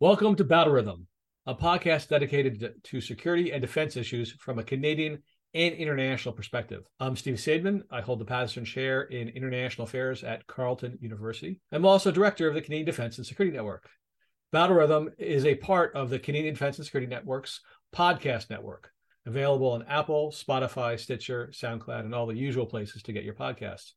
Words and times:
Welcome 0.00 0.34
to 0.36 0.44
Battle 0.44 0.72
Rhythm, 0.72 1.08
a 1.44 1.54
podcast 1.54 2.08
dedicated 2.08 2.72
to 2.84 3.00
security 3.02 3.52
and 3.52 3.60
defense 3.60 3.98
issues 3.98 4.32
from 4.32 4.58
a 4.58 4.64
Canadian 4.64 5.22
and 5.52 5.74
international 5.74 6.32
perspective. 6.32 6.84
I'm 6.98 7.16
Steve 7.16 7.34
Saideman. 7.34 7.82
I 7.90 8.00
hold 8.00 8.18
the 8.18 8.24
Paterson 8.24 8.64
Chair 8.64 9.02
in 9.02 9.28
International 9.28 9.86
Affairs 9.86 10.24
at 10.24 10.46
Carleton 10.46 10.96
University. 11.02 11.60
I'm 11.70 11.84
also 11.84 12.10
director 12.10 12.48
of 12.48 12.54
the 12.54 12.62
Canadian 12.62 12.86
Defense 12.86 13.18
and 13.18 13.26
Security 13.26 13.54
Network. 13.54 13.90
Battle 14.52 14.76
Rhythm 14.76 15.10
is 15.18 15.44
a 15.44 15.56
part 15.56 15.94
of 15.94 16.08
the 16.08 16.18
Canadian 16.18 16.54
Defense 16.54 16.78
and 16.78 16.86
Security 16.86 17.06
Network's 17.06 17.60
podcast 17.94 18.48
network, 18.48 18.90
available 19.26 19.72
on 19.72 19.84
Apple, 19.86 20.32
Spotify, 20.32 20.98
Stitcher, 20.98 21.50
SoundCloud, 21.52 22.06
and 22.06 22.14
all 22.14 22.24
the 22.24 22.34
usual 22.34 22.64
places 22.64 23.02
to 23.02 23.12
get 23.12 23.24
your 23.24 23.34
podcasts. 23.34 23.90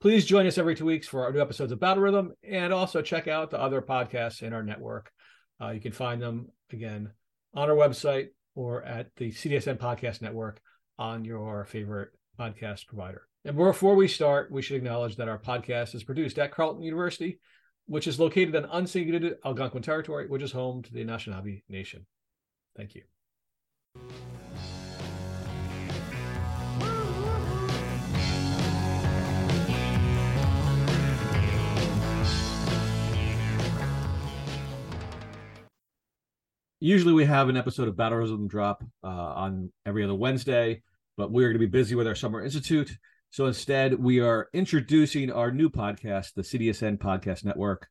Please 0.00 0.24
join 0.24 0.46
us 0.46 0.56
every 0.56 0.74
two 0.74 0.86
weeks 0.86 1.06
for 1.06 1.26
our 1.26 1.32
new 1.32 1.42
episodes 1.42 1.72
of 1.72 1.78
Battle 1.78 2.02
Rhythm 2.02 2.32
and 2.42 2.72
also 2.72 3.02
check 3.02 3.28
out 3.28 3.50
the 3.50 3.60
other 3.60 3.82
podcasts 3.82 4.42
in 4.42 4.54
our 4.54 4.62
network 4.62 5.12
uh, 5.62 5.70
you 5.70 5.80
can 5.80 5.92
find 5.92 6.20
them 6.20 6.48
again 6.72 7.10
on 7.54 7.70
our 7.70 7.76
website 7.76 8.28
or 8.54 8.82
at 8.82 9.08
the 9.16 9.30
CDSN 9.30 9.78
Podcast 9.78 10.22
Network 10.22 10.60
on 10.98 11.24
your 11.24 11.64
favorite 11.64 12.10
podcast 12.38 12.86
provider. 12.86 13.22
And 13.44 13.56
before 13.56 13.94
we 13.94 14.08
start, 14.08 14.50
we 14.50 14.62
should 14.62 14.76
acknowledge 14.76 15.16
that 15.16 15.28
our 15.28 15.38
podcast 15.38 15.94
is 15.94 16.04
produced 16.04 16.38
at 16.38 16.52
Carleton 16.52 16.82
University, 16.82 17.40
which 17.86 18.06
is 18.06 18.20
located 18.20 18.54
on 18.56 18.84
unceded 18.84 19.34
Algonquin 19.44 19.82
territory, 19.82 20.28
which 20.28 20.42
is 20.42 20.52
home 20.52 20.82
to 20.82 20.92
the 20.92 21.04
Anishinaabe 21.04 21.62
Nation. 21.68 22.06
Thank 22.76 22.94
you. 22.94 23.02
Usually 36.84 37.12
we 37.12 37.26
have 37.26 37.48
an 37.48 37.56
episode 37.56 37.86
of 37.86 37.96
Battle 37.96 38.18
Rhythm 38.18 38.48
drop 38.48 38.82
uh, 39.04 39.06
on 39.06 39.70
every 39.86 40.02
other 40.02 40.16
Wednesday, 40.16 40.82
but 41.16 41.30
we're 41.30 41.46
going 41.46 41.52
to 41.52 41.60
be 41.60 41.66
busy 41.66 41.94
with 41.94 42.08
our 42.08 42.16
Summer 42.16 42.44
Institute. 42.44 42.90
So 43.30 43.46
instead, 43.46 43.94
we 43.94 44.18
are 44.18 44.48
introducing 44.52 45.30
our 45.30 45.52
new 45.52 45.70
podcast, 45.70 46.34
the 46.34 46.42
CDSN 46.42 46.98
Podcast 46.98 47.44
Network, 47.44 47.86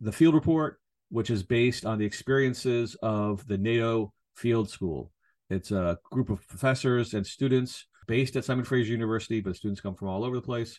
The 0.00 0.12
Field 0.12 0.36
Report, 0.36 0.78
which 1.10 1.28
is 1.28 1.42
based 1.42 1.84
on 1.84 1.98
the 1.98 2.04
experiences 2.04 2.96
of 3.02 3.44
the 3.48 3.58
NATO 3.58 4.12
Field 4.36 4.70
School. 4.70 5.10
It's 5.50 5.72
a 5.72 5.98
group 6.12 6.30
of 6.30 6.46
professors 6.46 7.14
and 7.14 7.26
students 7.26 7.86
based 8.06 8.36
at 8.36 8.44
Simon 8.44 8.64
Fraser 8.64 8.92
University, 8.92 9.40
but 9.40 9.56
students 9.56 9.80
come 9.80 9.96
from 9.96 10.06
all 10.06 10.22
over 10.22 10.36
the 10.36 10.40
place 10.40 10.78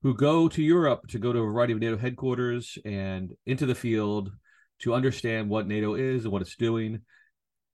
who 0.00 0.14
go 0.14 0.48
to 0.48 0.62
Europe 0.62 1.06
to 1.08 1.18
go 1.18 1.34
to 1.34 1.40
a 1.40 1.44
variety 1.44 1.74
of 1.74 1.78
NATO 1.78 1.98
headquarters 1.98 2.78
and 2.86 3.36
into 3.44 3.66
the 3.66 3.74
field 3.74 4.32
to 4.82 4.94
understand 4.94 5.48
what 5.48 5.66
NATO 5.66 5.94
is 5.94 6.24
and 6.24 6.32
what 6.32 6.42
it's 6.42 6.56
doing. 6.56 7.00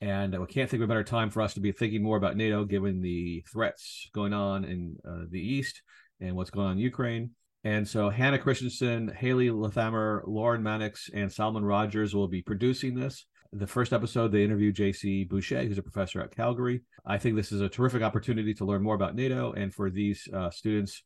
And 0.01 0.35
I 0.35 0.39
can't 0.45 0.71
think 0.71 0.83
of 0.83 0.89
a 0.89 0.93
better 0.93 1.05
time 1.05 1.31
for 1.31 1.43
us 1.43 1.55
to 1.55 1.61
be 1.61 1.73
thinking 1.73 2.03
more 2.03 2.17
about 2.17 2.37
NATO, 2.37 2.65
given 2.65 3.01
the 3.01 3.45
threats 3.51 4.09
going 4.15 4.33
on 4.33 4.65
in 4.65 4.97
uh, 5.09 5.25
the 5.29 5.41
East 5.41 5.83
and 6.21 6.37
what's 6.37 6.51
going 6.51 6.67
on 6.67 6.73
in 6.73 6.79
Ukraine. 6.79 7.31
And 7.65 7.87
so 7.87 8.09
Hannah 8.09 8.39
Christensen, 8.39 9.09
Hailey 9.09 9.51
Lothamer, 9.51 10.23
Lauren 10.27 10.63
Mannix, 10.63 11.11
and 11.13 11.33
Solomon 11.33 11.65
Rogers 11.65 12.15
will 12.15 12.29
be 12.29 12.43
producing 12.43 12.95
this. 12.95 13.27
The 13.53 13.67
first 13.67 13.93
episode, 13.93 14.31
they 14.31 14.45
interview 14.45 14.73
JC 14.73 15.29
Boucher, 15.29 15.65
who's 15.65 15.79
a 15.79 15.83
professor 15.83 16.21
at 16.21 16.37
Calgary. 16.37 16.83
I 17.05 17.19
think 17.19 17.35
this 17.35 17.51
is 17.51 17.63
a 17.63 17.69
terrific 17.69 18.03
opportunity 18.03 18.55
to 18.55 18.65
learn 18.65 18.83
more 18.83 18.95
about 18.95 19.17
NATO 19.17 19.53
and 19.53 19.75
for 19.75 19.91
these 19.91 20.29
uh, 20.33 20.51
students 20.51 21.03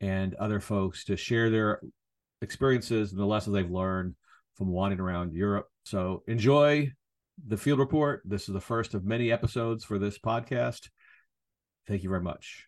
and 0.00 0.34
other 0.34 0.60
folks 0.60 1.04
to 1.04 1.16
share 1.16 1.48
their 1.48 1.80
experiences 2.42 3.12
and 3.12 3.20
the 3.20 3.24
lessons 3.24 3.54
they've 3.54 3.70
learned 3.70 4.14
from 4.56 4.68
wandering 4.68 5.00
around 5.00 5.34
Europe. 5.34 5.68
So 5.84 6.22
enjoy 6.26 6.92
the 7.46 7.56
field 7.56 7.78
report. 7.78 8.22
This 8.24 8.48
is 8.48 8.54
the 8.54 8.60
first 8.60 8.94
of 8.94 9.04
many 9.04 9.30
episodes 9.30 9.84
for 9.84 9.98
this 9.98 10.18
podcast. 10.18 10.88
Thank 11.86 12.02
you 12.02 12.08
very 12.08 12.22
much. 12.22 12.66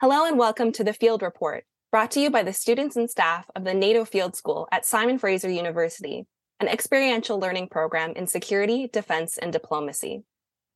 Hello 0.00 0.26
and 0.26 0.38
welcome 0.38 0.72
to 0.72 0.84
the 0.84 0.92
Field 0.92 1.22
Report, 1.22 1.64
brought 1.90 2.10
to 2.12 2.20
you 2.20 2.30
by 2.30 2.42
the 2.42 2.52
students 2.52 2.96
and 2.96 3.10
staff 3.10 3.46
of 3.56 3.64
the 3.64 3.74
NATO 3.74 4.04
Field 4.04 4.36
School 4.36 4.68
at 4.70 4.86
Simon 4.86 5.18
Fraser 5.18 5.50
University, 5.50 6.26
an 6.60 6.68
experiential 6.68 7.40
learning 7.40 7.68
program 7.68 8.12
in 8.12 8.26
security, 8.26 8.88
defense, 8.92 9.36
and 9.38 9.52
diplomacy. 9.52 10.22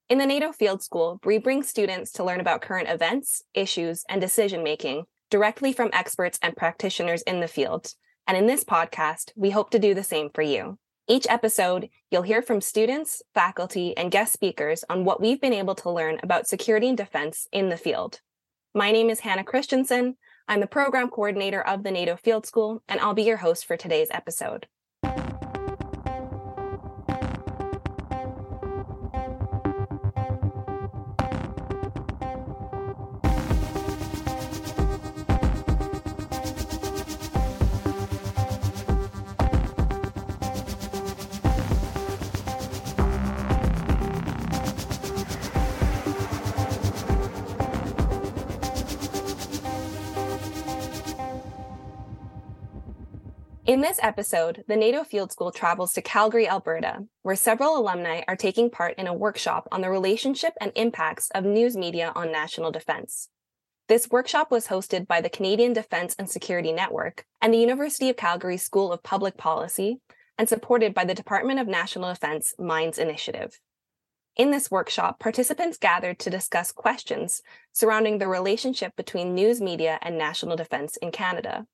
In 0.08 0.18
the 0.18 0.26
NATO 0.26 0.52
Field 0.52 0.82
School, 0.82 1.20
we 1.24 1.38
bring 1.38 1.62
students 1.62 2.12
to 2.12 2.24
learn 2.24 2.40
about 2.40 2.62
current 2.62 2.88
events, 2.88 3.42
issues, 3.54 4.04
and 4.08 4.20
decision 4.20 4.64
making 4.64 5.04
directly 5.30 5.72
from 5.72 5.90
experts 5.92 6.38
and 6.42 6.56
practitioners 6.56 7.22
in 7.22 7.40
the 7.40 7.46
field 7.46 7.94
and 8.30 8.36
in 8.36 8.46
this 8.46 8.62
podcast, 8.62 9.32
we 9.34 9.50
hope 9.50 9.70
to 9.70 9.80
do 9.80 9.92
the 9.92 10.04
same 10.04 10.30
for 10.32 10.42
you. 10.42 10.78
Each 11.08 11.26
episode, 11.28 11.88
you'll 12.12 12.22
hear 12.22 12.42
from 12.42 12.60
students, 12.60 13.22
faculty, 13.34 13.96
and 13.96 14.12
guest 14.12 14.32
speakers 14.32 14.84
on 14.88 15.04
what 15.04 15.20
we've 15.20 15.40
been 15.40 15.52
able 15.52 15.74
to 15.74 15.90
learn 15.90 16.20
about 16.22 16.46
security 16.46 16.86
and 16.86 16.96
defense 16.96 17.48
in 17.50 17.70
the 17.70 17.76
field. 17.76 18.20
My 18.72 18.92
name 18.92 19.10
is 19.10 19.18
Hannah 19.18 19.42
Christensen. 19.42 20.16
I'm 20.46 20.60
the 20.60 20.68
program 20.68 21.08
coordinator 21.08 21.60
of 21.60 21.82
the 21.82 21.90
NATO 21.90 22.14
Field 22.14 22.46
School, 22.46 22.84
and 22.88 23.00
I'll 23.00 23.14
be 23.14 23.24
your 23.24 23.38
host 23.38 23.66
for 23.66 23.76
today's 23.76 24.12
episode. 24.12 24.68
In 53.70 53.82
this 53.82 54.00
episode, 54.02 54.64
the 54.66 54.74
NATO 54.74 55.04
Field 55.04 55.30
School 55.30 55.52
travels 55.52 55.92
to 55.92 56.02
Calgary, 56.02 56.48
Alberta, 56.48 57.04
where 57.22 57.36
several 57.36 57.78
alumni 57.78 58.22
are 58.26 58.34
taking 58.34 58.68
part 58.68 58.98
in 58.98 59.06
a 59.06 59.14
workshop 59.14 59.68
on 59.70 59.80
the 59.80 59.88
relationship 59.88 60.54
and 60.60 60.72
impacts 60.74 61.30
of 61.36 61.44
news 61.44 61.76
media 61.76 62.10
on 62.16 62.32
national 62.32 62.72
defense. 62.72 63.28
This 63.86 64.10
workshop 64.10 64.50
was 64.50 64.66
hosted 64.66 65.06
by 65.06 65.20
the 65.20 65.30
Canadian 65.30 65.72
Defense 65.72 66.16
and 66.18 66.28
Security 66.28 66.72
Network 66.72 67.24
and 67.40 67.54
the 67.54 67.58
University 67.58 68.10
of 68.10 68.16
Calgary 68.16 68.56
School 68.56 68.92
of 68.92 69.04
Public 69.04 69.36
Policy 69.36 70.00
and 70.36 70.48
supported 70.48 70.92
by 70.92 71.04
the 71.04 71.14
Department 71.14 71.60
of 71.60 71.68
National 71.68 72.12
Defense 72.12 72.52
Minds 72.58 72.98
Initiative. 72.98 73.60
In 74.34 74.50
this 74.50 74.68
workshop, 74.68 75.20
participants 75.20 75.78
gathered 75.78 76.18
to 76.18 76.28
discuss 76.28 76.72
questions 76.72 77.40
surrounding 77.72 78.18
the 78.18 78.26
relationship 78.26 78.96
between 78.96 79.36
news 79.36 79.60
media 79.60 80.00
and 80.02 80.18
national 80.18 80.56
defense 80.56 80.96
in 80.96 81.12
Canada. 81.12 81.68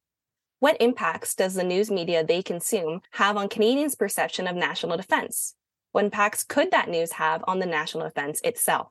What 0.59 0.79
impacts 0.81 1.35
does 1.35 1.53
the 1.53 1.63
news 1.63 1.91
media 1.91 2.25
they 2.25 2.43
consume 2.43 3.03
have 3.11 3.37
on 3.37 3.51
Canadians' 3.51 3.95
perception 3.95 4.47
of 4.47 4.57
national 4.57 4.97
defense? 4.97 5.55
What 5.93 6.07
impacts 6.07 6.45
could 6.45 6.71
that 6.71 6.89
news 6.89 7.13
have 7.13 7.45
on 7.47 7.59
the 7.59 7.67
national 7.67 8.05
defense 8.05 8.41
itself? 8.43 8.89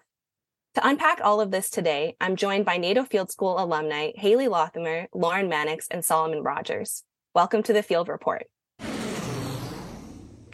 To 0.76 0.88
unpack 0.88 1.22
all 1.24 1.42
of 1.42 1.50
this 1.50 1.72
today, 1.72 2.18
I'm 2.22 2.36
joined 2.36 2.66
by 2.66 2.78
NATO 2.78 3.04
Field 3.04 3.32
School 3.32 3.60
alumni 3.60 4.12
Hailey 4.14 4.48
Lothamer, 4.48 5.08
Lauren 5.12 5.50
Mannix, 5.50 5.88
and 5.90 6.06
Solomon 6.06 6.44
Rogers. 6.44 7.04
Welcome 7.34 7.64
to 7.64 7.74
the 7.74 7.82
Field 7.82 8.10
Report. 8.10 8.46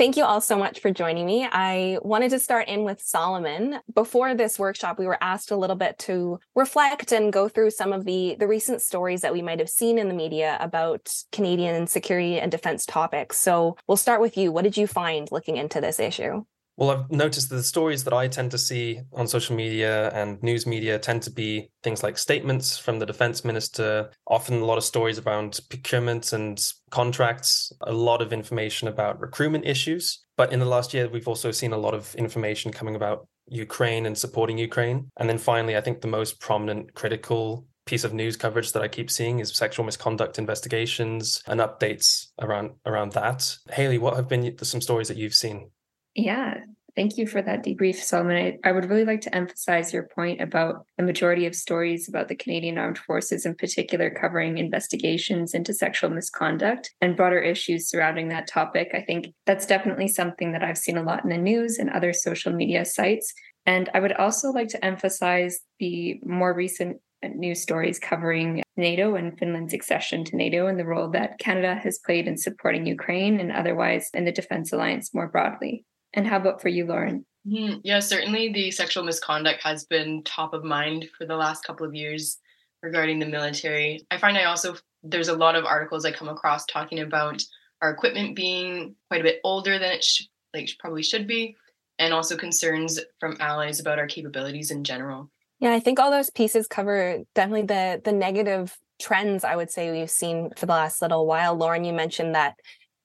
Thank 0.01 0.17
you 0.17 0.23
all 0.23 0.41
so 0.41 0.57
much 0.57 0.79
for 0.79 0.89
joining 0.89 1.27
me. 1.27 1.45
I 1.45 1.99
wanted 2.01 2.31
to 2.31 2.39
start 2.39 2.67
in 2.67 2.83
with 2.83 2.99
Solomon. 3.03 3.81
Before 3.93 4.33
this 4.33 4.57
workshop, 4.57 4.97
we 4.97 5.05
were 5.05 5.19
asked 5.21 5.51
a 5.51 5.55
little 5.55 5.75
bit 5.75 5.99
to 5.99 6.39
reflect 6.55 7.11
and 7.11 7.31
go 7.31 7.47
through 7.47 7.69
some 7.69 7.93
of 7.93 8.03
the, 8.05 8.35
the 8.39 8.47
recent 8.47 8.81
stories 8.81 9.21
that 9.21 9.31
we 9.31 9.43
might 9.43 9.59
have 9.59 9.69
seen 9.69 9.99
in 9.99 10.07
the 10.07 10.15
media 10.15 10.57
about 10.59 11.13
Canadian 11.31 11.85
security 11.85 12.39
and 12.39 12.51
defense 12.51 12.83
topics. 12.87 13.39
So 13.39 13.77
we'll 13.85 13.95
start 13.95 14.21
with 14.21 14.37
you. 14.37 14.51
What 14.51 14.63
did 14.63 14.75
you 14.75 14.87
find 14.87 15.27
looking 15.31 15.57
into 15.57 15.79
this 15.79 15.99
issue? 15.99 16.45
Well, 16.77 16.89
I've 16.89 17.11
noticed 17.11 17.49
that 17.49 17.57
the 17.57 17.63
stories 17.63 18.03
that 18.05 18.13
I 18.13 18.27
tend 18.27 18.51
to 18.51 18.57
see 18.57 19.01
on 19.13 19.27
social 19.27 19.55
media 19.55 20.09
and 20.11 20.41
news 20.41 20.65
media 20.65 20.97
tend 20.97 21.21
to 21.23 21.31
be 21.31 21.69
things 21.83 22.01
like 22.01 22.17
statements 22.17 22.77
from 22.77 22.97
the 22.97 23.05
defense 23.05 23.43
minister, 23.43 24.09
often 24.25 24.61
a 24.61 24.65
lot 24.65 24.77
of 24.77 24.83
stories 24.83 25.19
around 25.19 25.59
procurement 25.69 26.33
and 26.33 26.59
contracts, 26.89 27.71
a 27.81 27.91
lot 27.91 28.21
of 28.21 28.33
information 28.33 28.87
about 28.87 29.19
recruitment 29.19 29.65
issues. 29.65 30.23
But 30.37 30.53
in 30.53 30.59
the 30.59 30.65
last 30.65 30.93
year, 30.93 31.09
we've 31.09 31.27
also 31.27 31.51
seen 31.51 31.73
a 31.73 31.77
lot 31.77 31.93
of 31.93 32.15
information 32.15 32.71
coming 32.71 32.95
about 32.95 33.27
Ukraine 33.47 34.05
and 34.05 34.17
supporting 34.17 34.57
Ukraine. 34.57 35.09
And 35.17 35.29
then 35.29 35.37
finally, 35.37 35.75
I 35.75 35.81
think 35.81 36.01
the 36.01 36.07
most 36.07 36.39
prominent 36.39 36.93
critical 36.93 37.67
piece 37.85 38.03
of 38.03 38.13
news 38.13 38.37
coverage 38.37 38.71
that 38.71 38.81
I 38.81 38.87
keep 38.87 39.11
seeing 39.11 39.39
is 39.39 39.55
sexual 39.55 39.85
misconduct 39.85 40.39
investigations 40.39 41.43
and 41.47 41.59
updates 41.59 42.27
around 42.39 42.71
around 42.85 43.11
that. 43.13 43.57
Hailey, 43.69 43.97
what 43.97 44.15
have 44.15 44.29
been 44.29 44.57
some 44.63 44.81
stories 44.81 45.09
that 45.09 45.17
you've 45.17 45.35
seen? 45.35 45.69
Yeah. 46.15 46.61
Thank 46.95 47.17
you 47.17 47.25
for 47.25 47.41
that 47.41 47.63
debrief, 47.63 47.95
Solomon. 47.95 48.35
I, 48.35 48.69
I, 48.69 48.73
would 48.73 48.89
really 48.89 49.05
like 49.05 49.21
to 49.21 49.33
emphasize 49.33 49.93
your 49.93 50.09
point 50.13 50.41
about 50.41 50.85
the 50.97 51.03
majority 51.05 51.45
of 51.45 51.55
stories 51.55 52.09
about 52.09 52.27
the 52.27 52.35
Canadian 52.35 52.77
Armed 52.77 52.97
Forces, 52.97 53.45
in 53.45 53.55
particular, 53.55 54.09
covering 54.09 54.57
investigations 54.57 55.53
into 55.53 55.73
sexual 55.73 56.09
misconduct 56.09 56.93
and 56.99 57.15
broader 57.15 57.39
issues 57.39 57.89
surrounding 57.89 58.27
that 58.29 58.47
topic. 58.47 58.89
I 58.93 59.01
think 59.01 59.33
that's 59.45 59.65
definitely 59.65 60.09
something 60.09 60.51
that 60.51 60.63
I've 60.63 60.77
seen 60.77 60.97
a 60.97 61.03
lot 61.03 61.23
in 61.23 61.29
the 61.29 61.37
news 61.37 61.77
and 61.77 61.89
other 61.89 62.11
social 62.11 62.51
media 62.51 62.83
sites. 62.83 63.33
And 63.65 63.89
I 63.93 64.01
would 64.01 64.13
also 64.13 64.49
like 64.49 64.67
to 64.69 64.83
emphasize 64.83 65.59
the 65.79 66.19
more 66.25 66.53
recent 66.53 66.97
news 67.23 67.61
stories 67.61 67.99
covering 67.99 68.63
NATO 68.75 69.15
and 69.15 69.37
Finland's 69.37 69.73
accession 69.73 70.25
to 70.25 70.35
NATO 70.35 70.67
and 70.67 70.79
the 70.79 70.85
role 70.85 71.09
that 71.11 71.39
Canada 71.39 71.75
has 71.75 71.99
played 71.99 72.27
in 72.27 72.37
supporting 72.37 72.85
Ukraine 72.85 73.39
and 73.39 73.51
otherwise 73.51 74.09
in 74.13 74.25
the 74.25 74.31
Defense 74.31 74.73
Alliance 74.73 75.13
more 75.13 75.27
broadly. 75.27 75.85
And 76.13 76.27
how 76.27 76.37
about 76.37 76.61
for 76.61 76.69
you, 76.69 76.85
Lauren? 76.85 77.25
Mm-hmm. 77.47 77.79
Yeah, 77.83 77.99
certainly 77.99 78.51
the 78.51 78.71
sexual 78.71 79.03
misconduct 79.03 79.63
has 79.63 79.85
been 79.85 80.23
top 80.23 80.53
of 80.53 80.63
mind 80.63 81.09
for 81.17 81.25
the 81.25 81.35
last 81.35 81.63
couple 81.63 81.85
of 81.85 81.95
years 81.95 82.37
regarding 82.83 83.19
the 83.19 83.25
military. 83.25 84.05
I 84.11 84.17
find 84.17 84.37
I 84.37 84.45
also, 84.45 84.75
there's 85.03 85.29
a 85.29 85.35
lot 85.35 85.55
of 85.55 85.65
articles 85.65 86.05
I 86.05 86.11
come 86.11 86.29
across 86.29 86.65
talking 86.65 86.99
about 86.99 87.41
our 87.81 87.89
equipment 87.89 88.35
being 88.35 88.95
quite 89.09 89.21
a 89.21 89.23
bit 89.23 89.39
older 89.43 89.79
than 89.79 89.91
it 89.93 90.03
sh- 90.03 90.27
like 90.53 90.69
probably 90.79 91.03
should 91.03 91.27
be, 91.27 91.55
and 91.97 92.13
also 92.13 92.37
concerns 92.37 92.99
from 93.19 93.37
allies 93.39 93.79
about 93.79 93.99
our 93.99 94.07
capabilities 94.07 94.69
in 94.69 94.83
general. 94.83 95.31
Yeah, 95.59 95.73
I 95.73 95.79
think 95.79 95.99
all 95.99 96.11
those 96.11 96.29
pieces 96.29 96.67
cover 96.67 97.19
definitely 97.33 97.67
the 97.67 98.01
the 98.03 98.11
negative 98.11 98.77
trends 98.99 99.43
I 99.43 99.55
would 99.55 99.71
say 99.71 99.91
we've 99.91 100.09
seen 100.09 100.51
for 100.55 100.65
the 100.65 100.73
last 100.73 101.01
little 101.01 101.25
while. 101.25 101.55
Lauren, 101.55 101.83
you 101.83 101.93
mentioned 101.93 102.35
that 102.35 102.55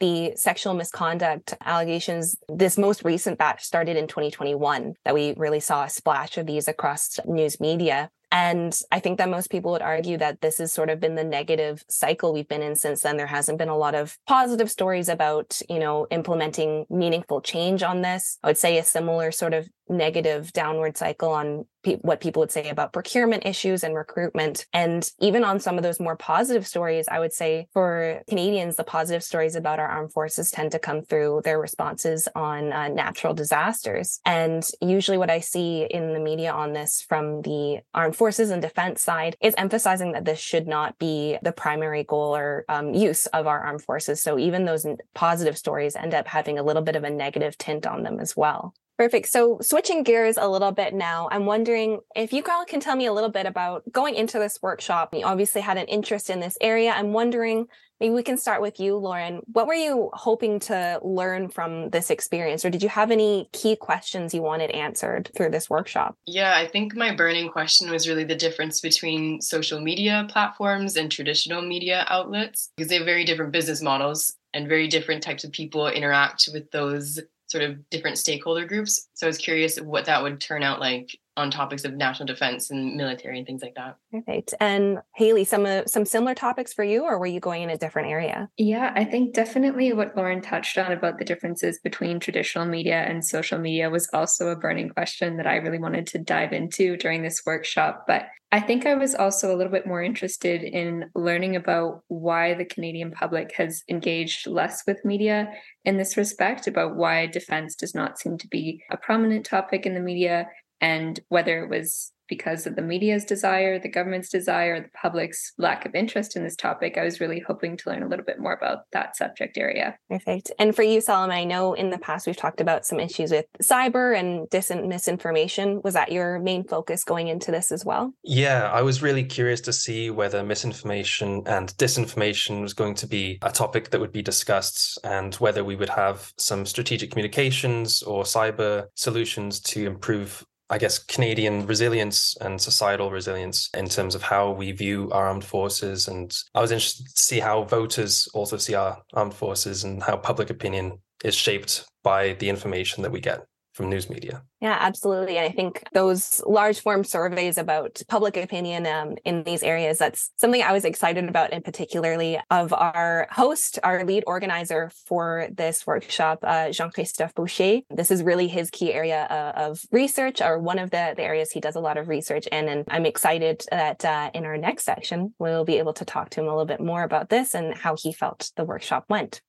the 0.00 0.32
sexual 0.36 0.74
misconduct 0.74 1.54
allegations, 1.64 2.36
this 2.48 2.76
most 2.76 3.04
recent 3.04 3.38
batch 3.38 3.64
started 3.64 3.96
in 3.96 4.06
2021, 4.06 4.94
that 5.04 5.14
we 5.14 5.34
really 5.36 5.60
saw 5.60 5.84
a 5.84 5.88
splash 5.88 6.38
of 6.38 6.46
these 6.46 6.68
across 6.68 7.18
news 7.26 7.60
media. 7.60 8.10
And 8.36 8.78
I 8.92 9.00
think 9.00 9.16
that 9.16 9.30
most 9.30 9.50
people 9.50 9.70
would 9.72 9.80
argue 9.80 10.18
that 10.18 10.42
this 10.42 10.58
has 10.58 10.70
sort 10.70 10.90
of 10.90 11.00
been 11.00 11.14
the 11.14 11.24
negative 11.24 11.82
cycle 11.88 12.34
we've 12.34 12.46
been 12.46 12.60
in 12.60 12.76
since 12.76 13.00
then. 13.00 13.16
There 13.16 13.26
hasn't 13.26 13.56
been 13.56 13.70
a 13.70 13.76
lot 13.78 13.94
of 13.94 14.18
positive 14.26 14.70
stories 14.70 15.08
about, 15.08 15.58
you 15.70 15.78
know, 15.78 16.06
implementing 16.10 16.84
meaningful 16.90 17.40
change 17.40 17.82
on 17.82 18.02
this. 18.02 18.38
I 18.44 18.48
would 18.48 18.58
say 18.58 18.76
a 18.76 18.84
similar 18.84 19.32
sort 19.32 19.54
of 19.54 19.70
negative 19.88 20.52
downward 20.52 20.96
cycle 20.96 21.30
on 21.30 21.64
pe- 21.84 21.98
what 21.98 22.20
people 22.20 22.40
would 22.40 22.50
say 22.50 22.68
about 22.68 22.92
procurement 22.92 23.46
issues 23.46 23.84
and 23.84 23.94
recruitment. 23.94 24.66
And 24.72 25.08
even 25.20 25.44
on 25.44 25.60
some 25.60 25.76
of 25.78 25.84
those 25.84 26.00
more 26.00 26.16
positive 26.16 26.66
stories, 26.66 27.06
I 27.08 27.20
would 27.20 27.32
say 27.32 27.68
for 27.72 28.22
Canadians, 28.28 28.76
the 28.76 28.84
positive 28.84 29.22
stories 29.22 29.54
about 29.54 29.78
our 29.78 29.86
armed 29.86 30.12
forces 30.12 30.50
tend 30.50 30.72
to 30.72 30.78
come 30.78 31.02
through 31.02 31.42
their 31.44 31.60
responses 31.60 32.28
on 32.34 32.72
uh, 32.72 32.88
natural 32.88 33.32
disasters. 33.32 34.20
And 34.26 34.68
usually 34.80 35.18
what 35.18 35.30
I 35.30 35.40
see 35.40 35.86
in 35.88 36.12
the 36.12 36.20
media 36.20 36.52
on 36.52 36.72
this 36.72 37.04
from 37.08 37.42
the 37.42 37.78
armed 37.94 38.16
forces 38.16 38.25
and 38.28 38.60
defense 38.60 39.02
side 39.02 39.36
is 39.40 39.54
emphasizing 39.56 40.12
that 40.12 40.24
this 40.24 40.38
should 40.38 40.66
not 40.66 40.98
be 40.98 41.38
the 41.42 41.52
primary 41.52 42.04
goal 42.04 42.36
or 42.36 42.64
um, 42.68 42.94
use 42.94 43.26
of 43.26 43.46
our 43.46 43.60
armed 43.60 43.82
forces. 43.82 44.22
So 44.22 44.38
even 44.38 44.64
those 44.64 44.86
positive 45.14 45.56
stories 45.56 45.96
end 45.96 46.14
up 46.14 46.26
having 46.26 46.58
a 46.58 46.62
little 46.62 46.82
bit 46.82 46.96
of 46.96 47.04
a 47.04 47.10
negative 47.10 47.56
tint 47.58 47.86
on 47.86 48.02
them 48.02 48.20
as 48.20 48.36
well. 48.36 48.74
Perfect. 48.98 49.28
So 49.28 49.58
switching 49.60 50.02
gears 50.04 50.38
a 50.38 50.48
little 50.48 50.72
bit 50.72 50.94
now, 50.94 51.28
I'm 51.30 51.44
wondering 51.44 52.00
if 52.14 52.32
you 52.32 52.42
all 52.48 52.64
can 52.64 52.80
tell 52.80 52.96
me 52.96 53.06
a 53.06 53.12
little 53.12 53.30
bit 53.30 53.44
about 53.44 53.82
going 53.92 54.14
into 54.14 54.38
this 54.38 54.58
workshop. 54.62 55.14
You 55.14 55.24
obviously 55.24 55.60
had 55.60 55.76
an 55.76 55.86
interest 55.86 56.30
in 56.30 56.40
this 56.40 56.56
area. 56.62 56.92
I'm 56.92 57.12
wondering, 57.12 57.66
maybe 58.00 58.14
we 58.14 58.22
can 58.22 58.38
start 58.38 58.62
with 58.62 58.80
you, 58.80 58.96
Lauren. 58.96 59.42
What 59.52 59.66
were 59.66 59.74
you 59.74 60.08
hoping 60.14 60.60
to 60.60 60.98
learn 61.02 61.50
from 61.50 61.90
this 61.90 62.08
experience? 62.08 62.64
Or 62.64 62.70
did 62.70 62.82
you 62.82 62.88
have 62.88 63.10
any 63.10 63.50
key 63.52 63.76
questions 63.76 64.32
you 64.32 64.40
wanted 64.40 64.70
answered 64.70 65.30
through 65.36 65.50
this 65.50 65.68
workshop? 65.68 66.16
Yeah, 66.26 66.54
I 66.56 66.66
think 66.66 66.96
my 66.96 67.14
burning 67.14 67.50
question 67.50 67.90
was 67.90 68.08
really 68.08 68.24
the 68.24 68.34
difference 68.34 68.80
between 68.80 69.42
social 69.42 69.78
media 69.78 70.26
platforms 70.30 70.96
and 70.96 71.12
traditional 71.12 71.60
media 71.60 72.06
outlets 72.08 72.70
because 72.76 72.88
they 72.88 72.96
have 72.96 73.04
very 73.04 73.24
different 73.24 73.52
business 73.52 73.82
models 73.82 74.36
and 74.54 74.68
very 74.68 74.88
different 74.88 75.22
types 75.22 75.44
of 75.44 75.52
people 75.52 75.86
interact 75.86 76.48
with 76.50 76.70
those 76.70 77.20
sort 77.46 77.64
of 77.64 77.88
different 77.90 78.18
stakeholder 78.18 78.64
groups. 78.64 79.08
So 79.14 79.26
I 79.26 79.28
was 79.28 79.38
curious 79.38 79.78
what 79.78 80.06
that 80.06 80.22
would 80.22 80.40
turn 80.40 80.62
out 80.62 80.80
like 80.80 81.18
on 81.36 81.50
topics 81.50 81.84
of 81.84 81.94
national 81.94 82.26
defense 82.26 82.70
and 82.70 82.96
military 82.96 83.38
and 83.38 83.46
things 83.46 83.62
like 83.62 83.74
that. 83.74 83.96
Perfect. 84.12 84.54
And 84.60 84.98
Hailey, 85.14 85.44
some 85.44 85.66
uh, 85.66 85.82
some 85.86 86.04
similar 86.04 86.34
topics 86.34 86.72
for 86.72 86.84
you, 86.84 87.04
or 87.04 87.18
were 87.18 87.26
you 87.26 87.40
going 87.40 87.62
in 87.62 87.70
a 87.70 87.78
different 87.78 88.08
area? 88.08 88.48
Yeah, 88.56 88.92
I 88.94 89.04
think 89.04 89.34
definitely 89.34 89.92
what 89.92 90.16
Lauren 90.16 90.40
touched 90.40 90.78
on 90.78 90.92
about 90.92 91.18
the 91.18 91.24
differences 91.24 91.78
between 91.78 92.20
traditional 92.20 92.66
media 92.66 93.02
and 93.02 93.24
social 93.24 93.58
media 93.58 93.90
was 93.90 94.08
also 94.12 94.48
a 94.48 94.56
burning 94.56 94.88
question 94.88 95.36
that 95.36 95.46
I 95.46 95.56
really 95.56 95.78
wanted 95.78 96.06
to 96.08 96.18
dive 96.18 96.52
into 96.52 96.96
during 96.96 97.22
this 97.22 97.42
workshop. 97.44 98.04
But 98.06 98.26
I 98.52 98.60
think 98.60 98.86
I 98.86 98.94
was 98.94 99.14
also 99.14 99.52
a 99.52 99.56
little 99.56 99.72
bit 99.72 99.86
more 99.86 100.02
interested 100.02 100.62
in 100.62 101.10
learning 101.14 101.56
about 101.56 102.02
why 102.06 102.54
the 102.54 102.64
Canadian 102.64 103.10
public 103.10 103.52
has 103.56 103.82
engaged 103.88 104.46
less 104.46 104.84
with 104.86 105.04
media 105.04 105.52
in 105.84 105.96
this 105.96 106.16
respect, 106.16 106.68
about 106.68 106.94
why 106.94 107.26
defense 107.26 107.74
does 107.74 107.94
not 107.94 108.18
seem 108.18 108.38
to 108.38 108.48
be 108.48 108.82
a 108.90 108.96
prominent 108.96 109.44
topic 109.44 109.84
in 109.84 109.94
the 109.94 110.00
media, 110.00 110.46
and 110.80 111.20
whether 111.28 111.62
it 111.62 111.70
was 111.70 112.12
because 112.28 112.66
of 112.66 112.76
the 112.76 112.82
media's 112.82 113.24
desire, 113.24 113.78
the 113.78 113.88
government's 113.88 114.28
desire, 114.28 114.80
the 114.80 114.88
public's 114.90 115.52
lack 115.58 115.86
of 115.86 115.94
interest 115.94 116.36
in 116.36 116.42
this 116.42 116.56
topic, 116.56 116.98
I 116.98 117.04
was 117.04 117.20
really 117.20 117.40
hoping 117.40 117.76
to 117.76 117.90
learn 117.90 118.02
a 118.02 118.08
little 118.08 118.24
bit 118.24 118.38
more 118.38 118.52
about 118.52 118.80
that 118.92 119.16
subject 119.16 119.56
area. 119.56 119.96
Perfect. 120.10 120.52
And 120.58 120.74
for 120.74 120.82
you, 120.82 121.00
Solomon, 121.00 121.36
I 121.36 121.44
know 121.44 121.74
in 121.74 121.90
the 121.90 121.98
past 121.98 122.26
we've 122.26 122.36
talked 122.36 122.60
about 122.60 122.86
some 122.86 123.00
issues 123.00 123.30
with 123.30 123.46
cyber 123.62 124.18
and 124.18 124.48
dis- 124.50 124.70
misinformation. 124.70 125.80
Was 125.84 125.94
that 125.94 126.12
your 126.12 126.38
main 126.38 126.64
focus 126.64 127.04
going 127.04 127.28
into 127.28 127.50
this 127.50 127.70
as 127.70 127.84
well? 127.84 128.12
Yeah, 128.22 128.70
I 128.72 128.82
was 128.82 129.02
really 129.02 129.24
curious 129.24 129.60
to 129.62 129.72
see 129.72 130.10
whether 130.10 130.42
misinformation 130.42 131.42
and 131.46 131.68
disinformation 131.76 132.62
was 132.62 132.74
going 132.74 132.94
to 132.96 133.06
be 133.06 133.38
a 133.42 133.50
topic 133.50 133.90
that 133.90 134.00
would 134.00 134.12
be 134.12 134.22
discussed 134.22 134.98
and 135.04 135.34
whether 135.36 135.64
we 135.64 135.76
would 135.76 135.88
have 135.88 136.32
some 136.38 136.66
strategic 136.66 137.10
communications 137.10 138.02
or 138.02 138.24
cyber 138.24 138.86
solutions 138.94 139.60
to 139.60 139.86
improve 139.86 140.44
I 140.68 140.78
guess, 140.78 140.98
Canadian 140.98 141.66
resilience 141.66 142.36
and 142.40 142.60
societal 142.60 143.10
resilience 143.10 143.70
in 143.74 143.88
terms 143.88 144.14
of 144.14 144.22
how 144.22 144.50
we 144.50 144.72
view 144.72 145.10
our 145.12 145.28
armed 145.28 145.44
forces. 145.44 146.08
And 146.08 146.36
I 146.54 146.60
was 146.60 146.72
interested 146.72 147.06
to 147.06 147.22
see 147.22 147.38
how 147.38 147.62
voters 147.62 148.28
also 148.34 148.56
see 148.56 148.74
our 148.74 149.00
armed 149.14 149.34
forces 149.34 149.84
and 149.84 150.02
how 150.02 150.16
public 150.16 150.50
opinion 150.50 150.98
is 151.24 151.34
shaped 151.34 151.84
by 152.02 152.32
the 152.34 152.48
information 152.48 153.02
that 153.02 153.12
we 153.12 153.20
get 153.20 153.46
from 153.76 153.90
news 153.90 154.08
media. 154.08 154.42
Yeah, 154.60 154.78
absolutely. 154.80 155.36
And 155.36 155.46
I 155.46 155.50
think 155.50 155.84
those 155.92 156.42
large 156.46 156.80
form 156.80 157.04
surveys 157.04 157.58
about 157.58 158.00
public 158.08 158.36
opinion 158.38 158.86
um, 158.86 159.16
in 159.24 159.44
these 159.44 159.62
areas, 159.62 159.98
that's 159.98 160.30
something 160.36 160.62
I 160.62 160.72
was 160.72 160.86
excited 160.86 161.28
about, 161.28 161.52
and 161.52 161.62
particularly 161.62 162.40
of 162.50 162.72
our 162.72 163.28
host, 163.30 163.78
our 163.84 164.04
lead 164.04 164.24
organizer 164.26 164.90
for 165.04 165.48
this 165.52 165.86
workshop, 165.86 166.38
uh, 166.42 166.70
Jean 166.70 166.90
Christophe 166.90 167.34
Boucher. 167.34 167.80
This 167.90 168.10
is 168.10 168.22
really 168.22 168.48
his 168.48 168.70
key 168.70 168.94
area 168.94 169.26
uh, 169.28 169.52
of 169.54 169.82
research, 169.92 170.40
or 170.40 170.58
one 170.58 170.78
of 170.78 170.90
the, 170.90 171.12
the 171.14 171.22
areas 171.22 171.52
he 171.52 171.60
does 171.60 171.76
a 171.76 171.80
lot 171.80 171.98
of 171.98 172.08
research 172.08 172.46
in. 172.46 172.68
And 172.68 172.84
I'm 172.88 173.04
excited 173.04 173.62
that 173.70 174.04
uh, 174.06 174.30
in 174.32 174.46
our 174.46 174.56
next 174.56 174.84
section, 174.84 175.34
we'll 175.38 175.66
be 175.66 175.76
able 175.76 175.92
to 175.94 176.06
talk 176.06 176.30
to 176.30 176.40
him 176.40 176.46
a 176.46 176.50
little 176.50 176.64
bit 176.64 176.80
more 176.80 177.02
about 177.02 177.28
this 177.28 177.54
and 177.54 177.76
how 177.76 177.94
he 177.96 178.12
felt 178.12 178.50
the 178.56 178.64
workshop 178.64 179.04
went. 179.10 179.42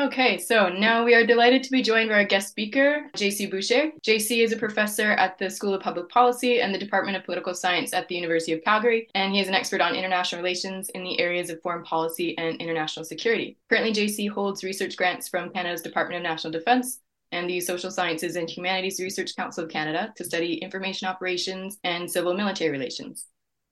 Okay, 0.00 0.38
so 0.38 0.70
now 0.70 1.04
we 1.04 1.14
are 1.14 1.26
delighted 1.26 1.62
to 1.62 1.70
be 1.70 1.82
joined 1.82 2.08
by 2.08 2.14
our 2.14 2.24
guest 2.24 2.48
speaker, 2.48 3.10
JC 3.14 3.50
Boucher. 3.50 3.92
JC 4.02 4.42
is 4.42 4.50
a 4.50 4.56
professor 4.56 5.10
at 5.12 5.36
the 5.36 5.50
School 5.50 5.74
of 5.74 5.82
Public 5.82 6.08
Policy 6.08 6.62
and 6.62 6.74
the 6.74 6.78
Department 6.78 7.18
of 7.18 7.24
Political 7.24 7.52
Science 7.52 7.92
at 7.92 8.08
the 8.08 8.14
University 8.14 8.54
of 8.54 8.64
Calgary, 8.64 9.10
and 9.14 9.34
he 9.34 9.40
is 9.40 9.48
an 9.48 9.52
expert 9.52 9.82
on 9.82 9.94
international 9.94 10.40
relations 10.40 10.88
in 10.90 11.04
the 11.04 11.20
areas 11.20 11.50
of 11.50 11.60
foreign 11.60 11.84
policy 11.84 12.34
and 12.38 12.56
international 12.62 13.04
security. 13.04 13.58
Currently, 13.68 13.92
JC 13.92 14.30
holds 14.30 14.64
research 14.64 14.96
grants 14.96 15.28
from 15.28 15.50
Canada's 15.50 15.82
Department 15.82 16.16
of 16.16 16.22
National 16.22 16.50
Defense 16.50 17.00
and 17.30 17.48
the 17.48 17.60
Social 17.60 17.90
Sciences 17.90 18.36
and 18.36 18.48
Humanities 18.48 19.00
Research 19.00 19.36
Council 19.36 19.64
of 19.64 19.70
Canada 19.70 20.14
to 20.16 20.24
study 20.24 20.54
information 20.54 21.08
operations 21.08 21.76
and 21.84 22.10
civil 22.10 22.32
military 22.32 22.70
relations. 22.70 23.26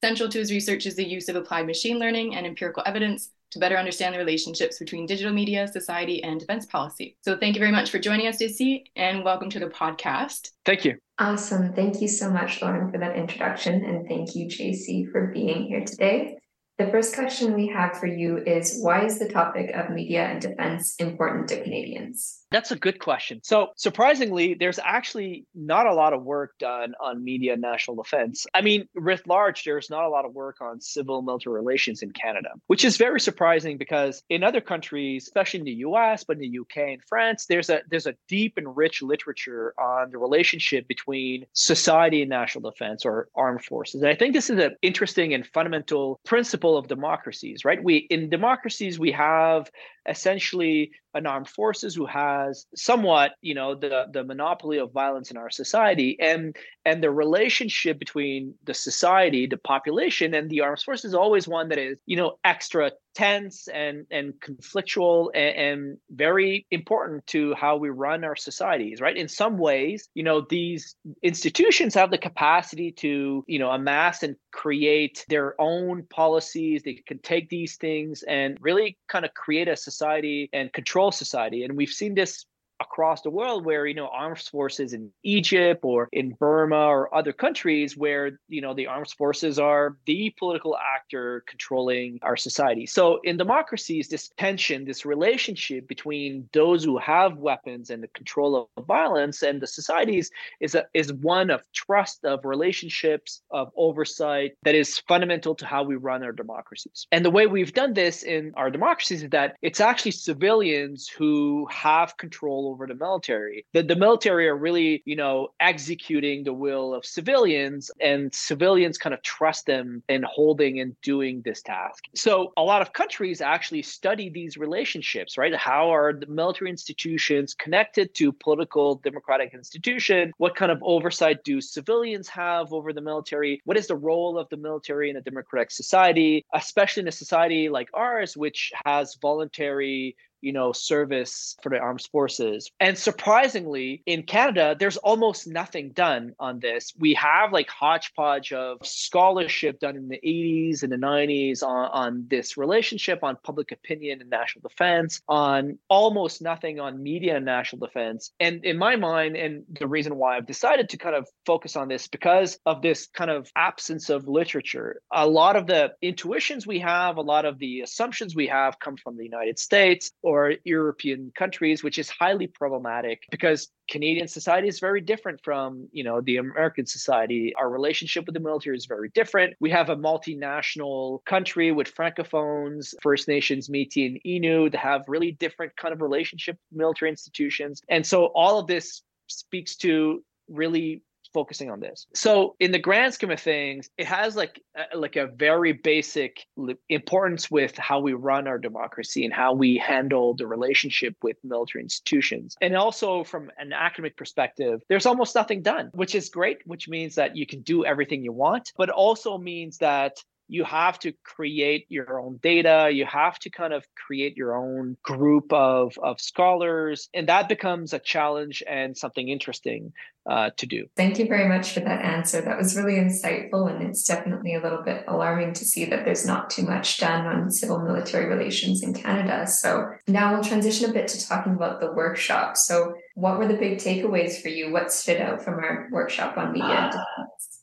Central 0.05 0.29
to 0.29 0.39
his 0.39 0.53
research 0.53 0.85
is 0.85 0.95
the 0.95 1.09
use 1.09 1.31
of 1.31 1.37
applied 1.37 1.67
machine 1.67 1.99
learning 1.99 2.37
and 2.37 2.47
empirical 2.47 2.83
evidence 2.85 3.31
to 3.51 3.59
better 3.59 3.77
understand 3.77 4.15
the 4.15 4.19
relationships 4.19 4.79
between 4.79 5.07
digital 5.07 5.33
media, 5.33 5.67
society, 5.69 6.23
and 6.23 6.41
defense 6.41 6.67
policy. 6.67 7.17
So 7.23 7.37
thank 7.37 7.55
you 7.55 7.61
very 7.61 7.73
much 7.73 7.91
for 7.91 7.99
joining 7.99 8.27
us, 8.27 8.41
JC, 8.41 8.85
and 8.97 9.25
welcome 9.25 9.51
to 9.51 9.59
the 9.59 9.67
podcast. 9.67 10.51
Thank 10.65 10.85
you. 10.85 10.99
Awesome. 11.19 11.73
Thank 11.75 12.01
you 12.01 12.09
so 12.09 12.31
much, 12.31 12.63
Lauren, 12.63 12.93
for 12.93 12.99
that 12.99 13.17
introduction. 13.17 13.85
And 13.85 14.07
thank 14.07 14.35
you, 14.35 14.47
JC, 14.47 15.11
for 15.11 15.29
being 15.29 15.67
here 15.67 15.85
today. 15.85 16.39
The 16.79 16.87
first 16.93 17.17
question 17.17 17.55
we 17.55 17.67
have 17.69 17.99
for 17.99 18.07
you 18.07 18.37
is 18.37 18.79
Why 18.81 19.05
is 19.05 19.19
the 19.19 19.29
topic 19.29 19.71
of 19.75 19.91
media 19.91 20.23
and 20.27 20.41
defense 20.41 20.95
important 21.01 21.49
to 21.49 21.61
Canadians? 21.61 22.45
That's 22.51 22.71
a 22.71 22.77
good 22.77 22.99
question. 22.99 23.41
So, 23.43 23.69
surprisingly, 23.77 24.55
there's 24.55 24.79
actually 24.79 25.45
not 25.55 25.87
a 25.87 25.93
lot 25.93 26.15
of 26.15 26.25
work 26.25 26.55
done 26.59 26.95
on 26.99 27.23
media 27.23 27.53
and 27.53 27.61
national 27.61 28.03
defense. 28.03 28.47
I 28.55 28.63
mean, 28.63 28.89
writ 28.95 29.27
large, 29.27 29.65
there's 29.65 29.91
not 29.91 30.05
a 30.05 30.09
lot 30.09 30.25
of 30.25 30.33
work 30.33 30.57
on 30.63 30.81
civil 30.81 31.21
military 31.21 31.57
relations 31.57 32.03
in 32.03 32.11
Canada, 32.13 32.51
which 32.67 32.87
is 32.87 32.97
very 32.97 33.21
surprising 33.21 33.77
because 33.77 34.23
in 34.31 34.43
other 34.43 34.63
countries, 34.63 35.25
especially 35.25 35.61
in 35.61 35.67
the 35.67 35.73
US, 35.89 36.25
but 36.25 36.39
in 36.39 36.51
the 36.51 36.59
UK 36.59 36.77
and 36.89 37.03
France, 37.07 37.45
there's 37.47 37.69
a 37.69 37.83
there's 37.91 38.07
a 38.07 38.15
deep 38.29 38.55
and 38.57 38.77
rich 38.77 39.03
literature 39.03 39.75
on 39.79 40.11
the 40.11 40.19
relationship 40.19 40.89
between 40.89 41.45
society 41.53 42.23
and 42.23 42.31
national 42.31 42.71
defense 42.71 43.05
or 43.05 43.29
armed 43.35 43.63
forces. 43.63 44.01
And 44.01 44.11
I 44.11 44.15
think 44.15 44.33
this 44.33 44.49
is 44.49 44.59
an 44.59 44.75
interesting 44.81 45.35
and 45.35 45.47
fundamental 45.47 46.19
principle 46.25 46.79
of 46.79 46.89
democracies, 46.89 47.65
right? 47.65 47.83
We 47.83 48.07
in 48.09 48.31
democracies 48.31 48.99
we 48.99 49.13
have 49.13 49.71
essentially 50.09 50.91
an 51.15 51.27
armed 51.27 51.49
forces 51.49 51.95
who 51.95 52.07
has 52.07 52.67
somewhat 52.75 53.33
you 53.43 53.55
know 53.55 53.75
the 53.75 54.07
the 54.13 54.25
monopoly 54.25 54.79
of 54.79 54.93
violence 54.93 55.31
in 55.31 55.37
our 55.37 55.51
society. 55.51 56.17
And 56.21 56.57
and 56.89 57.03
the 57.03 57.11
relationship 57.11 57.99
between 57.99 58.55
the 58.65 58.73
society 58.73 59.47
the 59.47 59.59
population 59.59 60.33
and 60.33 60.49
the 60.49 60.61
armed 60.61 60.81
forces 60.81 61.11
is 61.11 61.15
always 61.15 61.47
one 61.47 61.69
that 61.69 61.79
is 61.79 62.01
you 62.07 62.17
know 62.17 62.39
extra 62.45 62.91
tense 63.15 63.69
and 63.69 64.07
and 64.11 64.33
conflictual 64.41 65.31
and, 65.35 65.57
and, 65.57 65.99
very 66.11 66.67
important 66.71 67.27
to 67.27 67.53
how 67.55 67.77
we 67.77 67.91
run 67.91 68.25
our 68.25 68.37
societies 68.37 69.01
right? 69.01 69.17
In 69.17 69.29
some 69.29 69.59
ways 69.59 70.09
you 70.15 70.23
know 70.23 70.41
these 70.49 70.97
institutions 71.23 71.95
have 71.95 72.11
the 72.11 72.19
capacity 72.19 72.91
to 72.93 73.45
you 73.47 73.59
know 73.59 73.71
amass 73.71 74.23
and 74.23 74.35
create 74.53 75.25
their 75.29 75.61
own 75.61 76.05
policies. 76.11 76.83
They 76.83 76.95
can 76.95 77.19
take 77.19 77.49
these 77.49 77.77
things 77.77 78.23
and 78.25 78.57
really 78.61 78.97
kind 79.09 79.25
of 79.25 79.35
create 79.35 79.69
a 79.69 79.77
society 79.77 80.49
and 80.53 80.73
control 80.73 81.13
society. 81.13 81.65
And 81.65 81.77
we've 81.77 81.97
seen 82.01 82.15
this 82.15 82.47
across 82.81 83.23
the 83.23 83.31
world 83.31 83.65
where 83.65 83.87
you 83.87 83.95
know 83.95 84.09
armed 84.09 84.39
forces 84.39 84.93
in 84.93 85.11
Egypt 85.23 85.81
or 85.83 86.09
in 86.13 86.31
Burma 86.39 86.87
or 86.87 87.15
other 87.15 87.33
countries 87.33 87.97
where 87.97 88.39
you 88.49 88.61
know 88.61 88.75
the 88.75 88.87
armed 88.87 89.11
forces 89.11 89.59
are 89.59 89.97
the 90.07 90.35
political 90.39 90.77
actor 90.77 91.43
controlling 91.47 92.19
our 92.23 92.37
society. 92.37 92.87
So 92.87 93.21
in 93.25 93.37
democracies 93.37 94.09
this 94.09 94.31
tension 94.37 94.85
this 94.85 95.05
relationship 95.05 95.89
between 95.89 96.49
those 96.53 96.85
who 96.85 96.99
have 96.99 97.39
weapons 97.39 97.91
and 97.91 98.03
the 98.03 98.09
control 98.09 98.69
of 98.77 98.87
violence 98.87 99.43
and 99.43 99.61
the 99.61 99.67
societies 99.67 100.31
is 100.61 100.75
a, 100.75 100.87
is 100.95 101.13
one 101.13 101.51
of 101.51 101.63
trust 101.73 102.25
of 102.25 102.45
relationships 102.45 103.43
of 103.51 103.71
oversight 103.77 104.53
that 104.65 104.75
is 104.75 104.99
fundamental 104.99 105.55
to 105.55 105.67
how 105.67 105.83
we 105.83 105.97
run 105.97 106.23
our 106.23 106.33
democracies. 106.33 107.07
And 107.13 107.25
the 107.25 107.31
way 107.31 107.47
we've 107.47 107.73
done 107.73 107.95
this 107.95 108.23
in 108.23 108.53
our 108.57 108.71
democracies 108.71 109.23
is 109.23 109.31
that 109.31 109.57
it's 109.63 109.81
actually 109.81 110.13
civilians 110.13 111.09
who 111.09 111.67
have 111.71 112.17
control 112.17 112.68
over 112.69 112.87
the 112.87 112.95
military. 112.95 113.65
The, 113.73 113.83
the 113.83 113.97
military 113.97 114.49
are 114.49 114.57
really, 114.57 115.03
you 115.05 115.17
know, 115.17 115.49
executing 115.61 116.45
the 116.45 116.53
will 116.53 116.95
of 116.95 117.05
civilians, 117.05 117.91
and 118.01 118.33
civilians 118.35 118.99
kind 118.99 119.15
of 119.15 119.23
trust 119.23 119.67
them 119.67 120.03
in 120.09 120.25
holding 120.25 120.81
and 120.81 120.95
doing 121.03 121.43
this 121.45 121.63
task. 121.63 122.05
So 122.15 122.53
a 122.57 122.63
lot 122.63 122.83
of 122.83 122.93
countries 122.93 123.41
actually 123.41 123.83
study 123.83 124.31
these 124.31 124.57
relationships, 124.57 125.39
right? 125.39 125.55
How 125.55 125.91
are 125.95 126.13
the 126.13 126.27
military 126.27 126.71
institutions 126.71 127.55
connected 127.55 128.15
to 128.15 128.33
political 128.33 128.97
democratic 128.97 129.55
institution? 129.55 130.33
What 130.39 130.57
kind 130.57 130.71
of 130.71 130.83
oversight 130.83 131.45
do 131.45 131.61
civilians 131.61 132.29
have 132.29 132.73
over 132.73 132.93
the 132.93 133.01
military? 133.01 133.61
What 133.65 133.77
is 133.77 133.87
the 133.87 133.97
role 133.97 134.39
of 134.39 134.49
the 134.51 134.57
military 134.57 135.11
in 135.11 135.17
a 135.17 135.21
democratic 135.21 135.71
society, 135.71 136.45
especially 136.55 137.03
in 137.03 137.09
a 137.09 137.13
society 137.13 137.69
like 137.69 137.89
ours, 137.95 138.37
which 138.37 138.73
has 138.85 139.17
voluntary 139.21 140.17
you 140.41 140.53
know, 140.53 140.73
service 140.73 141.57
for 141.63 141.71
the 141.71 141.79
armed 141.79 142.03
forces. 142.13 142.71
And 142.81 142.97
surprisingly, 142.97 144.03
in 144.07 144.23
Canada, 144.23 144.77
there's 144.79 144.97
almost 144.99 145.47
nothing 145.47 145.91
done 145.91 146.35
on 146.39 146.61
this. 146.61 146.93
We 146.99 147.15
have 147.15 147.53
like 147.53 147.69
hodgepodge 147.69 148.53
of 148.53 148.79
scholarship 148.85 149.81
done 149.81 149.97
in 149.97 150.09
the 150.09 150.21
80s 150.25 150.83
and 150.83 150.93
the 150.93 150.97
90s 150.97 151.63
on, 151.63 151.91
on 151.91 152.25
this 152.29 152.57
relationship, 152.57 153.23
on 153.23 153.37
public 153.43 153.73
opinion 153.73 154.21
and 154.21 154.31
national 154.31 154.69
defense, 154.69 155.21
on 155.29 155.79
almost 155.89 156.43
nothing 156.43 156.81
on 156.81 157.03
media 157.03 157.37
and 157.37 157.45
national 157.45 157.87
defense. 157.87 158.33
And 158.41 158.65
in 158.65 158.79
my 158.79 158.97
mind, 158.97 159.37
and 159.37 159.65
the 159.69 159.87
reason 159.87 160.17
why 160.17 160.37
I've 160.37 160.47
decided 160.47 160.91
to 160.91 160.97
kind 160.97 161.17
of 161.17 161.29
focus 161.47 161.77
on 161.77 161.89
this 161.89 162.09
because 162.09 162.59
of 162.67 162.83
this 162.83 163.09
kind 163.13 163.31
of 163.31 163.51
absence 163.57 164.11
of 164.11 164.29
literature. 164.29 165.01
A 165.13 165.27
lot 165.27 165.57
of 165.57 165.67
the 165.67 165.93
intuitions 166.03 166.67
we 166.67 166.81
have, 166.81 167.17
a 167.17 167.23
lot 167.23 167.45
of 167.45 167.59
the 167.59 167.81
assumptions 167.81 168.35
we 168.35 168.47
have 168.49 168.79
come 168.79 168.97
from 168.97 169.17
the 169.17 169.25
United 169.25 169.59
States 169.59 170.11
or 170.29 170.53
European 170.65 171.33
countries, 171.35 171.83
which 171.83 171.99
is 171.99 172.11
highly 172.11 172.47
problematic 172.47 173.23
because 173.31 173.69
Canadian 173.89 174.29
society 174.29 174.69
is 174.69 174.79
very 174.79 175.01
different 175.01 175.41
from, 175.43 175.89
you 175.91 176.05
know, 176.05 176.21
the 176.21 176.37
American 176.37 176.85
society. 176.85 177.55
Our 177.59 177.71
relationship 177.71 178.27
with 178.27 178.35
the 178.35 178.41
military 178.41 178.77
is 178.77 178.85
very 178.85 179.09
different. 179.15 179.55
We 179.59 179.71
have 179.71 179.89
a 179.89 179.97
multinational 179.97 181.25
country 181.25 181.73
with 181.73 181.95
francophones, 181.95 182.93
First 183.03 183.27
Nations, 183.27 183.71
Métis, 183.71 184.07
and 184.07 184.21
Innu 184.27 184.71
that 184.71 184.79
have 184.79 185.01
really 185.09 185.33
different 185.33 185.75
kind 185.77 185.95
of 185.95 186.03
relationship 186.03 186.59
military 186.71 187.11
institutions. 187.11 187.81
And 187.89 188.07
so 188.07 188.27
all 188.35 188.59
of 188.59 188.67
this 188.67 189.01
speaks 189.29 189.77
to 189.77 190.23
really 190.51 191.03
focusing 191.33 191.71
on 191.71 191.81
this. 191.81 192.07
So 192.15 192.57
in 192.61 192.73
the 192.73 192.79
grand 192.79 193.15
scheme 193.15 193.31
of 193.31 193.41
things, 193.41 193.91
it 193.99 194.07
has 194.07 194.37
like 194.37 194.61
a, 194.77 194.97
like 194.97 195.17
a 195.17 195.27
very 195.27 195.73
basic 195.73 196.47
importance 196.89 197.51
with 197.51 197.77
how 197.77 198.01
we 198.01 198.13
run 198.13 198.47
our 198.47 198.59
democracy 198.59 199.25
and 199.25 199.33
how 199.33 199.53
we 199.53 199.77
handle 199.77 200.35
the 200.35 200.47
relationship 200.47 201.15
with 201.23 201.37
military 201.45 201.83
institutions. 201.83 202.57
And 202.61 202.77
also 202.77 203.25
from 203.25 203.51
an 203.59 203.73
academic 203.73 204.17
perspective, 204.17 204.83
there's 204.89 205.07
almost 205.07 205.35
nothing 205.35 205.63
done, 205.63 205.91
which 205.95 206.15
is 206.15 206.29
great, 206.29 206.59
which 206.67 206.89
means 206.89 207.15
that 207.17 207.37
you 207.37 207.47
can 207.47 207.63
do 207.63 207.85
everything 207.85 208.23
you 208.23 208.33
want, 208.33 208.73
but 208.77 208.91
also 208.91 209.39
means 209.39 209.79
that 209.79 210.23
you 210.49 210.65
have 210.65 210.99
to 210.99 211.13
create 211.25 211.87
your 211.89 212.21
own 212.21 212.39
data 212.43 212.91
you 212.93 213.05
have 213.05 213.39
to 213.39 213.51
kind 213.51 213.73
of 213.73 213.85
create 213.95 214.37
your 214.37 214.57
own 214.57 214.97
group 215.03 215.53
of, 215.53 215.99
of 216.03 216.21
scholars 216.21 217.09
and 217.15 217.29
that 217.29 217.49
becomes 217.49 217.93
a 217.93 217.99
challenge 217.99 218.63
and 218.69 218.97
something 218.97 219.29
interesting 219.29 219.93
uh, 220.29 220.51
to 220.59 220.67
do. 220.67 220.85
Thank 220.95 221.19
you 221.19 221.27
very 221.27 221.49
much 221.49 221.73
for 221.73 221.81
that 221.81 222.05
answer. 222.05 222.43
That 222.43 222.59
was 222.59 222.77
really 222.77 222.97
insightful 222.97 223.71
and 223.71 223.83
it's 223.83 224.05
definitely 224.05 224.55
a 224.55 224.61
little 224.61 224.83
bit 224.83 225.05
alarming 225.09 225.55
to 225.55 225.65
see 225.65 225.87
that 225.87 226.05
there's 226.05 226.27
not 226.27 226.51
too 226.51 226.65
much 226.65 226.99
done 226.99 227.25
on 227.25 227.51
civil 227.51 227.79
military 227.79 228.27
relations 228.27 228.83
in 228.83 228.93
canada. 228.93 229.47
So 229.47 229.87
now 230.07 230.35
we'll 230.35 230.45
transition 230.45 230.91
a 230.91 230.93
bit 230.93 231.09
to 231.09 231.27
talking 231.27 231.55
about 231.55 231.81
the 231.81 231.93
workshop. 231.93 232.59
So 232.59 232.95
what 233.15 233.39
were 233.39 233.49
the 233.49 233.57
big 233.57 233.79
takeaways 233.79 234.43
for 234.43 234.49
you? 234.49 234.71
What 234.71 234.93
stood 234.93 235.19
out 235.19 235.43
from 235.43 235.55
our 235.55 235.89
workshop 235.91 236.37
on 236.37 236.53
media 236.53 236.91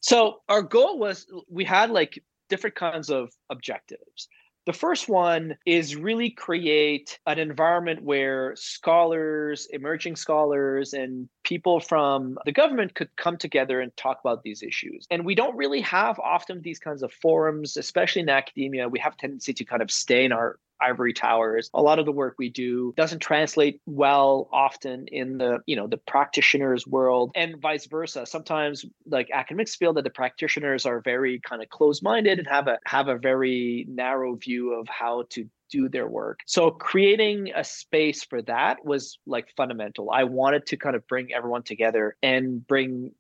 so 0.06 0.42
our 0.50 0.62
goal 0.62 1.00
was 1.00 1.26
we 1.50 1.66
had 1.66 1.90
like 1.90 2.22
different 2.50 2.76
kinds 2.76 3.10
of 3.10 3.32
objectives. 3.50 4.28
The 4.66 4.74
first 4.74 5.08
one 5.08 5.58
is 5.68 5.96
really 5.96 6.32
create 6.32 7.20
an 7.28 7.38
environment 7.38 8.02
where 8.02 8.56
scholars, 8.56 9.68
emerging 9.72 10.16
scholars, 10.16 10.94
and 10.94 11.30
people 11.44 11.80
from 11.80 12.40
the 12.46 12.52
government 12.52 12.96
could 12.96 13.16
come 13.16 13.38
together 13.38 13.80
and 13.80 13.96
talk 13.96 14.20
about 14.22 14.42
these 14.42 14.64
issues. 14.64 15.06
And 15.12 15.24
we 15.24 15.36
don't 15.36 15.56
really 15.56 15.82
have 15.82 16.20
often 16.20 16.64
these 16.64 16.80
kinds 16.80 17.04
of 17.04 17.14
forums, 17.14 17.78
especially 17.78 18.24
in 18.24 18.30
academia. 18.30 18.90
We 18.90 18.98
have 19.00 19.16
tendency 19.18 19.54
to 19.54 19.66
kind 19.66 19.84
of 19.84 19.92
stay 19.92 20.26
in 20.26 20.32
our 20.32 20.58
ivory 20.82 21.14
towers 21.14 21.70
a 21.74 21.82
lot 21.82 22.00
of 22.00 22.06
the 22.06 22.12
work 22.12 22.36
we 22.38 22.50
do 22.50 22.94
doesn't 22.98 23.20
translate 23.20 23.82
well 23.86 24.50
often 24.52 25.08
in 25.08 25.38
the 25.38 25.60
you 25.66 25.76
know 25.76 25.88
the 25.88 25.98
practitioners 25.98 26.86
world 26.88 27.32
and 27.36 27.62
vice 27.62 27.86
versa 27.88 28.26
sometimes 28.26 28.86
like 29.06 29.30
academics 29.34 29.76
feel 29.76 29.94
that 29.94 30.04
the 30.04 30.10
practitioners 30.10 30.86
are 30.86 31.02
very 31.02 31.40
kind 31.40 31.62
of 31.62 31.70
closed-minded 31.70 32.40
and 32.40 32.48
have 32.48 32.68
a 32.68 32.78
have 32.86 33.08
a 33.08 33.18
very 33.18 33.86
narrow 33.88 34.36
view 34.36 34.74
of 34.74 34.88
how 34.88 35.24
to 35.30 35.50
do 35.70 35.90
their 35.90 36.08
work. 36.08 36.40
So 36.46 36.72
creating 36.72 37.52
a 37.56 37.64
space 37.64 38.24
for 38.24 38.42
that 38.44 38.86
was 38.86 39.20
like 39.26 39.48
fundamental. 39.58 40.12
I 40.12 40.24
wanted 40.24 40.68
to 40.68 40.78
kind 40.78 40.96
of 40.96 41.08
bring 41.08 41.34
everyone 41.34 41.64
together 41.64 42.16
and 42.22 42.66
bring 42.66 43.12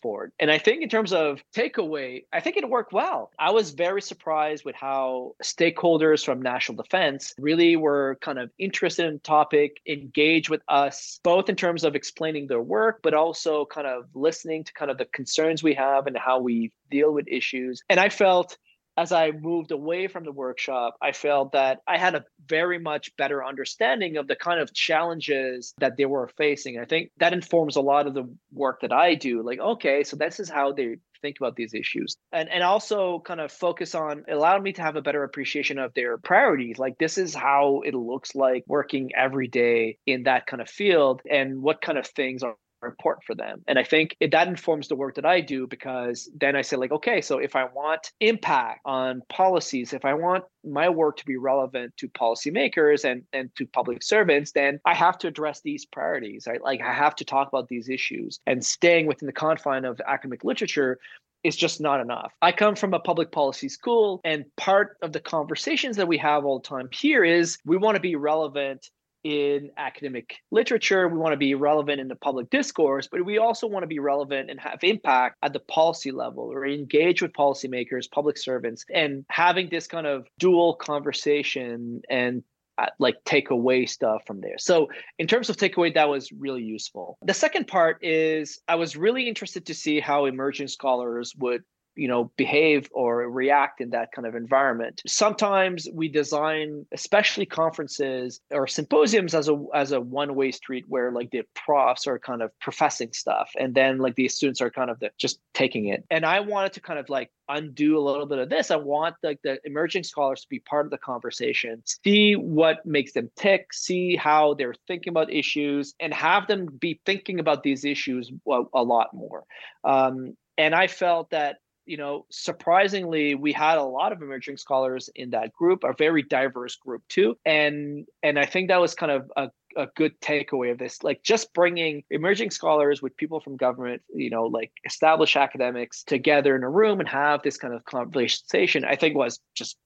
forward. 0.00 0.32
And 0.38 0.50
I 0.50 0.58
think 0.58 0.82
in 0.82 0.88
terms 0.88 1.12
of 1.12 1.42
takeaway, 1.54 2.24
I 2.32 2.40
think 2.40 2.56
it 2.56 2.68
worked 2.68 2.92
well. 2.92 3.30
I 3.38 3.50
was 3.50 3.70
very 3.70 4.02
surprised 4.02 4.64
with 4.64 4.74
how 4.74 5.34
stakeholders 5.42 6.24
from 6.24 6.42
national 6.42 6.82
defense 6.82 7.34
really 7.38 7.76
were 7.76 8.18
kind 8.20 8.38
of 8.38 8.50
interested 8.58 9.06
in 9.06 9.14
the 9.14 9.20
topic, 9.20 9.80
engaged 9.86 10.48
with 10.48 10.62
us, 10.68 11.20
both 11.22 11.48
in 11.48 11.56
terms 11.56 11.84
of 11.84 11.94
explaining 11.94 12.46
their 12.46 12.62
work, 12.62 13.00
but 13.02 13.14
also 13.14 13.64
kind 13.66 13.86
of 13.86 14.04
listening 14.14 14.64
to 14.64 14.72
kind 14.72 14.90
of 14.90 14.98
the 14.98 15.06
concerns 15.06 15.62
we 15.62 15.74
have 15.74 16.06
and 16.06 16.16
how 16.16 16.38
we 16.38 16.72
deal 16.90 17.12
with 17.12 17.26
issues. 17.28 17.82
And 17.88 18.00
I 18.00 18.08
felt 18.08 18.56
as 18.96 19.12
I 19.12 19.30
moved 19.30 19.72
away 19.72 20.08
from 20.08 20.24
the 20.24 20.32
workshop, 20.32 20.96
I 21.02 21.12
felt 21.12 21.52
that 21.52 21.80
I 21.86 21.98
had 21.98 22.14
a 22.14 22.24
very 22.48 22.78
much 22.78 23.14
better 23.16 23.44
understanding 23.44 24.16
of 24.16 24.26
the 24.26 24.36
kind 24.36 24.60
of 24.60 24.72
challenges 24.72 25.74
that 25.78 25.96
they 25.96 26.06
were 26.06 26.28
facing. 26.36 26.78
I 26.78 26.84
think 26.84 27.10
that 27.18 27.32
informs 27.32 27.76
a 27.76 27.80
lot 27.80 28.06
of 28.06 28.14
the 28.14 28.28
work 28.52 28.80
that 28.80 28.92
I 28.92 29.14
do. 29.14 29.42
Like, 29.42 29.58
okay, 29.58 30.04
so 30.04 30.16
this 30.16 30.40
is 30.40 30.48
how 30.48 30.72
they 30.72 30.96
think 31.22 31.36
about 31.40 31.56
these 31.56 31.72
issues 31.72 32.16
and 32.30 32.48
and 32.50 32.62
also 32.62 33.20
kind 33.20 33.40
of 33.40 33.50
focus 33.50 33.94
on 33.94 34.24
allowed 34.28 34.62
me 34.62 34.72
to 34.72 34.82
have 34.82 34.96
a 34.96 35.02
better 35.02 35.24
appreciation 35.24 35.78
of 35.78 35.92
their 35.94 36.18
priorities 36.18 36.78
like 36.78 36.98
this 36.98 37.16
is 37.16 37.34
how 37.34 37.80
it 37.86 37.94
looks 37.94 38.34
like 38.34 38.64
working 38.66 39.10
every 39.16 39.48
day 39.48 39.96
in 40.04 40.24
that 40.24 40.46
kind 40.46 40.60
of 40.60 40.68
field 40.68 41.22
and 41.28 41.62
what 41.62 41.80
kind 41.80 41.96
of 41.96 42.06
things 42.06 42.42
are 42.42 42.56
important 42.86 43.24
for 43.24 43.34
them. 43.34 43.62
And 43.66 43.78
I 43.78 43.84
think 43.84 44.16
it, 44.20 44.30
that 44.32 44.48
informs 44.48 44.88
the 44.88 44.96
work 44.96 45.14
that 45.16 45.26
I 45.26 45.40
do 45.40 45.66
because 45.66 46.30
then 46.38 46.56
I 46.56 46.62
say, 46.62 46.76
like, 46.76 46.92
okay, 46.92 47.20
so 47.20 47.38
if 47.38 47.56
I 47.56 47.64
want 47.64 48.12
impact 48.20 48.80
on 48.84 49.22
policies, 49.28 49.92
if 49.92 50.04
I 50.04 50.14
want 50.14 50.44
my 50.64 50.88
work 50.88 51.16
to 51.18 51.24
be 51.24 51.36
relevant 51.36 51.96
to 51.98 52.08
policymakers 52.08 53.04
and, 53.04 53.22
and 53.32 53.54
to 53.56 53.66
public 53.66 54.02
servants, 54.02 54.52
then 54.52 54.80
I 54.84 54.94
have 54.94 55.18
to 55.18 55.28
address 55.28 55.60
these 55.62 55.84
priorities. 55.84 56.46
Right? 56.46 56.62
Like 56.62 56.80
I 56.80 56.92
have 56.92 57.16
to 57.16 57.24
talk 57.24 57.48
about 57.48 57.68
these 57.68 57.88
issues 57.88 58.40
and 58.46 58.64
staying 58.64 59.06
within 59.06 59.26
the 59.26 59.32
confine 59.32 59.84
of 59.84 60.00
academic 60.06 60.44
literature 60.44 60.98
is 61.46 61.56
just 61.56 61.80
not 61.80 62.00
enough. 62.00 62.32
I 62.42 62.50
come 62.50 62.74
from 62.74 62.92
a 62.92 62.98
public 62.98 63.30
policy 63.30 63.68
school, 63.68 64.20
and 64.24 64.44
part 64.56 64.96
of 65.00 65.12
the 65.12 65.20
conversations 65.20 65.96
that 65.96 66.08
we 66.08 66.18
have 66.18 66.44
all 66.44 66.58
the 66.58 66.68
time 66.68 66.88
here 66.92 67.24
is 67.24 67.58
we 67.64 67.76
want 67.76 67.94
to 67.94 68.00
be 68.00 68.16
relevant 68.16 68.90
in 69.26 69.70
academic 69.76 70.36
literature. 70.52 71.08
We 71.08 71.18
want 71.18 71.32
to 71.32 71.36
be 71.36 71.56
relevant 71.56 72.00
in 72.00 72.06
the 72.06 72.14
public 72.14 72.48
discourse, 72.48 73.08
but 73.10 73.24
we 73.24 73.38
also 73.38 73.66
want 73.66 73.82
to 73.82 73.88
be 73.88 73.98
relevant 73.98 74.50
and 74.50 74.60
have 74.60 74.78
impact 74.84 75.38
at 75.42 75.52
the 75.52 75.58
policy 75.58 76.12
level 76.12 76.44
or 76.44 76.64
engage 76.64 77.22
with 77.22 77.32
policymakers, 77.32 78.08
public 78.08 78.38
servants, 78.38 78.84
and 78.94 79.24
having 79.28 79.68
this 79.68 79.88
kind 79.88 80.06
of 80.06 80.28
dual 80.38 80.76
conversation 80.76 82.02
and 82.08 82.44
uh, 82.78 82.86
like 83.00 83.16
take 83.24 83.50
away 83.50 83.84
stuff 83.86 84.22
from 84.26 84.40
there. 84.42 84.58
So 84.58 84.90
in 85.18 85.26
terms 85.26 85.50
of 85.50 85.56
takeaway, 85.56 85.92
that 85.94 86.08
was 86.08 86.30
really 86.30 86.62
useful. 86.62 87.18
The 87.22 87.34
second 87.34 87.66
part 87.66 87.98
is 88.04 88.60
I 88.68 88.76
was 88.76 88.96
really 88.96 89.28
interested 89.28 89.66
to 89.66 89.74
see 89.74 89.98
how 89.98 90.26
emerging 90.26 90.68
scholars 90.68 91.34
would 91.36 91.64
you 91.96 92.08
know 92.08 92.30
behave 92.36 92.88
or 92.92 93.28
react 93.30 93.80
in 93.80 93.90
that 93.90 94.12
kind 94.12 94.26
of 94.26 94.34
environment. 94.34 95.02
Sometimes 95.06 95.88
we 95.92 96.08
design 96.08 96.86
especially 96.92 97.46
conferences 97.46 98.40
or 98.50 98.66
symposiums 98.66 99.34
as 99.34 99.48
a 99.48 99.64
as 99.74 99.92
a 99.92 100.00
one 100.00 100.34
way 100.34 100.52
street 100.52 100.84
where 100.88 101.10
like 101.10 101.30
the 101.30 101.42
profs 101.54 102.06
are 102.06 102.18
kind 102.18 102.42
of 102.42 102.50
professing 102.60 103.12
stuff 103.12 103.50
and 103.58 103.74
then 103.74 103.98
like 103.98 104.14
the 104.14 104.28
students 104.28 104.60
are 104.60 104.70
kind 104.70 104.90
of 104.90 105.00
the, 105.00 105.10
just 105.18 105.40
taking 105.54 105.86
it. 105.86 106.04
And 106.10 106.24
i 106.24 106.40
wanted 106.40 106.72
to 106.74 106.80
kind 106.80 106.98
of 106.98 107.08
like 107.08 107.30
undo 107.48 107.96
a 107.96 108.00
little 108.00 108.26
bit 108.26 108.38
of 108.38 108.48
this. 108.48 108.70
I 108.70 108.76
want 108.76 109.14
like 109.22 109.40
the 109.42 109.58
emerging 109.64 110.02
scholars 110.02 110.42
to 110.42 110.48
be 110.48 110.58
part 110.60 110.86
of 110.86 110.90
the 110.90 110.98
conversation 110.98 111.82
see 112.04 112.34
what 112.34 112.84
makes 112.84 113.12
them 113.12 113.30
tick 113.36 113.72
see 113.72 114.16
how 114.16 114.54
they're 114.54 114.74
thinking 114.86 115.10
about 115.10 115.32
issues 115.32 115.94
and 116.00 116.12
have 116.12 116.46
them 116.46 116.66
be 116.78 117.00
thinking 117.06 117.40
about 117.40 117.62
these 117.62 117.84
issues 117.84 118.30
a, 118.48 118.62
a 118.74 118.82
lot 118.82 119.14
more. 119.14 119.44
Um, 119.84 120.36
and 120.58 120.74
i 120.74 120.86
felt 120.86 121.30
that 121.30 121.58
you 121.86 121.96
know, 121.96 122.26
surprisingly, 122.30 123.34
we 123.34 123.52
had 123.52 123.78
a 123.78 123.82
lot 123.82 124.12
of 124.12 124.20
emerging 124.20 124.56
scholars 124.56 125.08
in 125.14 125.30
that 125.30 125.52
group, 125.52 125.84
a 125.84 125.94
very 125.96 126.22
diverse 126.22 126.76
group 126.76 127.02
too, 127.08 127.38
and 127.44 128.06
and 128.22 128.38
I 128.38 128.44
think 128.44 128.68
that 128.68 128.80
was 128.80 128.94
kind 128.94 129.12
of 129.12 129.30
a 129.36 129.50
a 129.76 129.86
good 129.94 130.18
takeaway 130.20 130.72
of 130.72 130.78
this 130.78 131.02
like 131.02 131.22
just 131.22 131.52
bringing 131.52 132.02
emerging 132.10 132.50
scholars 132.50 133.02
with 133.02 133.16
people 133.16 133.40
from 133.40 133.56
government 133.56 134.02
you 134.14 134.30
know 134.30 134.44
like 134.44 134.72
established 134.86 135.36
academics 135.36 136.02
together 136.02 136.56
in 136.56 136.62
a 136.62 136.70
room 136.70 136.98
and 136.98 137.08
have 137.08 137.42
this 137.42 137.58
kind 137.58 137.74
of 137.74 137.84
conversation 137.84 138.84
i 138.86 138.96
think 138.96 139.14
was 139.14 139.38
just 139.54 139.76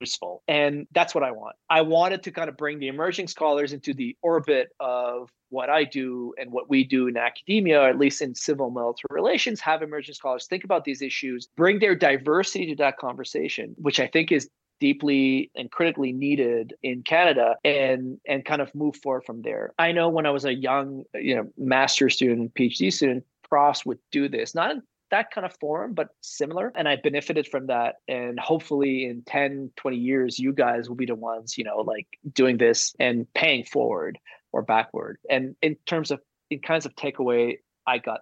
useful 0.00 0.42
and 0.48 0.86
that's 0.92 1.14
what 1.14 1.22
i 1.22 1.30
want 1.30 1.54
i 1.68 1.80
wanted 1.80 2.22
to 2.22 2.30
kind 2.30 2.48
of 2.48 2.56
bring 2.56 2.78
the 2.78 2.88
emerging 2.88 3.28
scholars 3.28 3.72
into 3.72 3.92
the 3.92 4.16
orbit 4.22 4.68
of 4.80 5.30
what 5.50 5.68
I 5.68 5.84
do 5.84 6.32
and 6.38 6.50
what 6.50 6.70
we 6.70 6.84
do 6.84 7.08
in 7.08 7.16
academia, 7.16 7.80
or 7.80 7.88
at 7.88 7.98
least 7.98 8.22
in 8.22 8.34
civil 8.34 8.70
military 8.70 9.08
relations, 9.10 9.60
have 9.60 9.82
emerging 9.82 10.14
scholars 10.14 10.46
think 10.46 10.64
about 10.64 10.84
these 10.84 11.02
issues, 11.02 11.48
bring 11.56 11.80
their 11.80 11.94
diversity 11.94 12.66
to 12.66 12.76
that 12.76 12.96
conversation, 12.96 13.74
which 13.76 14.00
I 14.00 14.06
think 14.06 14.32
is 14.32 14.48
deeply 14.80 15.50
and 15.54 15.70
critically 15.70 16.12
needed 16.12 16.72
in 16.82 17.02
Canada 17.02 17.56
and 17.64 18.18
and 18.26 18.44
kind 18.44 18.62
of 18.62 18.74
move 18.74 18.96
forward 18.96 19.24
from 19.24 19.42
there. 19.42 19.74
I 19.78 19.92
know 19.92 20.08
when 20.08 20.24
I 20.24 20.30
was 20.30 20.46
a 20.46 20.54
young, 20.54 21.04
you 21.14 21.36
know, 21.36 21.50
master 21.58 22.08
student, 22.08 22.54
PhD 22.54 22.92
student, 22.92 23.24
profs 23.48 23.84
would 23.84 23.98
do 24.10 24.28
this, 24.28 24.54
not 24.54 24.76
that 25.10 25.30
kind 25.30 25.44
of 25.44 25.56
form, 25.58 25.94
but 25.94 26.08
similar. 26.20 26.72
And 26.74 26.88
I 26.88 26.96
benefited 26.96 27.48
from 27.48 27.66
that. 27.66 27.96
And 28.08 28.38
hopefully 28.38 29.04
in 29.06 29.22
10, 29.22 29.72
20 29.76 29.96
years, 29.96 30.38
you 30.38 30.52
guys 30.52 30.88
will 30.88 30.96
be 30.96 31.06
the 31.06 31.14
ones, 31.14 31.58
you 31.58 31.64
know, 31.64 31.78
like 31.78 32.06
doing 32.32 32.58
this 32.58 32.94
and 32.98 33.32
paying 33.34 33.64
forward 33.64 34.18
or 34.52 34.62
backward. 34.62 35.18
And 35.28 35.56
in 35.62 35.76
terms 35.86 36.10
of 36.10 36.20
in 36.50 36.60
kinds 36.60 36.86
of 36.86 36.94
takeaway, 36.96 37.58
I 37.86 37.98
got 37.98 38.20